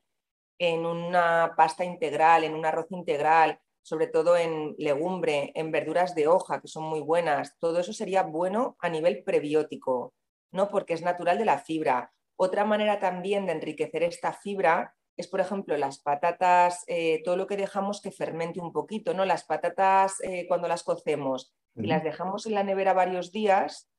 en 0.60 0.86
una 0.86 1.54
pasta 1.58 1.84
integral, 1.86 2.44
en 2.44 2.54
un 2.54 2.66
arroz 2.66 2.88
integral, 2.92 3.60
sobre 3.82 4.08
todo 4.08 4.38
en 4.38 4.76
legumbre, 4.78 5.52
en 5.56 5.72
verduras 5.72 6.13
de 6.13 6.28
hoja, 6.28 6.62
que 6.62 6.68
son 6.68 6.84
muy 6.84 7.00
buenas. 7.00 7.58
Todo 7.58 7.80
eso 7.80 7.94
sería 7.94 8.24
bueno 8.24 8.76
a 8.80 8.90
nivel 8.90 9.24
prebiótico, 9.24 10.13
¿no? 10.52 10.70
porque 10.70 10.94
es 10.94 11.02
natural 11.02 11.38
de 11.38 11.46
la 11.46 11.60
fibra. 11.60 12.14
Otra 12.36 12.66
manera 12.66 13.00
también 13.00 13.46
de 13.46 13.54
enriquecer 13.54 14.04
esta 14.04 14.34
fibra 14.34 14.96
es, 15.16 15.28
por 15.28 15.40
ejemplo, 15.40 15.76
las 15.78 16.00
patatas, 16.00 16.84
eh, 16.88 17.22
todo 17.24 17.36
lo 17.36 17.48
que 17.48 17.58
dejamos 17.58 18.02
que 18.02 18.12
fermente 18.12 18.60
un 18.60 18.72
poquito, 18.72 19.16
¿no? 19.16 19.26
Las 19.26 19.44
patatas 19.44 20.22
eh, 20.22 20.46
cuando 20.48 20.68
las 20.68 20.84
cocemos 20.84 21.54
y 21.76 21.88
las 21.88 22.04
dejamos 22.04 22.46
en 22.46 22.54
la 22.54 22.64
nevera 22.64 22.94
varios 22.94 23.32
días, 23.32 23.90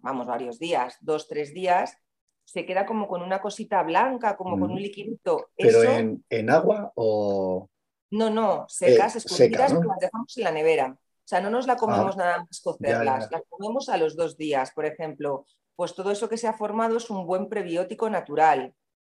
vamos, 0.00 0.26
varios 0.26 0.58
días, 0.58 0.96
dos, 1.00 1.28
tres 1.28 1.52
días, 1.52 1.98
se 2.44 2.66
queda 2.66 2.86
como 2.86 3.08
con 3.08 3.22
una 3.22 3.40
cosita 3.40 3.82
blanca, 3.82 4.36
como 4.36 4.58
con 4.58 4.70
un 4.70 4.80
liquidito. 4.80 5.50
¿Pero 5.56 5.82
en, 5.82 6.50
agua 6.50 6.92
o...? 6.94 7.68
No, 8.10 8.30
no, 8.30 8.66
secas, 8.68 9.16
eh, 9.16 9.18
escurridas, 9.18 9.72
las 9.72 9.98
dejamos 9.98 10.36
en 10.36 10.44
la 10.44 10.52
nevera. 10.52 10.96
O 11.24 11.26
sea, 11.26 11.40
no 11.40 11.48
nos 11.48 11.66
la 11.66 11.76
comemos 11.76 12.16
ah, 12.16 12.18
nada 12.18 12.38
más 12.38 12.60
cocerlas, 12.60 13.30
las 13.30 13.42
comemos 13.48 13.88
a 13.88 13.96
los 13.96 14.14
dos 14.14 14.36
días, 14.36 14.72
por 14.74 14.84
ejemplo. 14.84 15.46
Pues 15.74 15.94
todo 15.94 16.10
eso 16.10 16.28
que 16.28 16.36
se 16.36 16.46
ha 16.46 16.52
formado 16.52 16.98
es 16.98 17.08
un 17.08 17.26
buen 17.26 17.48
prebiótico 17.48 18.10
natural. 18.10 18.74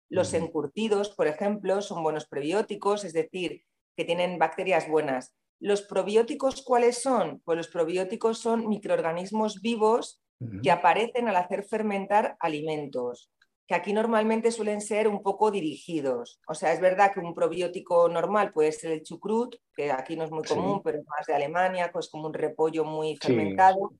Los 0.07 0.33
encurtidos, 0.35 1.09
por 1.09 1.27
ejemplo, 1.27 1.81
son 1.81 2.03
buenos 2.03 2.27
prebióticos, 2.27 3.03
es 3.05 3.13
decir, 3.13 3.63
que 3.97 4.05
tienen 4.05 4.37
bacterias 4.37 4.87
buenas. 4.87 5.33
¿Los 5.59 5.81
probióticos 5.81 6.61
cuáles 6.61 7.01
son? 7.01 7.41
Pues 7.43 7.57
los 7.57 7.67
probióticos 7.69 8.37
son 8.37 8.67
microorganismos 8.67 9.61
vivos 9.61 10.21
que 10.61 10.69
aparecen 10.69 11.27
al 11.27 11.37
hacer 11.37 11.63
fermentar 11.63 12.35
alimentos, 12.39 13.31
que 13.67 13.75
aquí 13.75 13.93
normalmente 13.93 14.51
suelen 14.51 14.79
ser 14.79 15.07
un 15.07 15.23
poco 15.23 15.49
dirigidos. 15.49 16.39
O 16.47 16.53
sea, 16.53 16.71
es 16.71 16.79
verdad 16.79 17.11
que 17.11 17.19
un 17.19 17.33
probiótico 17.33 18.07
normal 18.09 18.53
puede 18.53 18.71
ser 18.71 18.91
el 18.91 19.03
chucrut, 19.03 19.55
que 19.73 19.91
aquí 19.91 20.15
no 20.15 20.23
es 20.23 20.31
muy 20.31 20.43
común, 20.43 20.81
pero 20.83 20.99
es 20.99 21.05
más 21.07 21.25
de 21.25 21.33
Alemania, 21.33 21.89
pues 21.91 22.09
como 22.09 22.27
un 22.27 22.33
repollo 22.33 22.85
muy 22.85 23.17
fermentado. 23.17 23.93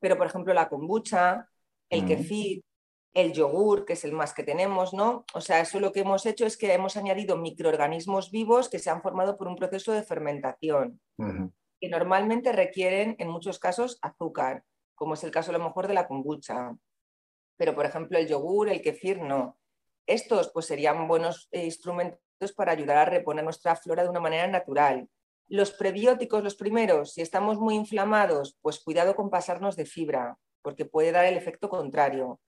Pero, 0.00 0.16
por 0.16 0.26
ejemplo, 0.26 0.52
la 0.52 0.68
kombucha, 0.68 1.48
el 1.88 2.04
kefir, 2.04 2.62
el 3.14 3.32
yogur, 3.32 3.84
que 3.84 3.94
es 3.94 4.04
el 4.04 4.12
más 4.12 4.34
que 4.34 4.42
tenemos, 4.42 4.92
¿no? 4.92 5.24
O 5.34 5.40
sea, 5.40 5.60
eso 5.60 5.80
lo 5.80 5.92
que 5.92 6.00
hemos 6.00 6.26
hecho 6.26 6.44
es 6.44 6.56
que 6.56 6.72
hemos 6.74 6.96
añadido 6.96 7.36
microorganismos 7.36 8.30
vivos 8.30 8.68
que 8.68 8.78
se 8.78 8.90
han 8.90 9.02
formado 9.02 9.38
por 9.38 9.46
un 9.46 9.56
proceso 9.56 9.92
de 9.92 10.02
fermentación, 10.02 11.00
que 11.80 11.88
normalmente 11.88 12.52
requieren, 12.52 13.14
en 13.18 13.28
muchos 13.28 13.58
casos, 13.58 13.98
azúcar, 14.02 14.64
como 14.94 15.14
es 15.14 15.24
el 15.24 15.30
caso 15.30 15.50
a 15.50 15.58
lo 15.58 15.64
mejor 15.64 15.86
de 15.86 15.94
la 15.94 16.08
kombucha. 16.08 16.76
Pero, 17.56 17.74
por 17.74 17.86
ejemplo, 17.86 18.18
el 18.18 18.28
yogur, 18.28 18.68
el 18.68 18.82
kefir, 18.82 19.20
no. 19.20 19.58
Estos 20.06 20.50
pues 20.52 20.66
serían 20.66 21.08
buenos 21.08 21.48
eh, 21.50 21.64
instrumentos 21.64 22.52
para 22.54 22.72
ayudar 22.72 22.98
a 22.98 23.04
reponer 23.04 23.44
nuestra 23.44 23.76
flora 23.76 24.02
de 24.02 24.08
una 24.08 24.20
manera 24.20 24.46
natural. 24.46 25.08
Los 25.48 25.72
prebióticos, 25.72 26.42
los 26.42 26.56
primeros, 26.56 27.12
si 27.12 27.22
estamos 27.22 27.58
muy 27.58 27.74
inflamados, 27.74 28.56
pues 28.62 28.80
cuidado 28.80 29.14
con 29.14 29.30
pasarnos 29.30 29.76
de 29.76 29.86
fibra, 29.86 30.38
porque 30.62 30.84
puede 30.84 31.12
dar 31.12 31.24
el 31.24 31.36
efecto 31.36 31.68
contrario 31.68 32.40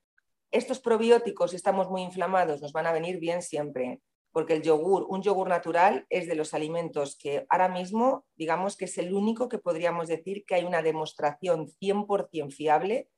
estos 0.50 0.80
probióticos, 0.80 1.50
si 1.50 1.56
estamos 1.56 1.90
muy 1.90 2.02
inflamados, 2.02 2.62
nos 2.62 2.72
van 2.72 2.86
a 2.86 2.92
venir 2.92 3.18
bien 3.18 3.42
siempre, 3.42 4.00
porque 4.32 4.54
el 4.54 4.62
yogur, 4.62 5.06
un 5.08 5.22
yogur 5.22 5.48
natural, 5.48 6.06
es 6.08 6.26
de 6.26 6.34
los 6.34 6.54
alimentos 6.54 7.16
que 7.16 7.46
ahora 7.50 7.68
mismo, 7.68 8.24
digamos 8.34 8.76
que 8.76 8.86
es 8.86 8.96
el 8.98 9.12
único 9.12 9.48
que 9.48 9.58
podríamos 9.58 10.08
decir 10.08 10.44
que 10.46 10.54
hay 10.54 10.64
una 10.64 10.82
demostración 10.82 11.68
100% 11.80 12.50
fiable 12.50 13.08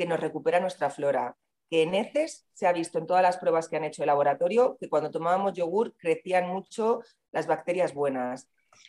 que 0.00 0.06
nos 0.06 0.18
recupera 0.18 0.60
nuestra 0.60 0.88
flora. 0.88 1.36
Que 1.68 1.82
en 1.82 1.94
heces 1.94 2.48
se 2.54 2.66
ha 2.66 2.72
visto 2.72 2.98
en 2.98 3.06
todas 3.06 3.22
las 3.22 3.36
pruebas 3.36 3.68
que 3.68 3.76
han 3.76 3.84
hecho 3.84 4.02
el 4.02 4.06
laboratorio 4.06 4.78
que 4.80 4.88
cuando 4.88 5.10
tomábamos 5.10 5.52
yogur 5.52 5.94
crecían 5.98 6.48
mucho 6.48 7.02
las 7.32 7.46
bacterias 7.46 7.92
buenas. 7.92 8.48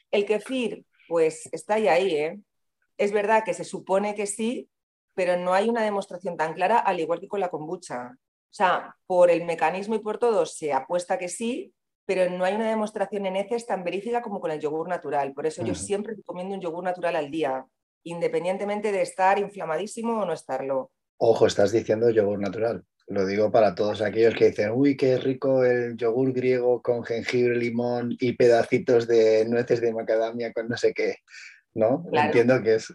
El 0.10 0.26
kefir, 0.26 0.86
pues 1.10 1.50
está 1.52 1.74
ahí, 1.74 1.89
ahí, 1.89 2.15
¿eh? 2.15 2.39
Es 2.97 3.12
verdad 3.12 3.43
que 3.43 3.54
se 3.54 3.65
supone 3.65 4.15
que 4.15 4.26
sí, 4.26 4.69
pero 5.13 5.36
no 5.36 5.54
hay 5.54 5.67
una 5.67 5.84
demostración 5.84 6.38
tan 6.38 6.54
clara, 6.54 6.80
al 6.80 7.02
igual 7.02 7.19
que 7.19 7.28
con 7.28 7.41
la 7.41 7.50
kombucha. 7.50 8.12
O 8.13 8.54
sea, 8.54 8.95
por 9.06 9.30
el 9.30 9.43
mecanismo 9.43 9.95
y 9.95 10.00
por 10.00 10.17
todo 10.17 10.45
se 10.45 10.71
apuesta 10.71 11.17
que 11.17 11.28
sí, 11.28 11.74
pero 12.06 12.30
no 12.30 12.45
hay 12.45 12.56
una 12.56 12.69
demostración 12.69 13.26
en 13.26 13.36
heces 13.36 13.65
tan 13.67 13.84
verífica 13.84 14.21
como 14.21 14.39
con 14.39 14.52
el 14.52 14.62
yogur 14.62 14.88
natural. 14.88 15.34
Por 15.34 15.45
eso 15.45 15.62
yo 15.62 15.76
siempre 15.76 16.15
recomiendo 16.15 16.56
un 16.56 16.62
yogur 16.62 16.86
natural 16.86 17.17
al 17.17 17.30
día, 17.30 17.65
independientemente 18.04 18.93
de 18.93 19.02
estar 19.02 19.39
inflamadísimo 19.39 20.21
o 20.21 20.26
no 20.26 20.32
estarlo. 20.32 20.89
Ojo, 21.23 21.45
estás 21.45 21.71
diciendo 21.71 22.10
yogur 22.10 22.39
natural. 22.39 22.84
Lo 23.05 23.27
digo 23.27 23.51
para 23.51 23.75
todos 23.75 24.01
aquellos 24.01 24.34
que 24.34 24.47
dicen, 24.47 24.71
uy, 24.73 24.97
qué 24.97 25.17
rico 25.17 25.63
el 25.63 25.95
yogur 25.95 26.34
griego 26.34 26.81
con 26.81 27.03
jengibre, 27.03 27.55
limón 27.57 28.17
y 28.19 28.34
pedacitos 28.34 29.07
de 29.07 29.45
nueces 29.45 29.81
de 29.81 29.93
macadamia 29.93 30.51
con 30.51 30.67
no 30.67 30.77
sé 30.77 30.95
qué. 30.95 31.17
¿No? 31.75 32.03
Entiendo 32.12 32.63
que 32.63 32.75
es. 32.75 32.91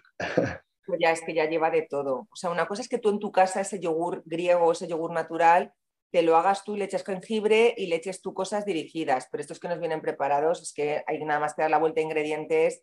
Pues 0.87 0.99
ya 1.01 1.13
es 1.13 1.21
que 1.21 1.35
ya 1.35 1.49
lleva 1.49 1.71
de 1.71 1.83
todo. 1.83 2.27
O 2.29 2.35
sea, 2.35 2.51
una 2.51 2.67
cosa 2.67 2.83
es 2.83 2.89
que 2.89 2.99
tú 2.99 3.11
en 3.11 3.21
tu 3.21 3.31
casa 3.31 3.61
ese 3.61 3.79
yogur 3.79 4.25
griego, 4.25 4.73
ese 4.73 4.89
yogur 4.89 5.13
natural, 5.13 5.73
te 6.11 6.23
lo 6.23 6.37
hagas 6.37 6.65
tú, 6.65 6.77
le 6.77 6.87
eches 6.87 7.05
jengibre 7.05 7.75
y 7.77 7.87
le 7.87 7.95
eches 7.95 8.23
tú 8.23 8.35
cosas 8.35 8.65
dirigidas, 8.65 9.29
pero 9.31 9.41
estos 9.41 9.61
que 9.61 9.69
nos 9.69 9.79
vienen 9.79 10.01
preparados 10.01 10.63
es 10.63 10.73
que 10.73 11.05
hay 11.07 11.25
nada 11.25 11.39
más 11.39 11.55
que 11.55 11.63
dar 11.63 11.71
la 11.71 11.79
vuelta 11.79 12.01
a 12.01 12.05
ingredientes 12.05 12.83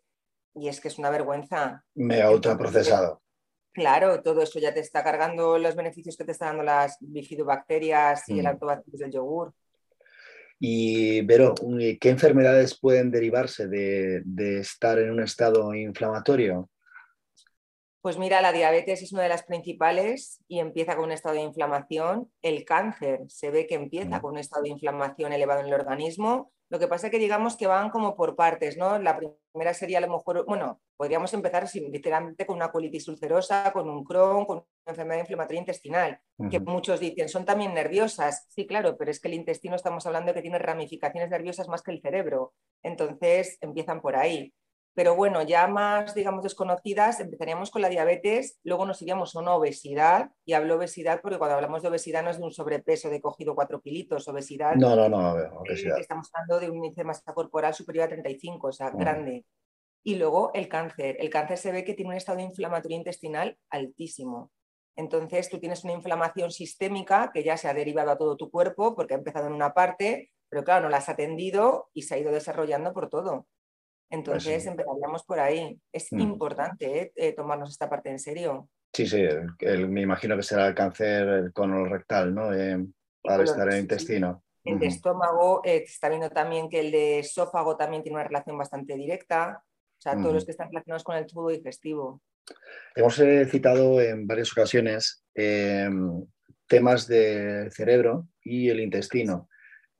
y 0.54 0.68
es 0.68 0.80
que 0.80 0.88
es 0.88 0.98
una 0.98 1.10
vergüenza. 1.10 1.84
Me 1.94 2.22
ha 2.22 2.30
ultraprocesado. 2.30 3.20
Claro, 3.74 4.22
todo 4.22 4.40
eso 4.40 4.60
ya 4.60 4.72
te 4.72 4.78
está 4.78 5.02
cargando 5.02 5.58
los 5.58 5.74
beneficios 5.74 6.16
que 6.16 6.24
te 6.24 6.30
están 6.30 6.50
dando 6.50 6.62
las 6.62 6.96
bifidobacterias 7.00 8.28
y 8.28 8.38
el 8.38 8.44
lactobacillus 8.44 9.00
mm. 9.00 9.02
del 9.02 9.12
yogur. 9.12 9.52
Y, 10.60 11.22
Vero, 11.22 11.54
¿qué 12.00 12.08
enfermedades 12.08 12.78
pueden 12.78 13.10
derivarse 13.10 13.66
de, 13.66 14.22
de 14.24 14.60
estar 14.60 14.96
en 15.00 15.10
un 15.10 15.20
estado 15.24 15.74
inflamatorio? 15.74 16.70
Pues 18.00 18.16
mira, 18.16 18.40
la 18.40 18.52
diabetes 18.52 19.02
es 19.02 19.12
una 19.12 19.24
de 19.24 19.28
las 19.28 19.42
principales 19.42 20.40
y 20.46 20.60
empieza 20.60 20.94
con 20.94 21.06
un 21.06 21.12
estado 21.12 21.34
de 21.34 21.40
inflamación. 21.40 22.30
El 22.42 22.64
cáncer 22.64 23.22
se 23.26 23.50
ve 23.50 23.66
que 23.66 23.74
empieza 23.74 24.20
con 24.20 24.34
un 24.34 24.38
estado 24.38 24.62
de 24.62 24.68
inflamación 24.68 25.32
elevado 25.32 25.60
en 25.60 25.66
el 25.66 25.74
organismo. 25.74 26.52
Lo 26.70 26.78
que 26.78 26.88
pasa 26.88 27.06
es 27.06 27.10
que 27.10 27.18
digamos 27.18 27.56
que 27.56 27.66
van 27.66 27.90
como 27.90 28.16
por 28.16 28.34
partes, 28.36 28.76
¿no? 28.76 28.98
La 28.98 29.16
primera 29.16 29.74
sería 29.74 29.98
a 29.98 30.00
lo 30.00 30.08
mejor, 30.10 30.44
bueno, 30.46 30.80
podríamos 30.96 31.32
empezar 31.34 31.68
literalmente 31.74 32.46
con 32.46 32.56
una 32.56 32.70
colitis 32.70 33.06
ulcerosa, 33.08 33.72
con 33.72 33.88
un 33.88 34.02
Crohn, 34.02 34.44
con 34.44 34.58
una 34.58 34.66
enfermedad 34.86 35.20
inflamatoria 35.20 35.60
intestinal, 35.60 36.20
que 36.50 36.60
muchos 36.60 37.00
dicen, 37.00 37.28
son 37.28 37.44
también 37.44 37.74
nerviosas. 37.74 38.46
Sí, 38.48 38.66
claro, 38.66 38.96
pero 38.96 39.10
es 39.10 39.20
que 39.20 39.28
el 39.28 39.34
intestino 39.34 39.76
estamos 39.76 40.06
hablando 40.06 40.28
de 40.28 40.34
que 40.34 40.42
tiene 40.42 40.58
ramificaciones 40.58 41.30
nerviosas 41.30 41.68
más 41.68 41.82
que 41.82 41.92
el 41.92 42.00
cerebro. 42.00 42.54
Entonces 42.82 43.58
empiezan 43.60 44.00
por 44.00 44.16
ahí. 44.16 44.52
Pero 44.94 45.16
bueno, 45.16 45.42
ya 45.42 45.66
más, 45.66 46.14
digamos, 46.14 46.44
desconocidas, 46.44 47.18
empezaríamos 47.18 47.70
con 47.72 47.82
la 47.82 47.88
diabetes, 47.88 48.60
luego 48.62 48.86
nos 48.86 49.02
iríamos 49.02 49.34
a 49.34 49.40
una 49.40 49.54
obesidad, 49.54 50.30
y 50.44 50.52
hablo 50.52 50.76
obesidad 50.76 51.20
porque 51.20 51.36
cuando 51.36 51.56
hablamos 51.56 51.82
de 51.82 51.88
obesidad 51.88 52.22
no 52.22 52.30
es 52.30 52.38
de 52.38 52.44
un 52.44 52.52
sobrepeso 52.52 53.10
de 53.10 53.20
cogido 53.20 53.56
4 53.56 53.80
kilitos, 53.80 54.28
obesidad. 54.28 54.76
No, 54.76 54.94
no, 54.94 55.08
no, 55.08 55.32
obesidad. 55.58 55.98
estamos 55.98 56.30
hablando 56.32 56.60
de 56.60 56.70
un 56.70 56.76
índice 56.76 57.00
de 57.00 57.06
masa 57.06 57.34
corporal 57.34 57.74
superior 57.74 58.04
a 58.04 58.08
35, 58.08 58.68
o 58.68 58.72
sea, 58.72 58.90
grande. 58.90 59.44
Y 60.04 60.14
luego 60.14 60.52
el 60.54 60.68
cáncer. 60.68 61.16
El 61.18 61.30
cáncer 61.30 61.58
se 61.58 61.72
ve 61.72 61.84
que 61.84 61.94
tiene 61.94 62.10
un 62.10 62.16
estado 62.16 62.38
inflamatorio 62.38 62.96
intestinal 62.96 63.58
altísimo. 63.70 64.52
Entonces 64.96 65.48
tú 65.48 65.58
tienes 65.58 65.82
una 65.82 65.94
inflamación 65.94 66.52
sistémica 66.52 67.30
que 67.32 67.42
ya 67.42 67.56
se 67.56 67.68
ha 67.68 67.74
derivado 67.74 68.10
a 68.10 68.18
todo 68.18 68.36
tu 68.36 68.50
cuerpo 68.50 68.94
porque 68.94 69.14
ha 69.14 69.16
empezado 69.16 69.48
en 69.48 69.54
una 69.54 69.74
parte, 69.74 70.30
pero 70.48 70.62
claro, 70.62 70.84
no 70.84 70.88
la 70.90 70.98
has 70.98 71.08
atendido 71.08 71.90
y 71.94 72.02
se 72.02 72.14
ha 72.14 72.18
ido 72.18 72.30
desarrollando 72.30 72.92
por 72.92 73.08
todo. 73.08 73.46
Entonces 74.10 74.66
empezaríamos 74.66 75.24
por 75.24 75.40
ahí. 75.40 75.78
Es 75.92 76.12
mm. 76.12 76.20
importante 76.20 77.00
¿eh? 77.00 77.12
Eh, 77.16 77.32
tomarnos 77.32 77.70
esta 77.70 77.88
parte 77.88 78.10
en 78.10 78.18
serio. 78.18 78.68
Sí, 78.92 79.06
sí, 79.06 79.22
me 79.88 80.02
imagino 80.02 80.36
que 80.36 80.42
será 80.42 80.68
el 80.68 80.74
cáncer 80.74 81.52
colorectal, 81.52 82.32
¿no? 82.32 82.54
Eh, 82.54 82.78
para 83.22 83.42
estar 83.42 83.66
en 83.68 83.74
el 83.74 83.80
intestino. 83.80 84.44
El 84.62 84.78
de 84.78 84.86
estómago, 84.86 85.62
está 85.64 86.08
viendo 86.08 86.30
también 86.30 86.68
que 86.68 86.80
el 86.80 86.92
de 86.92 87.18
esófago 87.18 87.76
también 87.76 88.02
tiene 88.02 88.16
una 88.16 88.26
relación 88.26 88.56
bastante 88.56 88.94
directa. 88.94 89.62
O 89.98 90.00
sea, 90.00 90.14
todos 90.14 90.34
los 90.34 90.44
que 90.44 90.52
están 90.52 90.68
relacionados 90.68 91.02
con 91.02 91.16
el 91.16 91.26
tubo 91.26 91.50
digestivo. 91.50 92.22
Hemos 92.94 93.20
citado 93.50 94.00
en 94.00 94.26
varias 94.26 94.52
ocasiones 94.52 95.24
temas 96.66 97.06
del 97.06 97.72
cerebro 97.72 98.28
y 98.42 98.68
el 98.68 98.80
intestino. 98.80 99.48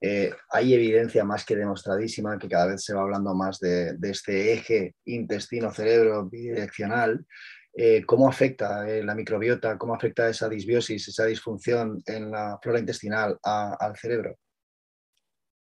Eh, 0.07 0.31
hay 0.51 0.71
evidencia 0.71 1.23
más 1.23 1.43
que 1.43 1.55
demostradísima 1.55 2.37
que 2.37 2.47
cada 2.47 2.67
vez 2.67 2.83
se 2.83 2.93
va 2.93 3.01
hablando 3.01 3.33
más 3.33 3.59
de, 3.59 3.97
este 4.03 4.53
eje 4.53 4.93
intestino-cerebro 5.05 6.29
bidireccional. 6.29 7.25
Eh, 7.73 8.03
¿Cómo 8.05 8.29
afecta 8.29 8.87
eh, 8.87 9.03
la 9.03 9.15
microbiota, 9.15 9.79
cómo 9.79 9.95
afecta 9.95 10.29
esa 10.29 10.47
disbiosis, 10.47 11.07
esa 11.07 11.25
disfunción 11.25 12.03
en 12.05 12.29
la 12.29 12.59
flora 12.61 12.77
intestinal 12.77 13.39
al 13.41 13.97
cerebro? 13.97 14.35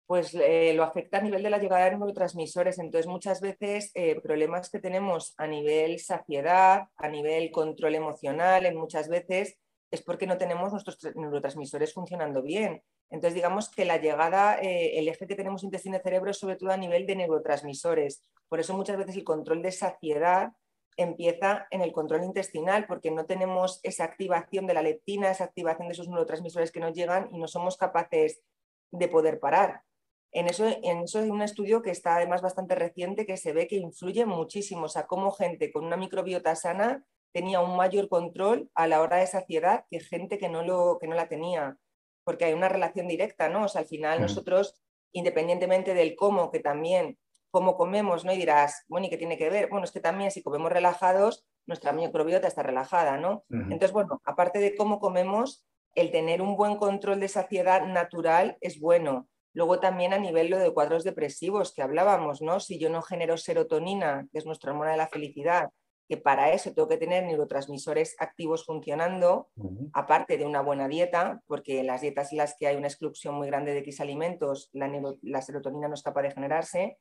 Pues 0.05 0.35
lo 0.35 0.83
afecta 0.83 1.19
a 1.19 1.23
nivel 1.23 1.45
de 1.45 1.51
la 1.51 1.59
llegada 1.59 1.85
de 1.85 1.93
neurotransmisores. 1.93 2.81
Entonces, 2.81 3.07
muchas 3.07 3.41
veces 3.41 3.93
problemas 4.21 4.69
que 4.69 4.81
tenemos 4.81 5.33
a 5.39 5.47
nivel 5.47 6.01
saciedad, 6.01 6.89
a 6.97 7.09
nivel 7.09 7.53
control 7.53 7.95
emocional, 7.95 8.67
en 8.67 8.77
muchas 8.77 9.09
veces 9.09 9.59
es 9.95 10.03
porque 10.03 10.27
no 10.27 10.37
tenemos 10.37 10.73
nuestros 10.73 10.99
neurotransmisores 11.15 11.95
funcionando 11.95 12.43
bien. 12.43 12.83
Entonces, 13.11 13.35
digamos 13.35 13.71
que 13.71 13.85
la 13.85 13.99
llegada, 13.99 14.59
eh, 14.61 14.99
el 14.99 15.09
eje 15.09 15.27
que 15.27 15.35
tenemos 15.35 15.63
intestino-cerebro 15.63 16.31
es 16.31 16.39
sobre 16.39 16.57
todo 16.57 16.71
a 16.71 16.77
nivel 16.77 17.07
de 17.07 17.17
neurotransmisores. 17.17 18.23
Por 18.49 18.61
eso 18.61 18.75
muchas 18.75 18.97
veces 18.97 19.17
el 19.17 19.25
control 19.25 19.63
de 19.63 19.73
saciedad 19.73 20.53
empieza 20.97 21.67
en 21.71 21.81
el 21.81 21.93
control 21.93 22.25
intestinal, 22.25 22.87
porque 22.87 23.11
no 23.11 23.27
tenemos 23.27 23.81
esa 23.83 24.05
activación 24.05 24.67
de 24.67 24.75
la 24.75 24.83
leptina, 24.83 25.31
esa 25.31 25.45
activación 25.45 25.89
de 25.89 25.93
esos 25.93 26.09
neurotransmisores 26.09 26.71
que 26.71 26.81
nos 26.81 26.93
llegan 26.93 27.29
y 27.33 27.39
no 27.39 27.49
somos 27.49 27.77
capaces 27.77 28.43
de 28.91 29.09
poder 29.09 29.41
parar. 29.41 29.83
En 30.31 30.49
eso, 30.49 30.67
en 30.67 30.99
eso 30.99 31.21
hay 31.21 31.31
un 31.31 31.43
estudio 31.43 31.83
que 31.83 31.91
está 31.91 32.17
además 32.17 32.43
bastante 32.43 32.75
reciente 32.75 33.27
que 33.27 33.37
se 33.37 33.53
ve 33.53 33.69
que 33.69 33.77
influye 33.77 34.27
muchísimo, 34.27 34.87
o 34.87 34.89
sea, 34.89 35.07
cómo 35.07 35.31
gente 35.31 35.71
con 35.73 35.85
una 35.85 35.97
microbiota 35.97 36.57
sana 36.57 37.05
tenía 37.35 37.61
un 37.61 37.77
mayor 37.77 38.09
control 38.09 38.71
a 38.75 38.87
la 38.87 39.03
hora 39.03 39.17
de 39.17 39.27
saciedad 39.27 39.85
que 39.91 40.01
gente 40.01 40.39
que 40.39 40.49
no, 40.49 40.63
lo, 40.63 40.99
que 41.01 41.09
no 41.09 41.17
la 41.17 41.29
tenía 41.29 41.77
porque 42.25 42.47
hay 42.47 42.55
una 42.55 42.69
relación 42.69 43.07
directa, 43.07 43.49
¿no? 43.49 43.65
O 43.65 43.69
sea, 43.69 43.83
al 43.83 43.87
final 43.87 44.21
nosotros, 44.21 44.81
independientemente 45.13 45.95
del 45.95 46.17
cómo, 46.17 46.51
que 46.51 46.61
también 46.61 47.19
cómo 47.51 47.77
comemos, 47.77 48.25
¿no? 48.25 48.33
Y 48.33 48.39
dirás, 48.39 48.85
bueno, 48.89 49.07
¿y 49.07 49.11
qué 49.11 49.19
tiene 49.19 49.39
que 49.39 49.51
ver? 49.51 49.69
Bueno, 49.69 49.85
es 49.85 49.93
que 49.93 50.01
también 50.01 50.31
si 50.31 50.43
comemos 50.43 50.73
relajados, 50.73 51.47
nuestra 51.67 51.93
microbiota 51.93 52.49
está 52.49 52.63
relajada, 52.63 53.17
¿no? 53.19 53.45
Entonces, 53.51 53.93
bueno, 53.93 54.21
aparte 54.25 54.59
de 54.59 54.75
cómo 54.75 54.99
comemos, 54.99 55.65
el 55.95 56.11
tener 56.11 56.43
un 56.43 56.57
buen 56.57 56.77
control 56.77 57.21
de 57.21 57.29
saciedad 57.29 57.87
natural 57.87 58.57
es 58.61 58.81
bueno. 58.81 59.29
Luego 59.53 59.79
también 59.79 60.13
a 60.13 60.19
nivel 60.19 60.49
lo 60.49 60.59
de 60.59 60.73
cuadros 60.73 61.05
depresivos 61.05 61.73
que 61.73 61.83
hablábamos, 61.83 62.43
¿no? 62.43 62.59
Si 62.59 62.79
yo 62.79 62.91
no 62.91 63.03
genero 63.03 63.37
serotonina, 63.37 64.27
que 64.33 64.39
es 64.39 64.47
nuestra 64.47 64.73
hormona 64.73 64.91
de 64.91 64.97
la 64.97 65.07
felicidad, 65.07 65.71
que 66.09 66.17
para 66.17 66.53
eso 66.53 66.73
tengo 66.75 66.89
que 66.89 66.99
tener 66.99 67.25
neurotransmisores 67.25 68.17
activos 68.19 68.65
funcionando, 68.65 69.49
aparte 69.93 70.37
de 70.37 70.45
una 70.45 70.61
buena 70.61 70.87
dieta, 70.87 71.43
porque 71.47 71.81
en 71.81 71.87
las 71.87 72.03
dietas 72.03 72.33
en 72.33 72.39
las 72.39 72.57
que 72.59 72.67
hay 72.67 72.77
una 72.77 72.89
exclusión 72.89 73.35
muy 73.35 73.47
grande 73.47 73.73
de 73.73 73.79
X 73.79 74.01
alimentos, 74.01 74.69
la, 74.73 74.91
la 75.23 75.43
serotonina 75.43 75.89
no 75.89 75.95
es 75.95 76.03
capaz 76.03 76.23
de 76.23 76.31
generarse, 76.33 76.99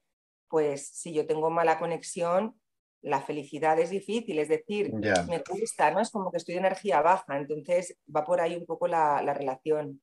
pues 0.48 0.88
si 0.88 1.14
yo 1.14 1.26
tengo 1.26 1.50
mala 1.50 1.80
conexión, 1.80 2.56
la 3.04 3.22
felicidad 3.22 3.78
es 3.80 3.90
difícil, 3.90 4.40
es 4.40 4.48
decir, 4.48 4.94
me 4.94 5.44
cuesta, 5.44 5.92
¿no? 5.92 6.00
Es 6.00 6.10
como 6.10 6.32
que 6.32 6.38
estoy 6.38 6.54
de 6.54 6.62
energía 6.62 7.02
baja, 7.02 7.38
entonces 7.38 7.98
va 8.14 8.24
por 8.24 8.40
ahí 8.40 8.56
un 8.56 8.66
poco 8.66 8.88
la, 8.88 9.22
relación. 9.34 10.02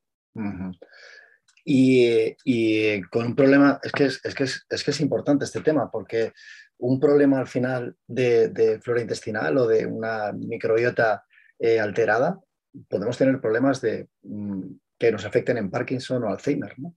Y, 1.64 3.02
con 3.10 3.26
un 3.26 3.36
problema, 3.36 3.80
es 3.82 3.92
que 3.92 4.04
es, 4.04 4.20
que 4.20 4.44
es, 4.44 4.84
que 4.84 4.90
es, 4.90 5.00
importante 5.00 5.44
este 5.44 5.60
tema, 5.60 5.90
porque 5.90 6.32
un 6.78 6.98
problema 6.98 7.38
al 7.38 7.48
final 7.48 7.96
de, 8.06 8.80
flora 8.82 9.02
intestinal 9.02 9.56
o 9.58 9.66
de 9.66 9.86
una 9.86 10.32
microbiota 10.32 11.24
eh, 11.58 11.78
alterada, 11.78 12.40
podemos 12.88 13.18
tener 13.18 13.40
problemas 13.40 13.80
de, 13.80 14.08
mm, 14.22 14.62
que 14.98 15.12
nos 15.12 15.24
afecten 15.24 15.58
en 15.58 15.70
Parkinson 15.70 16.24
o 16.24 16.28
Alzheimer, 16.28 16.78
¿no? 16.78 16.94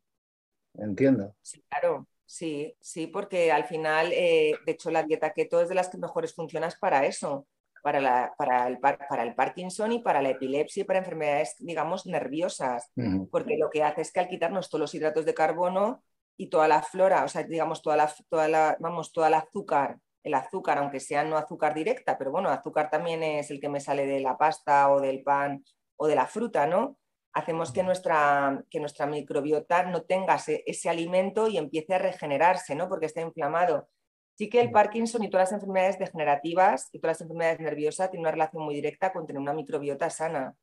Entiendo. 0.75 1.35
Sí, 1.41 1.63
claro. 1.69 2.07
Sí, 2.25 2.75
sí, 2.79 3.07
porque 3.07 3.51
al 3.51 3.65
final, 3.65 4.11
eh, 4.11 4.55
de 4.65 4.71
hecho, 4.71 4.89
la 4.89 5.03
dieta 5.03 5.33
keto 5.33 5.61
es 5.61 5.69
de 5.69 5.75
las 5.75 5.89
que 5.89 5.99
mejores 5.99 6.33
funcionan 6.33 6.71
para 6.79 7.05
eso, 7.05 7.47
para, 7.83 8.01
la, 8.01 8.33
para, 8.37 8.67
el, 8.67 8.79
para, 8.79 9.23
el, 9.23 9.35
Parkinson 9.35 9.91
y 9.91 9.99
para 9.99 10.21
la 10.21 10.29
epilepsia 10.29 10.81
y 10.81 10.83
para 10.85 10.99
enfermedades, 10.99 11.55
digamos, 11.59 12.07
nerviosas, 12.07 12.91
porque 13.29 13.57
lo 13.57 13.69
que 13.69 13.83
hace 13.83 14.01
es 14.01 14.11
que 14.11 14.21
al 14.21 14.27
quitarnos 14.29 14.69
todos 14.69 14.79
los 14.79 14.95
hidratos 14.95 15.25
de 15.25 15.33
carbono 15.33 16.01
y 16.37 16.49
toda 16.49 16.67
la 16.67 16.81
flora, 16.81 17.23
o 17.25 17.27
sea, 17.27 17.43
digamos, 17.43 17.81
toda 17.81 17.97
la, 17.97 18.13
toda 18.29 18.47
la, 18.47 18.77
vamos, 18.79 19.11
toda 19.11 19.27
el 19.27 19.35
azúcar, 19.35 19.99
el 20.23 20.33
azúcar, 20.33 20.77
aunque 20.79 20.99
sea 20.99 21.23
no 21.23 21.37
azúcar 21.37 21.75
directa, 21.75 22.17
pero 22.17 22.31
bueno, 22.31 22.49
azúcar 22.49 22.89
también 22.89 23.21
es 23.21 23.51
el 23.51 23.59
que 23.59 23.69
me 23.69 23.81
sale 23.81 24.07
de 24.07 24.21
la 24.21 24.37
pasta 24.37 24.89
o 24.89 24.99
del 24.99 25.21
pan 25.21 25.63
o 25.97 26.07
de 26.07 26.15
la 26.15 26.25
fruta, 26.25 26.65
¿no? 26.65 26.97
hacemos 27.33 27.71
que 27.71 27.83
nuestra, 27.83 28.63
que 28.69 28.79
nuestra 28.79 29.07
microbiota 29.07 29.83
no 29.83 30.03
tenga 30.03 30.37
ese, 30.47 30.89
alimento 30.89 31.47
y 31.47 31.57
empiece 31.57 31.95
a 31.95 31.97
regenerarse, 31.97 32.75
¿no? 32.75 32.87
porque 32.87 33.07
está 33.07 33.21
inflamado. 33.21 33.89
Sí 34.35 34.49
que 34.49 34.61
el 34.61 34.71
Parkinson 34.71 35.23
y 35.23 35.29
todas 35.29 35.51
las 35.51 35.61
enfermedades 35.61 35.99
degenerativas 35.99 36.89
y 36.91 36.99
todas 36.99 37.17
las 37.17 37.21
enfermedades 37.21 37.59
nerviosas 37.59 38.09
tienen 38.09 38.23
una 38.23 38.31
relación 38.31 38.63
muy 38.63 38.75
directa 38.75 39.13
con 39.13 39.27
tener 39.27 39.41
una 39.41 39.53
microbiota 39.53 40.09
sana, 40.09 40.55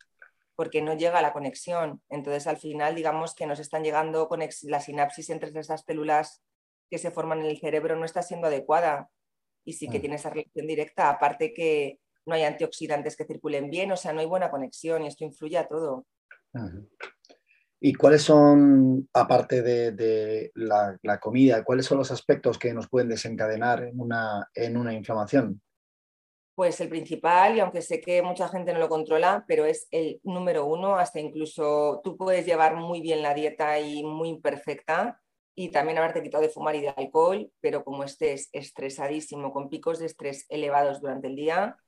porque 0.56 0.82
no 0.82 0.94
llega 0.94 1.18
a 1.18 1.22
la 1.22 1.32
conexión. 1.32 2.02
Entonces, 2.08 2.46
al 2.46 2.56
final, 2.56 2.94
digamos 2.94 3.34
que 3.34 3.46
nos 3.46 3.60
están 3.60 3.84
llegando 3.84 4.28
la 4.64 4.80
sinapsis 4.80 5.30
entre 5.30 5.50
esas 5.58 5.84
células 5.86 6.42
que 6.90 6.98
se 6.98 7.10
forman 7.10 7.40
en 7.40 7.46
el 7.46 7.58
cerebro 7.58 7.96
no 7.96 8.04
está 8.04 8.20
siendo 8.22 8.48
adecuada 8.48 9.08
y 9.64 9.74
sí 9.74 9.88
que 9.88 10.00
tiene 10.00 10.16
esa 10.16 10.30
relación 10.30 10.66
directa, 10.66 11.08
aparte 11.08 11.52
que 11.54 12.00
no 12.26 12.34
hay 12.34 12.42
antioxidantes 12.42 13.16
que 13.16 13.24
circulen 13.24 13.70
bien, 13.70 13.92
o 13.92 13.96
sea, 13.96 14.12
no 14.12 14.20
hay 14.20 14.26
buena 14.26 14.50
conexión 14.50 15.04
y 15.04 15.06
esto 15.06 15.24
influye 15.24 15.58
a 15.58 15.68
todo. 15.68 16.06
¿Y 17.82 17.94
cuáles 17.94 18.22
son, 18.22 19.08
aparte 19.14 19.62
de, 19.62 20.52
la, 20.54 21.18
comida, 21.18 21.64
cuáles 21.64 21.86
son 21.86 21.96
los 21.96 22.10
aspectos 22.10 22.58
que 22.58 22.74
nos 22.74 22.88
pueden 22.88 23.08
desencadenar 23.08 23.84
en 23.84 23.98
una, 23.98 24.48
en 24.54 24.76
una 24.76 24.92
inflamación? 24.92 25.62
Pues 26.54 26.78
el 26.82 26.90
principal, 26.90 27.56
y 27.56 27.60
aunque 27.60 27.80
sé 27.80 28.02
que 28.02 28.20
mucha 28.20 28.48
gente 28.48 28.74
no 28.74 28.80
lo 28.80 28.90
controla, 28.90 29.46
pero 29.48 29.64
es 29.64 29.88
el 29.90 30.20
número 30.24 30.66
uno, 30.66 30.96
hasta 30.96 31.20
incluso 31.20 32.02
tú 32.04 32.18
puedes 32.18 32.44
llevar 32.44 32.76
muy 32.76 33.00
bien 33.00 33.22
la 33.22 33.32
dieta 33.32 33.80
y 33.80 34.02
muy 34.02 34.38
perfecta 34.40 35.18
y 35.54 35.70
también 35.70 35.96
haberte 35.96 36.22
quitado 36.22 36.42
de 36.42 36.50
fumar 36.50 36.76
y 36.76 36.82
de 36.82 36.92
alcohol, 36.94 37.50
pero 37.60 37.82
como 37.82 38.04
estés 38.04 38.50
estresadísimo, 38.52 39.52
con 39.52 39.70
picos 39.70 39.98
de 39.98 40.06
estrés 40.06 40.44
elevados 40.50 41.00
durante 41.00 41.28
el 41.28 41.36
día, 41.36 41.78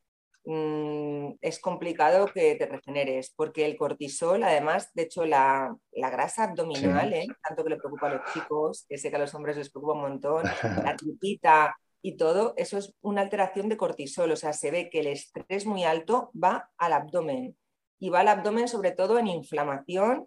Mm, 0.45 1.35
es 1.41 1.61
complicado 1.61 2.27
que 2.27 2.57
te 2.57 2.67
regeneres, 2.67 3.33
porque 3.37 3.65
el 3.65 3.77
cortisol, 3.77 4.43
además, 4.43 4.91
de 4.95 5.03
hecho, 5.03 5.25
la, 5.25 5.77
grasa 5.93 6.45
abdominal, 6.45 7.13
¿eh? 7.13 7.29
tanto 7.47 7.63
que 7.63 7.71
le 7.71 7.77
preocupa 7.77 8.09
a 8.09 8.15
los 8.15 8.33
chicos, 8.33 8.85
que 8.89 8.99
sé 8.99 9.11
que 9.11 9.17
a 9.17 9.21
los 9.21 9.35
hombres 9.35 9.57
les 9.57 9.71
preocupa 9.71 9.95
un 9.95 10.01
montón, 10.01 10.43
la 10.85 10.97
tripita 10.97 11.77
y 12.03 12.17
todo, 12.17 12.55
eso 12.57 12.77
es 12.77 12.93
una 13.03 13.21
alteración 13.21 13.69
de 13.69 13.77
cortisol, 13.77 14.33
o 14.33 14.37
sea, 14.37 14.53
se 14.53 14.73
ve 14.73 14.91
que 14.91 15.01
el 15.01 15.07
estrés 15.07 15.65
muy 15.65 15.85
alto 15.85 16.33
va 16.35 16.71
al 16.77 16.93
abdomen 16.93 17.57
y 18.01 18.09
va 18.09 18.21
al 18.21 18.29
abdomen 18.29 18.67
sobre 18.67 18.91
todo 18.91 19.21
en 19.21 19.29
inflamación 19.29 20.27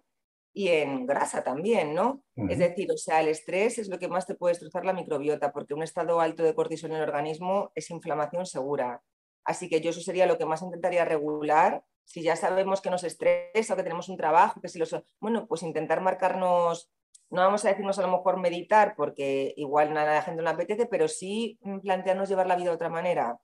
y 0.54 0.68
en 0.68 1.04
grasa 1.04 1.44
también, 1.44 1.92
¿no? 1.92 2.22
Es 2.34 2.58
decir, 2.58 2.90
o 2.90 2.96
sea, 2.96 3.20
el 3.20 3.28
estrés 3.28 3.76
es 3.76 3.90
lo 3.90 3.98
que 3.98 4.08
más 4.08 4.26
te 4.26 4.34
puede 4.34 4.52
destrozar 4.52 4.86
la 4.86 4.94
microbiota, 4.94 5.52
porque 5.52 5.74
un 5.74 5.82
estado 5.82 6.18
alto 6.18 6.42
de 6.42 6.54
cortisol 6.54 6.92
en 6.92 6.96
el 6.96 7.02
organismo 7.02 7.70
es 7.74 7.90
inflamación 7.90 8.46
segura. 8.46 9.02
Así 9.46 9.68
que 9.68 9.80
yo 9.80 9.90
eso 9.90 10.00
sería 10.00 10.26
lo 10.26 10.36
que 10.38 10.44
más 10.44 10.60
intentaría 10.62 11.04
regular. 11.04 11.84
Si 12.04 12.22
ya 12.22 12.34
sabemos 12.36 12.80
que 12.80 12.90
nos 12.90 13.04
estresa 13.04 13.72
o 13.72 13.76
que 13.76 13.84
tenemos 13.84 14.08
un 14.08 14.16
trabajo, 14.16 14.60
que 14.60 14.68
si 14.68 14.78
los... 14.78 14.94
Bueno, 15.20 15.46
pues 15.46 15.62
intentar 15.62 16.00
marcarnos, 16.00 16.90
no 17.30 17.42
vamos 17.42 17.64
a 17.64 17.68
decirnos 17.68 17.98
a 17.98 18.02
lo 18.02 18.08
mejor 18.08 18.38
meditar, 18.38 18.94
porque 18.96 19.54
igual 19.56 19.94
nada 19.94 20.10
de 20.10 20.14
la 20.16 20.22
gente 20.22 20.42
no 20.42 20.50
apetece, 20.50 20.86
pero 20.86 21.06
sí 21.08 21.58
plantearnos 21.82 22.28
llevar 22.28 22.48
la 22.48 22.56
vida 22.56 22.70
de 22.70 22.76
otra 22.76 22.90
manera. 22.90 23.38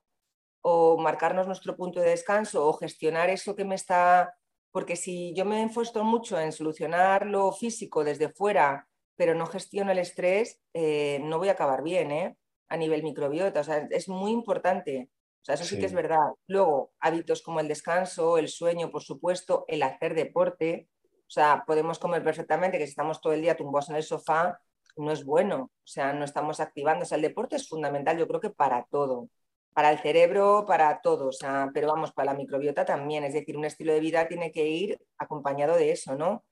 O 0.61 0.97
marcarnos 0.97 1.47
nuestro 1.47 1.75
punto 1.77 2.01
de 2.01 2.09
descanso 2.09 2.67
o 2.67 2.73
gestionar 2.73 3.29
eso 3.29 3.55
que 3.55 3.65
me 3.65 3.75
está... 3.75 4.37
Porque 4.71 4.97
si 4.97 5.33
yo 5.35 5.45
me 5.45 5.61
enfosto 5.61 6.03
mucho 6.03 6.37
en 6.39 6.51
solucionar 6.51 7.27
lo 7.27 7.51
físico 7.53 8.03
desde 8.03 8.29
fuera, 8.29 8.89
pero 9.15 9.35
no 9.35 9.45
gestiono 9.45 9.91
el 9.91 9.99
estrés, 9.99 10.61
eh, 10.73 11.19
no 11.23 11.37
voy 11.37 11.47
a 11.49 11.53
acabar 11.53 11.83
bien, 11.83 12.11
¿eh? 12.11 12.37
A 12.67 12.75
nivel 12.75 13.03
microbiota. 13.03 13.61
O 13.61 13.63
sea, 13.63 13.87
es 13.91 14.09
muy 14.09 14.31
importante 14.31 15.09
o 15.43 15.45
sea, 15.45 15.55
eso 15.55 15.65
sí. 15.65 15.77
que 15.77 15.87
es 15.87 15.93
verdad. 15.93 16.31
Luego, 16.47 16.93
hábitos 17.01 17.41
como 17.41 17.59
el 17.59 17.67
descanso, 17.67 18.37
el 18.37 18.47
sueño, 18.47 18.89
por 18.89 19.03
supuesto, 19.03 19.65
el 19.67 19.83
hacer 19.83 20.15
deporte. 20.15 20.87
O 21.27 21.29
sea, 21.29 21.65
podemos 21.67 21.99
comer 21.99 22.23
perfectamente, 22.23 22.77
que 22.77 22.85
si 22.85 22.91
estamos 22.91 23.19
todo 23.19 23.33
el 23.33 23.41
día 23.41 23.57
tumbados 23.57 23.89
en 23.89 23.97
el 23.97 24.03
sofá, 24.03 24.57
no 24.95 25.11
es 25.11 25.25
bueno. 25.25 25.63
O 25.63 25.87
sea, 25.87 26.13
no 26.13 26.23
estamos 26.23 26.61
activando. 26.61 27.03
O 27.03 27.05
sea, 27.05 27.17
el 27.17 27.23
deporte 27.23 27.57
es 27.57 27.67
fundamental, 27.67 28.17
yo 28.17 28.25
creo 28.25 28.39
que 28.39 28.51
para 28.51 28.85
todo. 28.89 29.27
Para 29.73 29.91
el 29.91 29.99
cerebro, 29.99 30.63
para 30.65 31.01
todo. 31.01 31.27
O 31.27 31.31
sea, 31.33 31.69
pero 31.73 31.89
vamos, 31.89 32.13
para 32.13 32.31
la 32.31 32.37
microbiota 32.37 32.85
también. 32.85 33.25
Es 33.25 33.33
decir, 33.33 33.57
un 33.57 33.65
estilo 33.65 33.91
de 33.91 33.99
vida 33.99 34.29
tiene 34.29 34.49
que 34.53 34.65
ir 34.65 34.97
acompañado 35.17 35.75
de 35.75 35.91
eso, 35.91 36.15
¿no? 36.15 36.45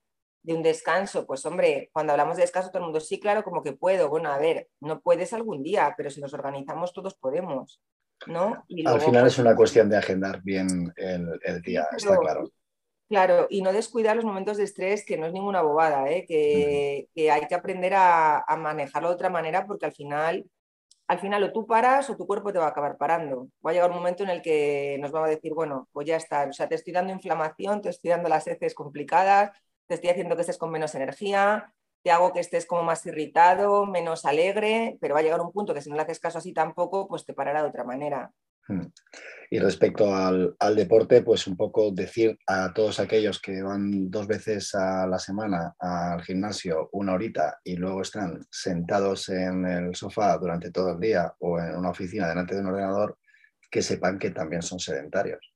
De 0.44 0.54
un 0.54 0.64
descanso. 0.64 1.26
Pues 1.26 1.46
hombre, 1.46 1.90
cuando 1.94 2.12
hablamos 2.12 2.36
de 2.36 2.44
descanso, 2.44 2.72
todo 2.72 2.80
el 2.80 2.86
mundo, 2.88 3.00
sí, 3.00 3.22
claro, 3.22 3.44
como 3.46 3.64
que 3.64 3.72
puedo. 3.72 4.10
Bueno, 4.10 4.30
a 4.32 4.38
ver, 4.38 4.68
no 4.82 5.00
puedes 5.00 5.32
algún 5.32 5.64
día, 5.64 5.94
pero 5.96 6.10
si 6.10 6.20
nos 6.20 6.34
organizamos, 6.34 6.92
todos 6.92 7.16
podemos. 7.16 7.80
Al 8.86 9.02
final 9.02 9.28
es 9.28 9.36
pues, 9.36 9.40
una 9.40 9.56
cuestión 9.56 9.90
de 9.90 9.98
agendar 9.98 10.42
bien 10.42 10.94
el, 10.96 11.62
día, 11.62 11.88
está 11.96 12.18
claro. 12.18 12.52
Claro, 13.12 13.48
y 13.50 13.62
no 13.62 13.74
descuidar 13.74 14.16
los 14.16 14.24
momentos 14.24 14.56
de 14.56 14.64
estrés, 14.64 15.06
que 15.06 15.18
no 15.18 15.26
es 15.26 15.34
ninguna 15.34 15.62
bobada, 15.62 16.10
¿eh? 16.10 16.24
que, 16.26 17.10
hay 17.30 17.46
que 17.46 17.56
aprender 17.56 17.94
a, 17.94 18.46
manejarlo 18.58 19.10
de 19.10 19.16
otra 19.16 19.30
manera 19.30 19.68
porque 19.68 19.86
al 19.86 19.92
final, 19.92 20.50
al 21.08 21.20
final 21.20 21.44
o 21.44 21.52
tú 21.52 21.68
paras 21.68 22.10
o 22.10 22.16
tu 22.16 22.26
cuerpo 22.26 22.54
te 22.54 22.60
va 22.60 22.68
a 22.68 22.70
acabar 22.70 22.96
parando. 22.98 23.50
Va 23.66 23.72
a 23.72 23.74
llegar 23.74 23.90
un 23.90 23.98
momento 23.98 24.24
en 24.24 24.30
el 24.30 24.42
que 24.42 24.98
nos 25.02 25.14
va 25.14 25.26
a 25.26 25.30
decir, 25.30 25.54
bueno, 25.54 25.90
pues 25.92 26.08
ya 26.08 26.16
está, 26.16 26.48
o 26.50 26.54
sea, 26.54 26.70
te 26.70 26.76
estoy 26.76 26.94
dando 26.94 27.12
inflamación, 27.12 27.82
te 27.82 27.90
estoy 27.90 28.12
dando 28.12 28.30
las 28.30 28.48
heces 28.48 28.74
complicadas, 28.74 29.52
te 29.88 29.96
estoy 29.96 30.12
haciendo 30.12 30.36
que 30.38 30.44
estés 30.44 30.58
con 30.58 30.72
menos 30.72 30.96
energía, 30.96 31.74
te 32.04 32.12
hago 32.12 32.34
que 32.34 32.40
estés 32.40 32.66
como 32.66 32.84
más 32.84 33.06
irritado, 33.06 33.86
menos 33.86 34.26
alegre, 34.26 34.98
pero 35.00 35.14
va 35.14 35.20
a 35.20 35.24
llegar 35.24 35.42
un 35.42 35.52
punto 35.52 35.74
que 35.74 35.82
si 35.82 35.90
no 35.90 35.96
le 35.96 36.02
haces 36.02 36.20
caso 36.20 36.38
así 36.38 36.54
tampoco, 36.54 37.08
pues 37.08 37.26
te 37.26 37.34
parará 37.34 37.62
de 37.62 37.70
otra 37.70 37.84
manera. 37.84 38.32
Hmm. 38.68 38.88
Y 39.50 39.60
respecto 39.60 40.16
al, 40.16 40.56
deporte, 40.76 41.24
pues 41.24 41.46
un 41.46 41.58
poco 41.58 41.92
decir 41.92 42.38
a 42.48 42.74
todos 42.74 43.00
aquellos 43.00 43.42
que 43.42 43.62
van 43.62 44.10
dos 44.10 44.26
veces 44.26 44.74
a 44.76 45.06
la 45.08 45.20
semana 45.20 45.76
al 45.78 46.22
gimnasio 46.24 46.90
una 46.94 47.14
horita 47.14 47.60
y 47.64 47.76
luego 47.76 48.02
están 48.02 48.40
sentados 48.50 49.28
en 49.30 49.66
el 49.66 49.96
sofá 49.96 50.38
durante 50.38 50.72
todo 50.72 50.92
el 50.92 51.00
día 51.00 51.34
o 51.40 51.60
en 51.60 51.76
una 51.76 51.90
oficina 51.90 52.30
delante 52.30 52.56
de 52.56 52.62
un 52.62 52.68
ordenador, 52.68 53.18
que 53.70 53.82
sepan 53.82 54.18
que 54.18 54.32
también 54.32 54.62
son 54.62 54.80
sedentarios. 54.80 55.51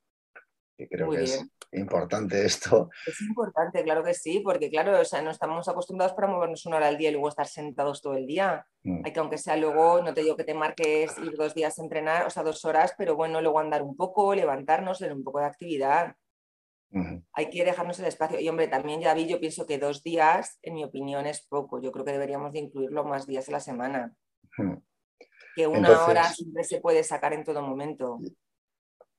Y 0.78 0.88
creo 0.88 1.10
que 1.10 1.24
es 1.24 1.46
importante 1.72 2.46
esto. 2.46 2.90
Es 3.06 3.22
importante, 3.22 3.84
claro 3.84 4.04
que 4.04 4.14
sí, 4.14 4.40
porque 4.40 4.70
claro, 4.70 5.00
o 5.00 5.06
sea, 5.06 5.22
no 5.22 5.32
estamos 5.32 5.68
acostumbrados 5.68 6.14
para 6.14 6.28
movernos 6.28 6.66
una 6.66 6.78
hora 6.78 6.88
al 6.88 6.98
día 6.98 7.10
y 7.10 7.14
luego 7.14 7.30
estar 7.30 7.48
sentados 7.48 8.02
todo 8.02 8.16
el 8.16 8.26
día. 8.26 8.66
Mm. 8.84 9.02
Hay 9.06 9.14
que 9.14 9.20
aunque 9.20 9.38
sea 9.38 9.58
luego, 9.58 10.02
no 10.02 10.14
te 10.14 10.22
digo 10.22 10.36
que 10.36 10.44
te 10.44 10.54
marques 10.54 11.18
ir 11.18 11.36
dos 11.38 11.54
días 11.54 11.80
a 11.80 11.84
entrenar, 11.84 12.26
o 12.26 12.30
sea, 12.30 12.44
dos 12.44 12.66
horas, 12.66 12.94
pero 12.98 13.16
bueno, 13.16 13.42
luego 13.42 13.60
andar 13.60 13.82
un 13.84 13.96
poco, 13.96 14.36
levantarnos, 14.36 15.00
tener 15.00 15.14
un 15.14 15.24
poco 15.24 15.40
de 15.40 15.46
actividad. 15.46 16.16
Hay 17.34 17.50
que 17.50 17.66
dejarnos 17.66 18.00
el 18.00 18.06
espacio. 18.06 18.40
Y 18.40 18.48
hombre, 18.48 18.70
también 18.70 19.02
ya 19.02 19.14
vi, 19.14 19.28
yo 19.28 19.40
pienso 19.40 19.66
que 19.66 19.78
dos 19.78 20.02
días, 20.02 20.60
en 20.62 20.76
mi 20.76 20.84
opinión, 20.86 21.26
es 21.26 21.46
poco. 21.46 21.82
Yo 21.82 21.92
creo 21.92 22.06
que 22.06 22.14
deberíamos 22.14 22.54
de 22.54 22.60
incluirlo 22.60 23.04
más 23.04 23.28
días 23.28 23.50
a 23.50 23.52
la 23.52 23.60
semana. 23.60 24.16
Que 25.56 25.68
una 25.68 26.06
hora 26.06 26.24
siempre 26.32 26.64
se 26.64 26.80
puede 26.80 27.04
sacar 27.04 27.34
en 27.34 27.44
todo 27.44 27.62
momento. 27.62 28.20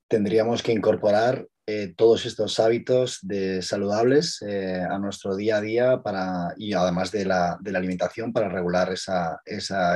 Tendríamos 0.08 0.62
que 0.62 0.72
incorporar 0.72 1.46
eh, 1.68 1.94
todos 1.96 2.26
estos 2.26 2.60
hábitos 2.60 3.18
de 3.22 3.60
saludables 3.60 4.40
eh, 4.42 4.80
a 4.88 4.98
nuestro 4.98 5.34
día 5.34 5.56
a 5.56 5.60
día 5.60 6.00
para, 6.00 6.54
y 6.56 6.72
además 6.74 7.10
de 7.10 7.24
la, 7.24 7.58
de 7.60 7.72
la 7.72 7.78
alimentación 7.78 8.32
para 8.32 8.48
regular 8.48 8.92
ese 8.92 9.12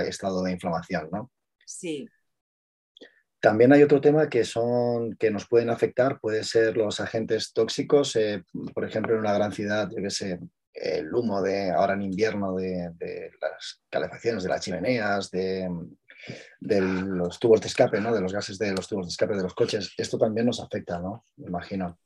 estado 0.08 0.42
de 0.42 0.50
inflamación, 0.50 1.08
¿no? 1.12 1.30
Sí. 1.64 2.08
También 3.38 3.72
hay 3.72 3.84
otro 3.84 4.00
tema 4.00 4.28
que, 4.28 4.44
son, 4.44 5.14
que 5.14 5.30
nos 5.30 5.46
pueden 5.46 5.70
afectar, 5.70 6.18
pueden 6.20 6.42
ser 6.42 6.76
los 6.76 6.98
agentes 6.98 7.52
tóxicos, 7.52 8.16
eh, 8.16 8.42
por 8.74 8.84
ejemplo, 8.84 9.14
en 9.14 9.20
una 9.20 9.32
gran 9.32 9.52
ciudad, 9.52 9.88
yo 9.96 10.02
que 10.02 10.10
sé, 10.10 10.40
el 10.74 11.14
humo 11.14 11.40
de 11.40 11.70
ahora 11.70 11.94
en 11.94 12.02
invierno 12.02 12.56
de, 12.56 12.90
de 12.96 13.30
las 13.40 13.80
calefacciones 13.88 14.42
de 14.42 14.48
las 14.48 14.60
chimeneas, 14.60 15.30
de, 15.30 15.68
de 16.60 16.80
los 16.80 17.38
tubos 17.38 17.60
de 17.60 17.68
escape, 17.68 18.00
¿no? 18.00 18.12
de 18.12 18.20
los 18.20 18.32
gases 18.32 18.58
de 18.58 18.72
los 18.72 18.88
tubos 18.88 19.06
de 19.06 19.10
escape 19.10 19.36
de 19.36 19.42
los 19.42 19.54
coches. 19.54 19.92
Esto 19.96 20.18
también 20.18 20.46
nos 20.46 20.60
afecta, 20.60 20.98
¿no? 20.98 21.24
Me 21.36 21.48
imagino. 21.48 21.98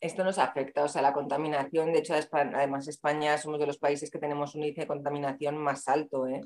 Esto 0.00 0.22
nos 0.22 0.38
afecta, 0.38 0.84
o 0.84 0.88
sea, 0.88 1.02
la 1.02 1.12
contaminación, 1.12 1.92
de 1.92 1.98
hecho, 1.98 2.14
además 2.14 2.86
España 2.86 3.36
somos 3.36 3.58
de 3.58 3.66
los 3.66 3.78
países 3.78 4.10
que 4.10 4.20
tenemos 4.20 4.54
un 4.54 4.62
índice 4.62 4.82
de 4.82 4.86
contaminación 4.86 5.56
más 5.56 5.88
alto, 5.88 6.28
¿eh? 6.28 6.40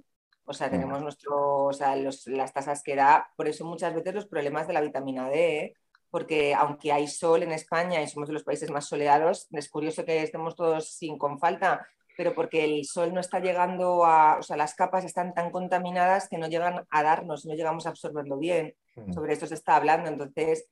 O 0.45 0.55
sea, 0.55 0.71
tenemos 0.71 1.01
nuestro, 1.01 1.67
o 1.67 1.73
sea, 1.73 1.95
las 1.95 2.53
tasas 2.53 2.83
que 2.83 2.97
da, 2.97 3.31
por 3.37 3.47
eso 3.47 3.65
muchas 3.65 3.95
veces 3.95 4.15
los 4.15 4.27
problemas 4.27 4.67
de 4.67 4.73
la 4.73 4.81
vitamina 4.81 5.29
D, 5.29 5.59
¿eh? 5.59 5.75
porque 6.13 6.53
aunque 6.55 6.93
hay 6.93 7.09
sol 7.09 7.43
en 7.43 7.53
España 7.53 8.03
y 8.03 8.07
somos 8.09 8.29
de 8.29 8.35
los 8.35 8.45
países 8.45 8.71
más 8.71 8.87
soleados, 8.87 9.47
es 9.51 9.71
curioso 9.71 10.05
que 10.05 10.23
estemos 10.23 10.55
todos 10.55 10.91
sin 10.91 11.17
con 11.17 11.39
falta, 11.39 11.87
pero 12.17 12.35
porque 12.35 12.65
el 12.65 12.85
sol 12.85 13.13
no 13.15 13.21
está 13.21 13.41
llegando 13.41 14.05
a, 14.05 14.39
o 14.39 14.43
sea, 14.43 14.57
las 14.57 14.75
capas 14.75 15.05
están 15.05 15.35
tan 15.35 15.51
contaminadas 15.51 16.29
que 16.29 16.39
no 16.39 16.49
llegan 16.49 16.85
a 16.91 17.03
darnos, 17.03 17.47
no 17.47 17.55
llegamos 17.55 17.87
a 17.87 17.91
absorberlo 17.91 18.39
bien. 18.39 18.75
Mm. 18.97 19.13
Sobre 19.13 19.33
esto 19.33 19.47
se 19.47 19.55
está 19.55 19.77
hablando, 19.77 20.09
entonces, 20.09 20.69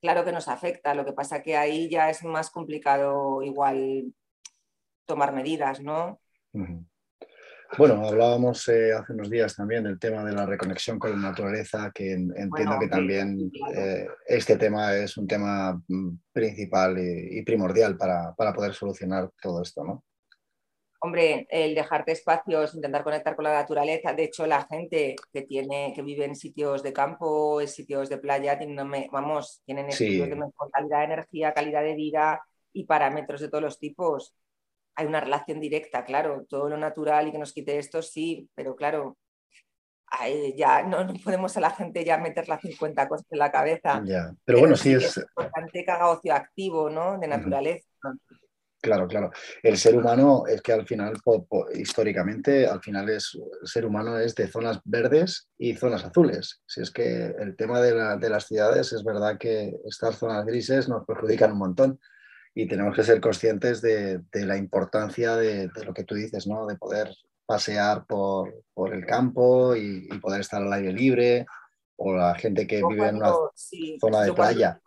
claro 0.00 0.24
que 0.24 0.32
nos 0.32 0.48
afecta. 0.48 0.94
Lo 0.94 1.04
que 1.04 1.12
pasa 1.12 1.42
que 1.42 1.56
ahí 1.56 1.88
ya 1.88 2.10
es 2.10 2.22
más 2.24 2.50
complicado 2.50 3.42
igual 3.42 4.12
tomar 5.06 5.32
medidas, 5.32 5.80
¿no? 5.80 6.20
Bueno, 7.76 8.06
hablábamos 8.06 8.68
eh, 8.68 8.92
hace 8.92 9.12
unos 9.12 9.28
días 9.28 9.56
también 9.56 9.82
del 9.82 9.98
tema 9.98 10.24
de 10.24 10.32
la 10.32 10.46
reconexión 10.46 10.98
con 10.98 11.10
la 11.10 11.16
naturaleza, 11.30 11.90
que 11.92 12.12
entiendo 12.12 12.78
que 12.78 12.88
también 12.88 13.50
eh, 13.74 14.06
este 14.26 14.56
tema 14.56 14.94
es 14.94 15.16
un 15.16 15.26
tema 15.26 15.80
mm, 15.88 16.10
principal 16.32 16.96
y, 16.98 17.42
primordial 17.42 17.96
para, 17.96 18.32
para, 18.34 18.52
poder 18.52 18.74
solucionar 18.74 19.30
todo 19.42 19.62
esto, 19.62 19.82
¿no? 19.82 20.04
Hombre, 21.04 21.46
el 21.50 21.74
dejarte 21.74 22.12
espacios, 22.12 22.74
intentar 22.74 23.04
conectar 23.04 23.36
con 23.36 23.44
la 23.44 23.52
naturaleza. 23.52 24.14
De 24.14 24.24
hecho, 24.24 24.46
la 24.46 24.64
gente 24.64 25.14
que 25.30 25.42
tiene, 25.42 25.92
que 25.94 26.00
vive 26.00 26.24
en 26.24 26.34
sitios 26.34 26.82
de 26.82 26.94
campo, 26.94 27.60
en 27.60 27.68
sitios 27.68 28.08
de 28.08 28.16
playa, 28.16 28.56
tienen, 28.56 28.90
vamos, 29.12 29.60
tienen 29.66 29.86
de 29.88 30.34
mejor 30.34 30.70
calidad 30.72 31.00
de 31.00 31.04
energía, 31.04 31.52
calidad 31.52 31.82
de 31.82 31.94
vida 31.94 32.42
y 32.72 32.86
parámetros 32.86 33.42
de 33.42 33.50
todos 33.50 33.62
los 33.62 33.78
tipos. 33.78 34.34
Hay 34.94 35.04
una 35.04 35.20
relación 35.20 35.60
directa, 35.60 36.06
claro. 36.06 36.46
Todo 36.48 36.70
lo 36.70 36.78
natural 36.78 37.28
y 37.28 37.32
que 37.32 37.38
nos 37.38 37.52
quite 37.52 37.76
esto, 37.76 38.00
sí, 38.00 38.48
pero 38.54 38.74
claro, 38.74 39.18
ya 40.56 40.84
no, 40.84 41.06
podemos 41.22 41.54
a 41.58 41.60
la 41.60 41.70
gente 41.70 42.02
ya 42.02 42.16
meter 42.16 42.46
50 42.46 43.08
cosas 43.08 43.26
en 43.30 43.38
la 43.40 43.52
cabeza. 43.52 44.02
Ya, 44.06 44.34
pero, 44.42 44.60
bueno, 44.60 44.74
sí, 44.74 44.94
es... 44.94 45.18
importante 45.18 45.84
que 45.84 45.90
haga 45.90 46.08
ocio 46.08 46.32
activo, 46.32 46.88
¿no? 46.88 47.18
De 47.18 47.28
naturaleza. 47.28 47.86
Claro, 48.84 49.08
claro. 49.08 49.30
El 49.62 49.78
ser 49.78 49.96
humano 49.96 50.44
es 50.46 50.60
que 50.60 50.74
al 50.74 50.86
final, 50.86 51.14
históricamente, 51.72 52.66
al 52.66 52.82
final 52.82 53.08
es, 53.08 53.34
el 53.62 53.66
ser 53.66 53.86
humano 53.86 54.18
es 54.18 54.34
de 54.34 54.46
zonas 54.46 54.78
verdes 54.84 55.48
y 55.56 55.74
zonas 55.74 56.04
azules. 56.04 56.60
Si 56.66 56.82
es 56.82 56.90
que 56.90 57.34
el 57.38 57.56
tema 57.56 57.80
de, 57.80 58.28
las 58.28 58.46
ciudades 58.46 58.92
es 58.92 59.02
verdad 59.02 59.38
que 59.38 59.74
estas 59.86 60.18
zonas 60.18 60.44
grises 60.44 60.86
nos 60.86 61.06
perjudican 61.06 61.52
un 61.52 61.60
montón 61.60 62.00
y 62.54 62.68
tenemos 62.68 62.94
que 62.94 63.04
ser 63.04 63.22
conscientes 63.22 63.80
de, 63.80 64.20
la 64.34 64.58
importancia 64.58 65.34
de, 65.34 65.70
lo 65.86 65.94
que 65.94 66.04
tú 66.04 66.14
dices, 66.14 66.46
¿no? 66.46 66.66
De 66.66 66.76
poder 66.76 67.08
pasear 67.46 68.04
por, 68.04 68.52
el 68.92 69.06
campo 69.06 69.74
y, 69.74 70.08
poder 70.20 70.42
estar 70.42 70.60
al 70.60 70.74
aire 70.74 70.92
libre 70.92 71.46
o 71.96 72.12
la 72.12 72.34
gente 72.34 72.66
que 72.66 72.82
vive 72.88 73.08
en 73.08 73.16
una 73.16 73.32
zona 74.00 74.22
de 74.22 74.32
playa 74.32 74.80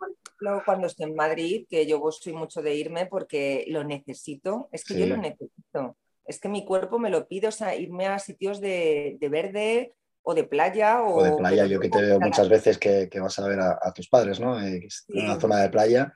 cuando 0.64 0.86
estoy 0.86 1.06
en 1.06 1.14
Madrid, 1.14 1.66
que 1.68 1.86
yo 1.86 2.00
soy 2.10 2.32
mucho 2.32 2.62
de 2.62 2.74
irme 2.74 3.06
porque 3.06 3.64
lo 3.68 3.84
necesito, 3.84 4.68
es 4.72 4.84
que 4.84 4.98
yo 4.98 5.06
lo 5.06 5.16
necesito. 5.16 5.96
Es 6.24 6.40
que 6.40 6.48
mi 6.48 6.64
cuerpo 6.64 6.98
me 6.98 7.10
lo 7.10 7.26
pide, 7.26 7.48
o 7.48 7.52
sea, 7.52 7.74
irme 7.74 8.06
a 8.06 8.18
sitios 8.18 8.60
de, 8.60 9.18
verde 9.30 9.94
o 10.22 10.34
de 10.34 10.44
playa. 10.44 11.02
O, 11.02 11.22
de 11.22 11.32
playa, 11.32 11.66
yo 11.66 11.80
que 11.80 11.88
te 11.88 12.02
veo 12.02 12.20
muchas 12.20 12.48
veces 12.48 12.78
que, 12.78 13.08
vas 13.20 13.38
a 13.38 13.48
ver 13.48 13.58
a, 13.60 13.92
tus 13.92 14.08
padres, 14.08 14.38
¿no? 14.38 14.60
En 14.60 14.88
una 15.08 15.40
zona 15.40 15.62
de 15.62 15.70
playa. 15.70 16.12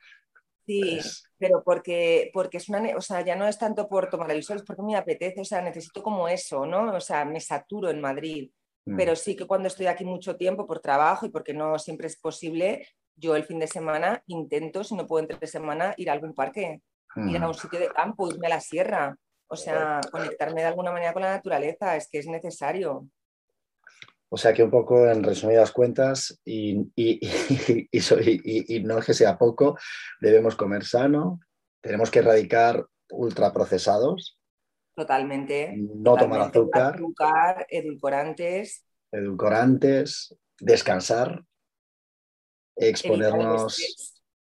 Sí, 0.65 0.81
pues 0.81 1.23
pero 1.37 1.61
porque, 1.61 2.31
porque 2.33 2.55
es 2.55 2.69
una, 2.69 2.95
o 2.95 3.01
sea, 3.01 3.19
ya 3.19 3.35
no 3.35 3.45
es 3.45 3.57
tanto 3.57 3.89
por 3.89 4.09
tomar 4.09 4.31
el 4.31 4.43
sol, 4.43 4.57
es 4.57 4.63
porque 4.63 4.81
me 4.81 4.95
apetece, 4.95 5.41
o 5.41 5.43
sea, 5.43 5.61
necesito 5.61 6.01
como 6.01 6.29
eso, 6.29 6.65
¿no? 6.65 6.95
O 6.95 7.01
sea, 7.01 7.25
me 7.25 7.41
saturo 7.41 7.89
en 7.89 7.99
Madrid. 7.99 8.49
Mm. 8.85 8.97
Pero 8.97 9.15
sí 9.15 9.35
que 9.35 9.47
cuando 9.47 9.67
estoy 9.67 9.87
aquí 9.87 10.05
mucho 10.05 10.35
tiempo 10.35 10.67
por 10.67 10.79
trabajo 10.79 11.25
y 11.25 11.29
porque 11.29 11.53
no 11.53 11.79
siempre 11.79 12.07
es 12.07 12.17
posible, 12.19 12.87
yo 13.15 13.35
el 13.35 13.43
fin 13.43 13.59
de 13.59 13.67
semana 13.67 14.23
intento, 14.27 14.83
si 14.83 14.95
no 14.95 15.07
puedo 15.07 15.23
entre 15.23 15.47
semana, 15.47 15.93
ir 15.97 16.09
a 16.09 16.13
algún 16.13 16.33
parque, 16.33 16.81
ir 17.15 17.37
a 17.37 17.47
un 17.47 17.53
sitio 17.53 17.79
de 17.79 17.89
campo, 17.89 18.29
irme 18.29 18.47
a 18.47 18.51
la 18.51 18.59
sierra, 18.59 19.15
o 19.47 19.55
sea, 19.55 20.01
conectarme 20.11 20.61
de 20.61 20.67
alguna 20.67 20.91
manera 20.91 21.13
con 21.13 21.21
la 21.21 21.31
naturaleza, 21.31 21.95
es 21.95 22.09
que 22.09 22.17
es 22.17 22.27
necesario. 22.27 23.07
O 24.29 24.37
sea 24.37 24.51
que 24.51 24.63
un 24.63 24.71
poco 24.71 25.07
en 25.07 25.21
resumidas 25.21 25.71
cuentas, 25.71 26.41
y, 26.43 26.91
y, 26.95 27.19
y, 27.91 28.79
no 28.83 28.97
es 28.97 29.05
que 29.05 29.13
sea 29.13 29.37
poco, 29.37 29.77
debemos 30.19 30.55
comer 30.55 30.83
sano, 30.85 31.39
tenemos 31.81 32.09
que 32.09 32.19
erradicar 32.19 32.83
ultraprocesados. 33.11 34.39
Totalmente. 34.95 35.73
No 35.75 36.15
tomar 36.15 36.41
azúcar. 36.41 36.95
Azúcar, 36.95 37.65
edulcorantes. 37.69 38.85
Edulcorantes, 39.11 40.35
descansar 40.59 41.43
exponernos 42.75 43.79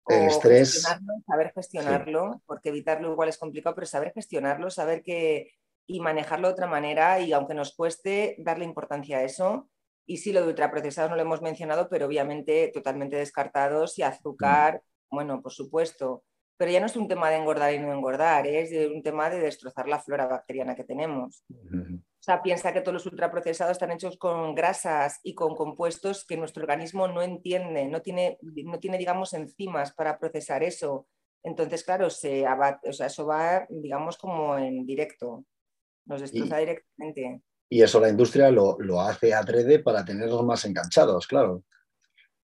el 0.07 0.27
estrés. 0.27 0.81
saber 1.27 1.51
gestionarlo, 1.53 2.41
porque 2.45 2.69
evitarlo 2.69 3.11
igual 3.11 3.29
es 3.29 3.37
complicado, 3.37 3.75
pero 3.75 3.87
saber 3.87 4.11
gestionarlo, 4.13 4.69
saber 4.69 5.03
que 5.03 5.51
y 5.85 6.01
manejarlo 6.01 6.47
de 6.47 6.53
otra 6.53 6.67
manera 6.67 7.19
y 7.19 7.33
aunque 7.33 7.55
nos 7.55 7.73
cueste 7.75 8.35
darle 8.39 8.65
importancia 8.65 9.17
a 9.17 9.23
eso. 9.23 9.69
Y 10.05 10.17
sí, 10.17 10.31
lo 10.31 10.41
de 10.41 10.49
ultraprocesados 10.49 11.09
no 11.09 11.15
lo 11.15 11.21
hemos 11.21 11.41
mencionado, 11.41 11.89
pero 11.89 12.05
obviamente 12.05 12.71
totalmente 12.73 13.15
descartados 13.15 13.97
y 13.97 14.03
azúcar, 14.03 14.83
mm. 15.09 15.15
bueno, 15.15 15.41
por 15.41 15.51
supuesto. 15.51 16.23
Pero 16.59 16.71
ya 16.73 16.81
no 16.81 16.87
es 16.87 16.97
un 16.97 17.07
tema 17.07 17.29
de 17.29 17.37
engordar 17.37 17.73
y 17.73 17.79
no 17.79 17.93
engordar, 17.93 18.45
¿eh? 18.45 18.63
es 18.63 18.91
un 18.91 19.01
tema 19.01 19.29
de 19.29 19.39
destrozar 19.39 19.87
la 19.87 19.97
flora 19.97 20.27
bacteriana 20.27 20.75
que 20.75 20.83
tenemos. 20.83 21.45
O 21.49 22.21
sea, 22.21 22.41
piensa 22.41 22.73
que 22.73 22.81
todos 22.81 22.95
los 22.95 23.05
ultraprocesados 23.05 23.71
están 23.71 23.91
hechos 23.91 24.17
con 24.17 24.53
grasas 24.55 25.21
y 25.23 25.35
con 25.35 25.55
compuestos 25.55 26.25
que 26.25 26.35
nuestro 26.35 26.63
organismo 26.63 27.07
no 27.07 27.21
entiende, 27.21 27.87
no 27.87 28.01
tiene, 28.01 28.37
no 28.41 28.77
tiene 28.77 28.97
digamos, 28.97 29.33
enzimas 29.33 29.93
para 29.93 30.19
procesar 30.19 30.61
eso. 30.61 31.07
Entonces, 31.43 31.81
claro, 31.85 32.09
se 32.09 32.45
o 32.45 32.91
sea, 32.91 33.07
eso 33.07 33.25
va, 33.25 33.65
digamos, 33.69 34.17
como 34.17 34.57
en 34.57 34.85
directo, 34.85 35.45
nos 36.07 36.19
destroza 36.19 36.57
directamente. 36.57 37.41
Y 37.69 37.83
eso 37.83 38.01
la 38.01 38.09
industria 38.09 38.51
lo, 38.51 38.75
lo 38.79 38.99
hace 38.99 39.33
adrede 39.33 39.79
para 39.79 40.03
tenerlos 40.03 40.43
más 40.43 40.65
enganchados, 40.65 41.25
claro 41.25 41.63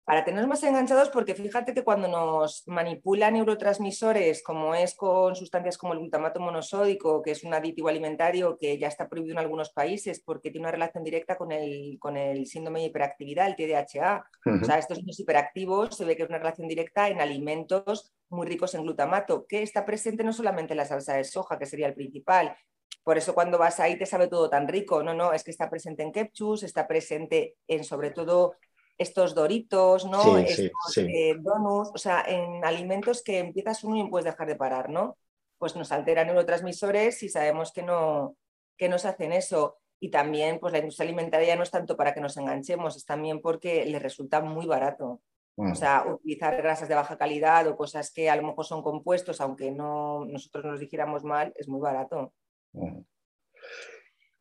para 0.07 0.25
tenernos 0.25 0.49
más 0.49 0.63
enganchados, 0.63 1.09
porque 1.09 1.35
fíjate 1.35 1.75
que 1.75 1.83
cuando 1.83 2.07
nos 2.07 2.63
manipulan 2.69 3.35
neurotransmisores, 3.35 4.41
como 4.45 4.73
es 4.73 4.95
con 4.95 5.35
sustancias 5.35 5.77
como 5.77 5.95
el 5.95 5.99
glutamato 5.99 6.39
monosódico, 6.39 7.21
que 7.23 7.33
es 7.33 7.43
un 7.43 7.53
aditivo 7.53 7.89
alimentario 7.89 8.57
que 8.57 8.79
ya 8.79 8.87
está 8.87 9.09
prohibido 9.09 9.33
en 9.33 9.41
algunos 9.41 9.71
países 9.71 10.23
porque 10.25 10.53
tiene 10.53 10.67
una 10.67 10.71
relación 10.71 11.03
directa 11.03 11.37
con 11.37 11.51
el, 11.51 11.99
con 11.99 12.17
el 12.17 12.47
síndrome 12.47 12.79
de 12.79 12.87
hiperactividad, 12.87 13.49
el 13.49 13.57
TDAH. 13.57 14.25
O 14.63 14.65
sea, 14.65 14.79
estos 14.79 14.99
niños 14.99 15.19
hiperactivos 15.19 15.97
se 15.97 16.05
ve 16.05 16.15
que 16.15 16.23
es 16.23 16.29
una 16.29 16.39
relación 16.39 16.69
directa 16.69 17.09
en 17.09 17.21
alimentos 17.21 18.15
muy 18.29 18.47
ricos 18.47 18.77
en 18.77 18.85
glutamato, 18.85 19.45
que 19.49 19.65
está 19.65 19.85
presente 19.85 20.23
no 20.23 20.33
solamente 20.33 20.75
en 20.75 20.79
la 20.79 20.85
salsa 20.85 21.15
de 21.15 21.25
soja, 21.25 21.59
que 21.59 21.67
sería 21.67 21.89
el 21.89 21.95
principal, 21.95 22.57
por 23.03 23.19
eso 23.19 23.35
cuando 23.35 23.59
vas 23.59 23.81
ahí 23.81 23.99
te 23.99 24.07
sabe 24.07 24.29
todo 24.29 24.51
tan 24.51 24.69
rico. 24.69 25.03
No, 25.03 25.15
no, 25.15 25.33
es 25.33 25.45
que 25.45 25.53
está 25.53 25.69
presente 25.71 26.03
en 26.05 26.13
ketchup, 26.13 26.63
está 26.63 26.87
presente 26.87 27.57
en 27.69 27.85
sobre 27.85 28.11
todo 28.11 28.55
estos 28.99 29.35
doritos, 29.35 30.07
¿no? 30.07 30.39
estos 30.39 30.99
eh, 30.99 31.37
donuts, 31.39 31.91
o 31.95 31.99
sea, 31.99 32.25
en 32.27 32.65
alimentos 32.65 33.23
que 33.23 33.39
empiezas 33.39 33.85
uno 33.85 33.99
y 33.99 34.09
puedes 34.09 34.25
dejar 34.25 34.47
de 34.47 34.57
parar, 34.57 34.89
¿no? 34.91 35.17
Pues 35.59 35.77
nos 35.77 35.93
alteran 35.93 36.27
neurotransmisores 36.27 37.23
y 37.23 37.29
sabemos 37.29 37.73
que 37.73 37.83
no, 37.83 38.37
que 38.77 38.89
nos 38.89 39.05
hacen 39.05 39.33
eso. 39.33 39.79
Y 39.99 40.11
también, 40.11 40.59
pues 40.61 40.73
la 40.73 40.79
industria 40.79 41.09
alimentaria 41.09 41.57
no 41.57 41.63
es 41.63 41.71
tanto 41.71 41.97
para 41.97 42.13
que 42.13 42.21
nos 42.21 42.37
enganchemos, 42.37 42.97
es 42.97 43.05
también 43.07 43.41
porque 43.41 43.87
les 43.87 44.03
resulta 44.03 44.41
muy 44.41 44.67
barato. 44.67 45.21
O 45.59 45.75
sea, 45.75 46.05
utilizar 46.07 46.55
grasas 46.59 46.87
de 46.87 46.95
baja 46.95 47.17
calidad 47.17 47.67
o 47.67 47.79
cosas 47.79 48.13
que 48.13 48.29
a 48.29 48.37
lo 48.37 48.43
mejor 48.43 48.67
son 48.67 48.83
compuestos, 48.83 49.41
aunque 49.41 49.71
no 49.71 50.27
nosotros 50.27 50.67
nos 50.67 50.81
dijéramos 50.81 51.25
mal, 51.25 51.55
es 51.57 51.67
muy 51.67 51.81
barato. 51.81 52.35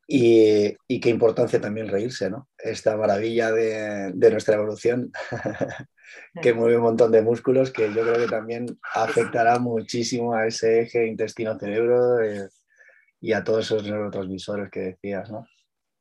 Y, 0.07 0.77
qué 0.99 1.09
importancia 1.09 1.59
también 1.59 1.87
reírse, 1.87 2.29
¿no? 2.29 2.47
Esta 2.57 2.95
maravilla 2.95 3.51
de, 3.51 4.13
nuestra 4.31 4.55
evolución 4.55 5.11
que 6.41 6.53
mueve 6.53 6.77
un 6.77 6.83
montón 6.83 7.11
de 7.11 7.23
músculos 7.23 7.71
que 7.71 7.91
yo 7.93 8.03
creo 8.03 8.17
que 8.17 8.27
también 8.27 8.67
afectará 8.93 9.57
muchísimo 9.57 10.33
a 10.35 10.45
ese 10.45 10.81
eje 10.81 11.07
intestino-cerebro 11.07 12.21
eh, 12.21 12.47
y 13.19 13.33
a 13.33 13.43
todos 13.43 13.65
esos 13.65 13.83
neurotransmisores 13.83 14.69
que 14.69 14.79
decías, 14.81 15.31
¿no? 15.31 15.47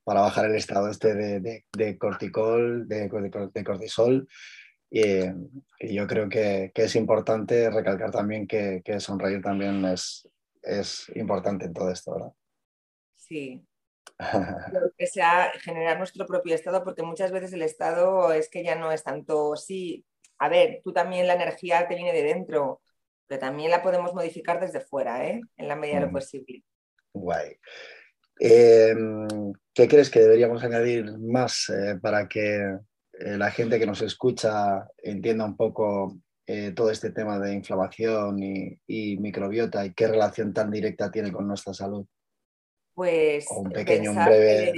Para 0.05 0.21
bajar 0.21 0.47
el 0.47 0.57
estado 0.57 0.91
este 0.91 1.15
de, 1.15 1.99
corticol, 1.99 2.87
de, 2.87 3.09
cortisol. 3.65 4.29
Y, 4.91 5.11
yo 5.81 6.07
creo 6.07 6.29
que, 6.29 6.73
es 6.75 6.97
importante 6.97 7.71
recalcar 7.71 8.11
también 8.11 8.47
que, 8.47 8.83
sonreír 9.01 9.41
también 9.41 9.83
es, 9.87 10.29
es 10.63 11.11
importante 11.15 11.65
en 11.65 11.73
todo 11.73 11.91
esto, 11.91 12.13
¿verdad? 12.13 12.33
Sí, 13.17 13.65
que 14.99 15.07
sea 15.07 15.53
generar 15.61 15.99
nuestro 15.99 16.27
propio 16.27 16.55
estado, 16.55 16.85
porque 16.85 17.03
muchas 17.03 17.33
veces 17.33 17.53
el 17.53 17.63
estado 17.63 18.33
es 18.33 18.49
que 18.49 18.63
ya 18.63 18.75
no 18.75 18.93
es 18.93 19.03
tanto, 19.03 19.57
sí, 19.57 20.05
a 20.39 20.49
ver, 20.49 20.81
tú 20.83 20.93
también 20.93 21.27
la 21.27 21.35
energía 21.35 21.87
te 21.89 21.95
viene 21.95 22.13
de 22.13 22.23
dentro, 22.23 22.81
pero 23.27 23.41
también 23.41 23.71
la 23.71 23.83
podemos 23.83 24.15
modificar 24.15 24.61
desde 24.61 24.81
fuera, 24.81 25.27
¿eh? 25.27 25.41
en 25.57 25.69
la 25.69 25.77
medida 25.77 25.97
de 25.97 26.03
lo 26.03 26.11
mm. 26.11 26.15
posible. 26.15 26.65
Guay. 27.13 27.59
Em, 28.41 29.53
¿Qué 29.73 29.89
crees 29.89 30.11
que 30.11 30.21
deberíamos 30.21 30.63
añadir 30.65 31.19
más 31.19 31.69
eh, 31.71 31.99
para 32.01 32.29
que 32.29 32.57
eh, 33.13 33.37
la 33.37 33.51
gente 33.51 33.79
que 33.79 33.87
nos 33.87 34.03
escucha 34.03 34.89
entienda 34.99 35.45
un 35.45 35.57
poco 35.57 36.19
eh, 36.47 36.73
todo 36.73 36.91
este 36.91 37.11
tema 37.11 37.39
de 37.39 37.55
inflamación 37.55 38.43
y, 38.43 39.17
microbiota 39.19 39.87
y 39.87 39.95
qué 39.95 40.09
relación 40.09 40.53
tan 40.53 40.71
directa 40.71 41.11
tiene 41.11 41.33
con 41.33 41.47
nuestra 41.47 41.73
salud? 41.73 42.07
Pues 42.95 43.47
un 43.51 43.70
pequeño, 43.70 44.14
breve... 44.14 44.72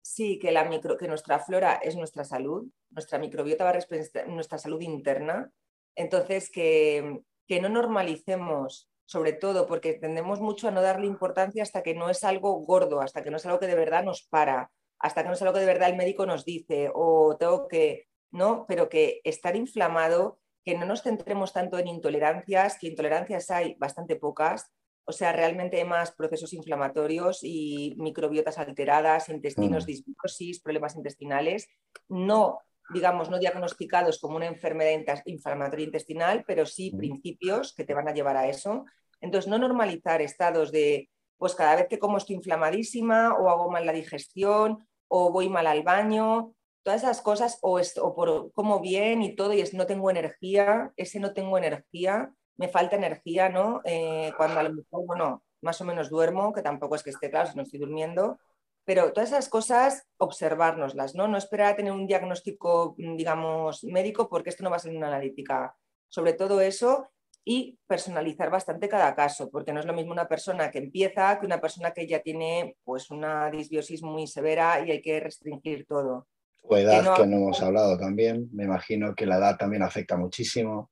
sí, 0.00 0.38
que, 0.38 0.50
la 0.50 0.64
micro, 0.64 0.96
que 0.96 1.08
nuestra 1.08 1.38
flora 1.38 1.74
es 1.74 1.96
nuestra 1.96 2.24
salud, 2.24 2.66
nuestra 2.90 3.18
microbiota 3.18 3.64
va 3.64 3.70
a 3.70 3.74
representar 3.74 4.28
nuestra 4.28 4.58
salud 4.58 4.80
interna, 4.80 5.50
entonces 5.94 6.50
que, 6.50 7.20
que 7.46 7.60
no 7.60 7.68
normalicemos 7.68 8.92
sobre 9.12 9.34
todo 9.34 9.66
porque 9.66 9.92
tendemos 9.92 10.40
mucho 10.40 10.68
a 10.68 10.70
no 10.70 10.80
darle 10.80 11.06
importancia 11.06 11.62
hasta 11.62 11.82
que 11.82 11.94
no 11.94 12.08
es 12.08 12.24
algo 12.24 12.54
gordo, 12.60 13.02
hasta 13.02 13.22
que 13.22 13.30
no 13.30 13.36
es 13.36 13.44
algo 13.44 13.58
que 13.58 13.66
de 13.66 13.74
verdad 13.74 14.04
nos 14.04 14.22
para, 14.22 14.70
hasta 14.98 15.22
que 15.22 15.28
no 15.28 15.34
es 15.34 15.42
algo 15.42 15.52
que 15.52 15.60
de 15.60 15.66
verdad 15.66 15.90
el 15.90 15.96
médico 15.96 16.24
nos 16.24 16.46
dice 16.46 16.90
o 16.94 17.36
tengo 17.38 17.68
que, 17.68 18.08
¿no? 18.30 18.64
Pero 18.66 18.88
que 18.88 19.20
estar 19.24 19.54
inflamado, 19.54 20.38
que 20.64 20.78
no 20.78 20.86
nos 20.86 21.02
centremos 21.02 21.52
tanto 21.52 21.78
en 21.78 21.88
intolerancias, 21.88 22.78
que 22.78 22.86
intolerancias 22.86 23.50
hay 23.50 23.74
bastante 23.74 24.16
pocas, 24.16 24.72
o 25.04 25.12
sea, 25.12 25.32
realmente 25.32 25.78
hay 25.78 25.84
más 25.84 26.12
procesos 26.12 26.52
inflamatorios 26.52 27.40
y 27.42 27.94
microbiotas 27.98 28.58
alteradas, 28.58 29.28
intestinos, 29.28 29.84
mm. 29.84 29.86
disbiosis, 29.86 30.60
problemas 30.60 30.94
intestinales, 30.96 31.68
no, 32.08 32.60
digamos, 32.92 33.28
no 33.28 33.38
diagnosticados 33.38 34.20
como 34.20 34.36
una 34.36 34.46
enfermedad 34.46 35.22
inflamatoria 35.26 35.86
intestinal, 35.86 36.44
pero 36.46 36.66
sí 36.66 36.92
mm. 36.92 36.98
principios 36.98 37.74
que 37.74 37.84
te 37.84 37.94
van 37.94 38.08
a 38.08 38.14
llevar 38.14 38.36
a 38.36 38.48
eso. 38.48 38.84
Entonces, 39.20 39.50
no 39.50 39.58
normalizar 39.58 40.22
estados 40.22 40.70
de, 40.70 41.10
pues 41.36 41.54
cada 41.54 41.76
vez 41.76 41.86
que 41.88 41.98
como 41.98 42.18
estoy 42.18 42.36
inflamadísima 42.36 43.34
o 43.34 43.48
hago 43.48 43.70
mal 43.70 43.86
la 43.86 43.92
digestión 43.92 44.86
o 45.08 45.32
voy 45.32 45.48
mal 45.48 45.66
al 45.66 45.82
baño, 45.82 46.54
todas 46.84 47.02
esas 47.02 47.20
cosas, 47.22 47.58
o, 47.62 47.80
o 47.80 48.14
por 48.14 48.52
como 48.52 48.80
bien 48.80 49.22
y 49.22 49.34
todo, 49.34 49.52
y 49.52 49.60
es 49.60 49.74
no 49.74 49.86
tengo 49.86 50.10
energía, 50.10 50.92
ese 50.96 51.20
no 51.20 51.32
tengo 51.32 51.58
energía, 51.58 52.32
me 52.56 52.68
falta 52.68 52.96
energía, 52.96 53.48
¿no? 53.48 53.80
Eh, 53.84 54.32
cuando 54.36 54.60
a 54.60 54.62
lo 54.64 54.72
mejor, 54.72 55.06
bueno, 55.06 55.42
más 55.62 55.80
o 55.80 55.84
menos 55.84 56.10
duermo, 56.10 56.52
que 56.52 56.62
tampoco 56.62 56.94
es 56.94 57.02
que 57.02 57.10
esté 57.10 57.30
claro 57.30 57.50
si 57.50 57.56
no 57.56 57.62
estoy 57.62 57.80
durmiendo, 57.80 58.38
pero 58.84 59.12
todas 59.12 59.30
esas 59.30 59.48
cosas, 59.48 60.06
observárnoslas, 60.18 61.14
¿no? 61.14 61.28
No 61.28 61.38
esperar 61.38 61.72
a 61.72 61.76
tener 61.76 61.92
un 61.92 62.06
diagnóstico, 62.06 62.94
digamos, 62.98 63.84
médico, 63.84 64.28
porque 64.28 64.50
esto 64.50 64.64
no 64.64 64.70
va 64.70 64.76
a 64.76 64.80
ser 64.80 64.96
una 64.96 65.06
analítica. 65.06 65.76
Sobre 66.08 66.32
todo 66.32 66.60
eso 66.60 67.08
y 67.44 67.78
personalizar 67.86 68.50
bastante 68.50 68.88
cada 68.88 69.14
caso, 69.14 69.50
porque 69.50 69.72
no 69.72 69.80
es 69.80 69.86
lo 69.86 69.94
mismo 69.94 70.12
una 70.12 70.28
persona 70.28 70.70
que 70.70 70.78
empieza 70.78 71.38
que 71.38 71.46
una 71.46 71.60
persona 71.60 71.92
que 71.92 72.06
ya 72.06 72.20
tiene 72.20 72.76
pues 72.84 73.10
una 73.10 73.50
disbiosis 73.50 74.02
muy 74.02 74.26
severa 74.26 74.84
y 74.86 74.90
hay 74.90 75.02
que 75.02 75.18
restringir 75.18 75.86
todo. 75.86 76.28
O 76.60 76.76
edad 76.76 77.16
que 77.16 77.26
no 77.26 77.38
hemos 77.38 77.60
hablado 77.60 77.98
también, 77.98 78.48
me 78.52 78.64
imagino 78.64 79.14
que 79.14 79.26
la 79.26 79.38
edad 79.38 79.56
también 79.56 79.82
afecta 79.82 80.16
muchísimo. 80.16 80.90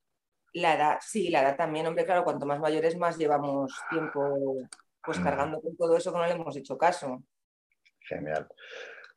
La 0.53 0.75
edad, 0.75 0.97
sí, 1.01 1.29
la 1.29 1.41
edad 1.41 1.55
también, 1.55 1.87
hombre, 1.87 2.05
claro, 2.05 2.23
cuanto 2.23 2.45
más 2.45 2.59
mayores 2.59 2.97
más 2.97 3.17
llevamos 3.17 3.73
tiempo 3.89 4.57
pues 5.03 5.19
mm. 5.19 5.23
cargando 5.23 5.61
con 5.61 5.75
todo 5.77 5.97
eso 5.97 6.11
que 6.11 6.17
no 6.19 6.25
le 6.25 6.33
hemos 6.33 6.55
hecho 6.55 6.77
caso. 6.77 7.23
Genial. 8.01 8.47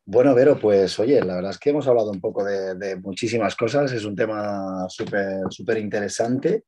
Bueno, 0.07 0.35
Vero, 0.35 0.59
pues 0.59 0.99
oye, 0.99 1.21
la 1.23 1.37
verdad 1.37 1.51
es 1.51 1.59
que 1.59 1.71
hemos 1.71 1.89
hablado 1.89 2.11
un 2.11 2.21
poco 2.21 2.45
de, 2.45 2.97
muchísimas 2.97 3.57
cosas, 3.57 3.91
es 3.93 4.05
un 4.05 4.15
tema 4.15 4.87
súper 4.89 5.41
súper 5.49 5.79
interesante 5.79 6.65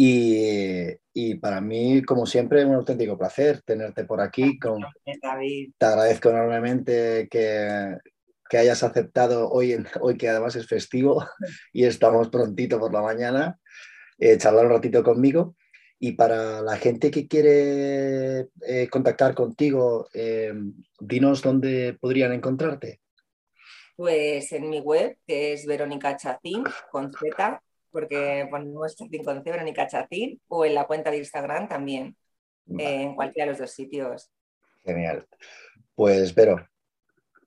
y, 0.00 1.34
para 1.40 1.60
mí, 1.60 2.02
como 2.02 2.24
siempre, 2.24 2.64
un 2.64 2.76
auténtico 2.76 3.18
placer 3.18 3.62
tenerte 3.62 4.04
por 4.04 4.20
aquí. 4.20 4.56
Con... 4.56 4.80
Te 5.76 5.86
agradezco 5.86 6.30
enormemente 6.30 7.26
que, 7.28 7.96
que 8.48 8.58
hayas 8.58 8.82
aceptado 8.82 9.50
hoy, 9.50 9.76
hoy 10.00 10.16
que 10.16 10.28
además 10.28 10.56
es 10.56 10.66
festivo 10.66 11.24
y 11.72 11.84
estamos 11.84 12.28
prontito 12.28 12.78
por 12.78 12.92
la 12.92 13.02
mañana, 13.02 13.58
eh, 14.18 14.36
charlar 14.38 14.66
un 14.66 14.72
ratito 14.72 15.02
conmigo. 15.02 15.54
Y 16.00 16.12
para 16.12 16.62
la 16.62 16.76
gente 16.76 17.10
que 17.10 17.26
quiere 17.26 18.48
eh, 18.62 18.88
contactar 18.88 19.34
contigo, 19.34 20.08
eh, 20.14 20.54
dinos 21.00 21.42
dónde 21.42 21.98
podrían 22.00 22.32
encontrarte. 22.32 23.00
Pues 23.96 24.52
en 24.52 24.70
mi 24.70 24.78
web, 24.78 25.18
que 25.26 25.52
es 25.52 25.66
Verónica 25.66 26.16
Chacín, 26.16 26.62
con 26.92 27.12
Z, 27.12 27.60
porque 27.90 28.46
ponemos 28.48 28.94
Chacín 28.94 29.24
con 29.24 29.42
C, 29.42 29.50
Verónica 29.50 29.88
Chacín, 29.88 30.40
o 30.46 30.64
en 30.64 30.76
la 30.76 30.86
cuenta 30.86 31.10
de 31.10 31.18
Instagram 31.18 31.68
también, 31.68 32.16
en 32.68 33.16
cualquiera 33.16 33.46
de 33.46 33.52
los 33.52 33.58
dos 33.58 33.72
sitios. 33.72 34.30
Genial. 34.84 35.26
Pues, 35.96 36.32
Vero, 36.32 36.64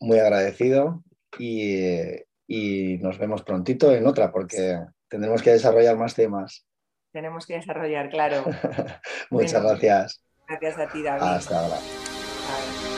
muy 0.01 0.19
agradecido 0.19 1.03
y, 1.39 2.97
nos 2.99 3.17
vemos 3.17 3.43
prontito 3.43 3.95
en 3.95 4.05
otra 4.05 4.31
porque 4.31 4.77
tendremos 5.07 5.41
que 5.41 5.51
desarrollar 5.51 5.97
más 5.97 6.13
temas. 6.13 6.67
Tenemos 7.13 7.45
que 7.45 7.53
desarrollar, 7.53 8.09
claro. 8.09 8.43
Muchas 9.29 9.63
gracias. 9.63 10.23
Gracias 10.47 10.77
a 10.77 10.91
ti, 10.91 11.01
David. 11.01 11.23
Hasta 11.23 11.59
ahora. 11.59 12.90